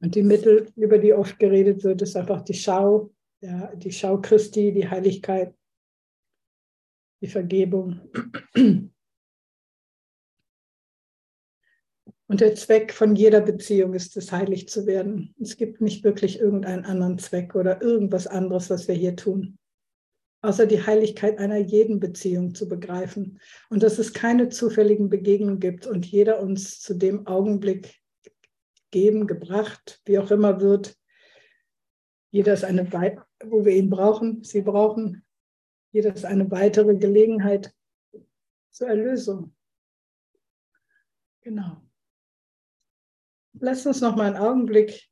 Und 0.00 0.14
die 0.14 0.22
Mittel, 0.22 0.68
über 0.76 0.98
die 0.98 1.14
oft 1.14 1.38
geredet 1.38 1.82
wird, 1.84 2.02
ist 2.02 2.16
einfach 2.16 2.42
die 2.42 2.54
Schau, 2.54 3.12
ja, 3.40 3.74
die 3.76 3.92
Schau 3.92 4.20
Christi, 4.20 4.72
die 4.72 4.88
Heiligkeit, 4.88 5.54
die 7.22 7.28
Vergebung. 7.28 8.00
Und 12.32 12.40
der 12.40 12.54
Zweck 12.54 12.94
von 12.94 13.14
jeder 13.14 13.42
Beziehung 13.42 13.92
ist 13.92 14.16
es, 14.16 14.32
heilig 14.32 14.66
zu 14.66 14.86
werden. 14.86 15.34
Es 15.38 15.58
gibt 15.58 15.82
nicht 15.82 16.02
wirklich 16.02 16.40
irgendeinen 16.40 16.86
anderen 16.86 17.18
Zweck 17.18 17.54
oder 17.54 17.82
irgendwas 17.82 18.26
anderes, 18.26 18.70
was 18.70 18.88
wir 18.88 18.94
hier 18.94 19.16
tun, 19.16 19.58
außer 20.40 20.64
die 20.64 20.80
Heiligkeit 20.80 21.36
einer 21.36 21.58
jeden 21.58 22.00
Beziehung 22.00 22.54
zu 22.54 22.66
begreifen. 22.66 23.38
Und 23.68 23.82
dass 23.82 23.98
es 23.98 24.14
keine 24.14 24.48
zufälligen 24.48 25.10
Begegnungen 25.10 25.60
gibt 25.60 25.86
und 25.86 26.06
jeder 26.06 26.40
uns 26.40 26.80
zu 26.80 26.94
dem 26.94 27.26
Augenblick 27.26 28.00
geben, 28.90 29.26
gebracht, 29.26 30.00
wie 30.06 30.18
auch 30.18 30.30
immer 30.30 30.62
wird. 30.62 30.96
Jeder 32.30 32.54
ist 32.54 32.64
eine, 32.64 32.90
wo 33.44 33.66
wir 33.66 33.74
ihn 33.74 33.90
brauchen, 33.90 34.42
sie 34.42 34.62
brauchen. 34.62 35.22
Jeder 35.92 36.14
ist 36.14 36.24
eine 36.24 36.50
weitere 36.50 36.96
Gelegenheit 36.96 37.74
zur 38.70 38.88
Erlösung. 38.88 39.54
Genau. 41.42 41.82
Lass 43.64 43.86
uns 43.86 44.00
noch 44.00 44.16
mal 44.16 44.26
einen 44.26 44.44
Augenblick 44.44 45.08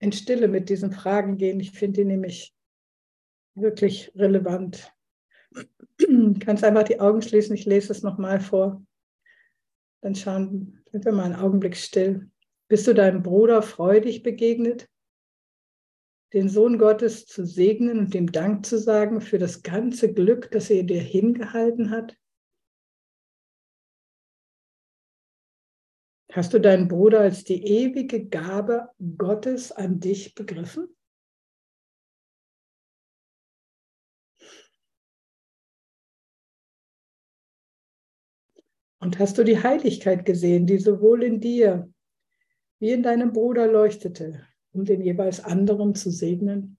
in 0.00 0.12
Stille 0.12 0.48
mit 0.48 0.68
diesen 0.68 0.92
Fragen 0.92 1.38
gehen. 1.38 1.60
Ich 1.60 1.70
finde 1.70 2.00
die 2.00 2.04
nämlich 2.04 2.54
wirklich 3.54 4.12
relevant. 4.14 4.94
Du 5.96 6.34
kannst 6.40 6.62
einfach 6.62 6.82
die 6.82 7.00
Augen 7.00 7.22
schließen. 7.22 7.54
Ich 7.54 7.64
lese 7.64 7.90
es 7.90 8.02
noch 8.02 8.18
mal 8.18 8.38
vor. 8.38 8.84
Dann 10.02 10.14
schauen, 10.14 10.84
sind 10.92 11.06
wir 11.06 11.12
mal 11.12 11.24
einen 11.24 11.36
Augenblick 11.36 11.74
still. 11.74 12.30
Bist 12.68 12.86
du 12.86 12.92
deinem 12.92 13.22
Bruder 13.22 13.62
freudig 13.62 14.22
begegnet? 14.22 14.86
Den 16.34 16.50
Sohn 16.50 16.76
Gottes 16.76 17.24
zu 17.24 17.46
segnen 17.46 17.98
und 17.98 18.14
ihm 18.14 18.30
Dank 18.30 18.66
zu 18.66 18.78
sagen 18.78 19.22
für 19.22 19.38
das 19.38 19.62
ganze 19.62 20.12
Glück, 20.12 20.50
das 20.50 20.68
er 20.68 20.82
dir 20.82 21.00
hingehalten 21.00 21.90
hat? 21.90 22.14
Hast 26.32 26.54
du 26.54 26.60
deinen 26.60 26.86
Bruder 26.86 27.20
als 27.20 27.42
die 27.42 27.64
ewige 27.64 28.24
Gabe 28.26 28.88
Gottes 29.18 29.72
an 29.72 29.98
dich 29.98 30.36
begriffen? 30.36 30.88
Und 39.02 39.18
hast 39.18 39.38
du 39.38 39.44
die 39.44 39.60
Heiligkeit 39.60 40.24
gesehen, 40.24 40.66
die 40.66 40.78
sowohl 40.78 41.24
in 41.24 41.40
dir 41.40 41.92
wie 42.78 42.92
in 42.92 43.02
deinem 43.02 43.32
Bruder 43.32 43.66
leuchtete, 43.66 44.46
um 44.72 44.84
den 44.84 45.02
jeweils 45.02 45.42
anderen 45.42 45.96
zu 45.96 46.10
segnen? 46.10 46.78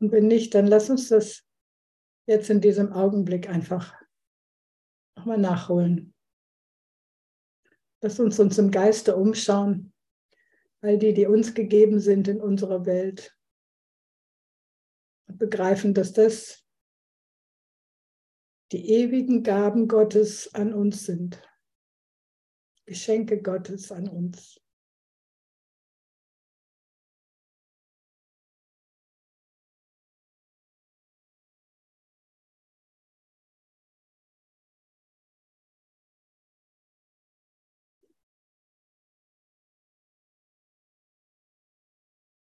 Und 0.00 0.10
wenn 0.10 0.26
nicht, 0.26 0.54
dann 0.54 0.66
lass 0.66 0.90
uns 0.90 1.08
das 1.08 1.47
jetzt 2.28 2.50
in 2.50 2.60
diesem 2.60 2.92
Augenblick 2.92 3.48
einfach 3.48 3.94
nochmal 5.16 5.38
nachholen. 5.38 6.14
Lass 8.02 8.20
uns 8.20 8.38
uns 8.38 8.58
im 8.58 8.70
Geiste 8.70 9.16
umschauen, 9.16 9.92
all 10.82 10.98
die, 10.98 11.14
die 11.14 11.26
uns 11.26 11.54
gegeben 11.54 11.98
sind 11.98 12.28
in 12.28 12.40
unserer 12.40 12.84
Welt. 12.86 13.34
Und 15.26 15.38
begreifen, 15.38 15.94
dass 15.94 16.12
das 16.12 16.64
die 18.72 18.90
ewigen 18.90 19.42
Gaben 19.42 19.88
Gottes 19.88 20.54
an 20.54 20.74
uns 20.74 21.06
sind. 21.06 21.42
Geschenke 22.84 23.40
Gottes 23.40 23.90
an 23.90 24.06
uns. 24.06 24.60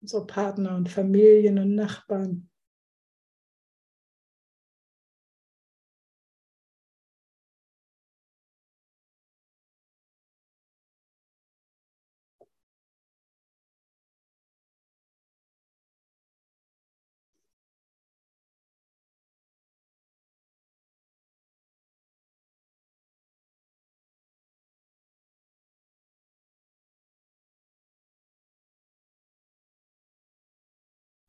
Unsere 0.02 0.26
Partner 0.26 0.76
und 0.76 0.88
Familien 0.88 1.58
und 1.58 1.74
Nachbarn. 1.74 2.49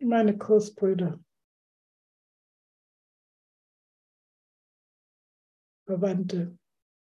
Meine 0.06 0.38
Kursbrüder, 0.38 1.20
Verwandte. 5.86 6.58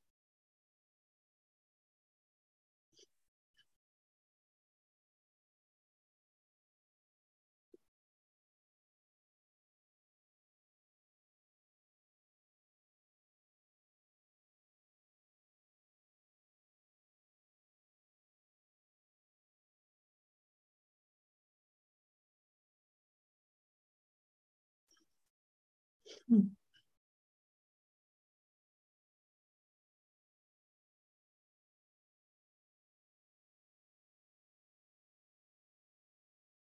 Hm. 26.29 26.55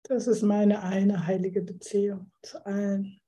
Das 0.08 0.28
ist 0.28 0.44
meine 0.44 0.84
eine 0.84 1.26
heilige 1.26 1.64
Beziehung 1.64 2.32
zu 2.44 2.64
allen. 2.64 3.20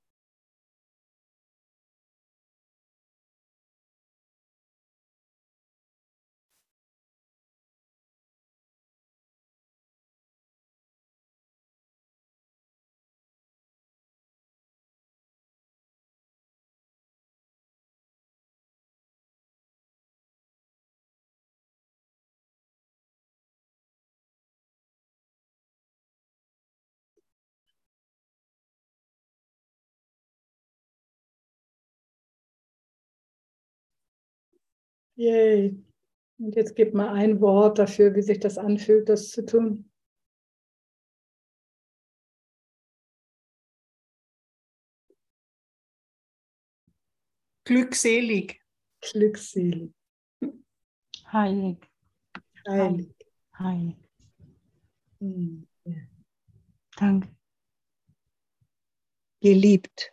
Yay. 35.17 35.75
Und 36.39 36.55
jetzt 36.55 36.75
gib 36.75 36.93
mal 36.93 37.09
ein 37.09 37.41
Wort 37.41 37.79
dafür, 37.79 38.15
wie 38.15 38.21
sich 38.21 38.39
das 38.39 38.59
anfühlt, 38.59 39.09
das 39.09 39.29
zu 39.31 39.43
tun. 39.43 39.89
Glückselig. 47.65 48.61
glückselig, 49.01 49.91
heilig, 51.33 51.77
heilig. 52.65 53.09
heilig. 53.59 53.97
Hm. 55.19 55.67
Danke. 56.95 57.27
geliebt, 59.41 60.11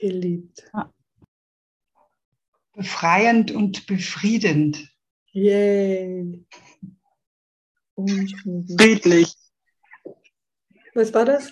Geliebt. 0.00 0.70
Befreiend 2.76 3.50
und 3.50 3.86
befriedend, 3.86 4.92
Yay. 5.32 6.46
Friedlich, 8.78 9.34
Was 10.94 11.12
war 11.12 11.24
das? 11.24 11.50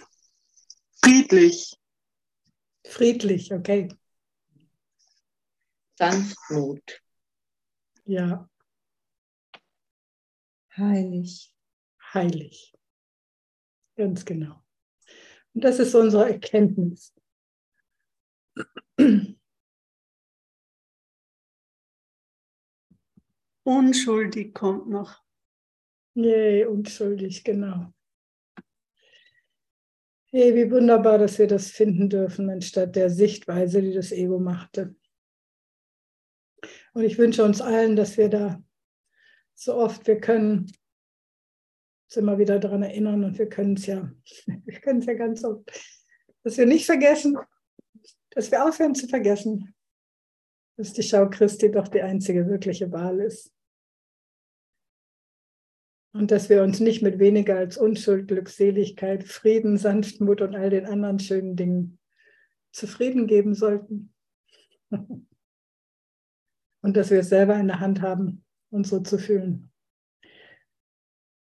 friedlich, 1.02 1.76
Friedlich, 2.86 3.52
okay. 3.52 3.88
Sanftmut, 5.98 7.02
Ja, 8.04 8.48
heilig, 10.76 11.52
heilig. 12.12 12.74
Ganz 13.96 14.24
genau. 14.24 14.62
Und 15.54 15.64
das 15.64 15.78
ist 15.78 15.94
unsere 15.94 16.28
Erkenntnis. 16.30 17.14
Unschuldig 23.64 24.54
kommt 24.54 24.88
noch. 24.88 25.22
Yay, 26.14 26.64
unschuldig, 26.66 27.42
genau. 27.42 27.92
Hey, 30.26 30.54
wie 30.54 30.70
wunderbar, 30.70 31.18
dass 31.18 31.38
wir 31.38 31.46
das 31.46 31.70
finden 31.70 32.08
dürfen, 32.08 32.50
anstatt 32.50 32.94
der 32.96 33.10
Sichtweise, 33.10 33.82
die 33.82 33.92
das 33.92 34.12
Ego 34.12 34.38
machte. 34.38 34.94
Und 36.92 37.04
ich 37.04 37.18
wünsche 37.18 37.44
uns 37.44 37.60
allen, 37.60 37.96
dass 37.96 38.16
wir 38.16 38.28
da 38.28 38.62
so 39.54 39.74
oft 39.76 40.06
wir 40.06 40.20
können 40.20 40.70
uns 42.06 42.16
immer 42.16 42.38
wieder 42.38 42.58
daran 42.58 42.82
erinnern 42.82 43.24
und 43.24 43.38
wir 43.38 43.48
können 43.48 43.74
es 43.74 43.86
ja, 43.86 44.12
wir 44.46 44.80
können 44.80 45.00
es 45.00 45.06
ja 45.06 45.14
ganz 45.14 45.44
oft, 45.44 45.70
dass 46.42 46.58
wir 46.58 46.66
nicht 46.66 46.86
vergessen, 46.86 47.38
dass 48.30 48.50
wir 48.50 48.64
aufhören 48.64 48.94
zu 48.94 49.08
vergessen, 49.08 49.74
dass 50.76 50.92
die 50.92 51.02
Schau 51.02 51.30
Christi 51.30 51.70
doch 51.70 51.88
die 51.88 52.02
einzige 52.02 52.46
wirkliche 52.48 52.90
Wahl 52.90 53.20
ist. 53.20 53.53
Und 56.14 56.30
dass 56.30 56.48
wir 56.48 56.62
uns 56.62 56.78
nicht 56.78 57.02
mit 57.02 57.18
weniger 57.18 57.56
als 57.56 57.76
Unschuld, 57.76 58.28
Glückseligkeit, 58.28 59.24
Frieden, 59.24 59.76
Sanftmut 59.76 60.40
und 60.42 60.54
all 60.54 60.70
den 60.70 60.86
anderen 60.86 61.18
schönen 61.18 61.56
Dingen 61.56 61.98
zufrieden 62.70 63.26
geben 63.26 63.54
sollten. 63.54 64.14
Und 66.82 66.96
dass 66.96 67.10
wir 67.10 67.20
es 67.20 67.30
selber 67.30 67.56
in 67.56 67.66
der 67.66 67.80
Hand 67.80 68.02
haben, 68.02 68.44
uns 68.70 68.90
so 68.90 69.00
zu 69.00 69.18
fühlen. 69.18 69.72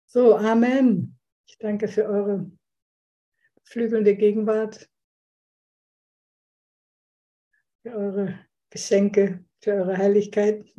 So, 0.07 0.37
Amen. 0.37 1.19
Ich 1.49 1.57
danke 1.59 1.89
für 1.89 2.05
eure 2.05 2.53
flügelnde 3.65 4.15
Gegenwart, 4.15 4.91
für 7.83 7.95
eure 7.95 8.39
Geschenke, 8.71 9.45
für 9.61 9.73
eure 9.73 9.97
Heiligkeit. 9.97 10.71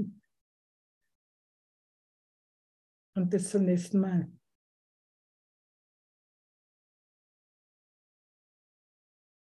Und 3.15 3.29
bis 3.29 3.49
zum 3.49 3.65
nächsten 3.65 3.99
Mal. 3.99 4.27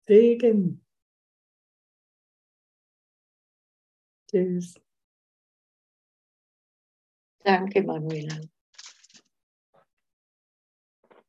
Segen. 0.06 0.80
Tschüss. 4.28 4.74
danke 7.44 7.82
Manuela. 7.82 8.53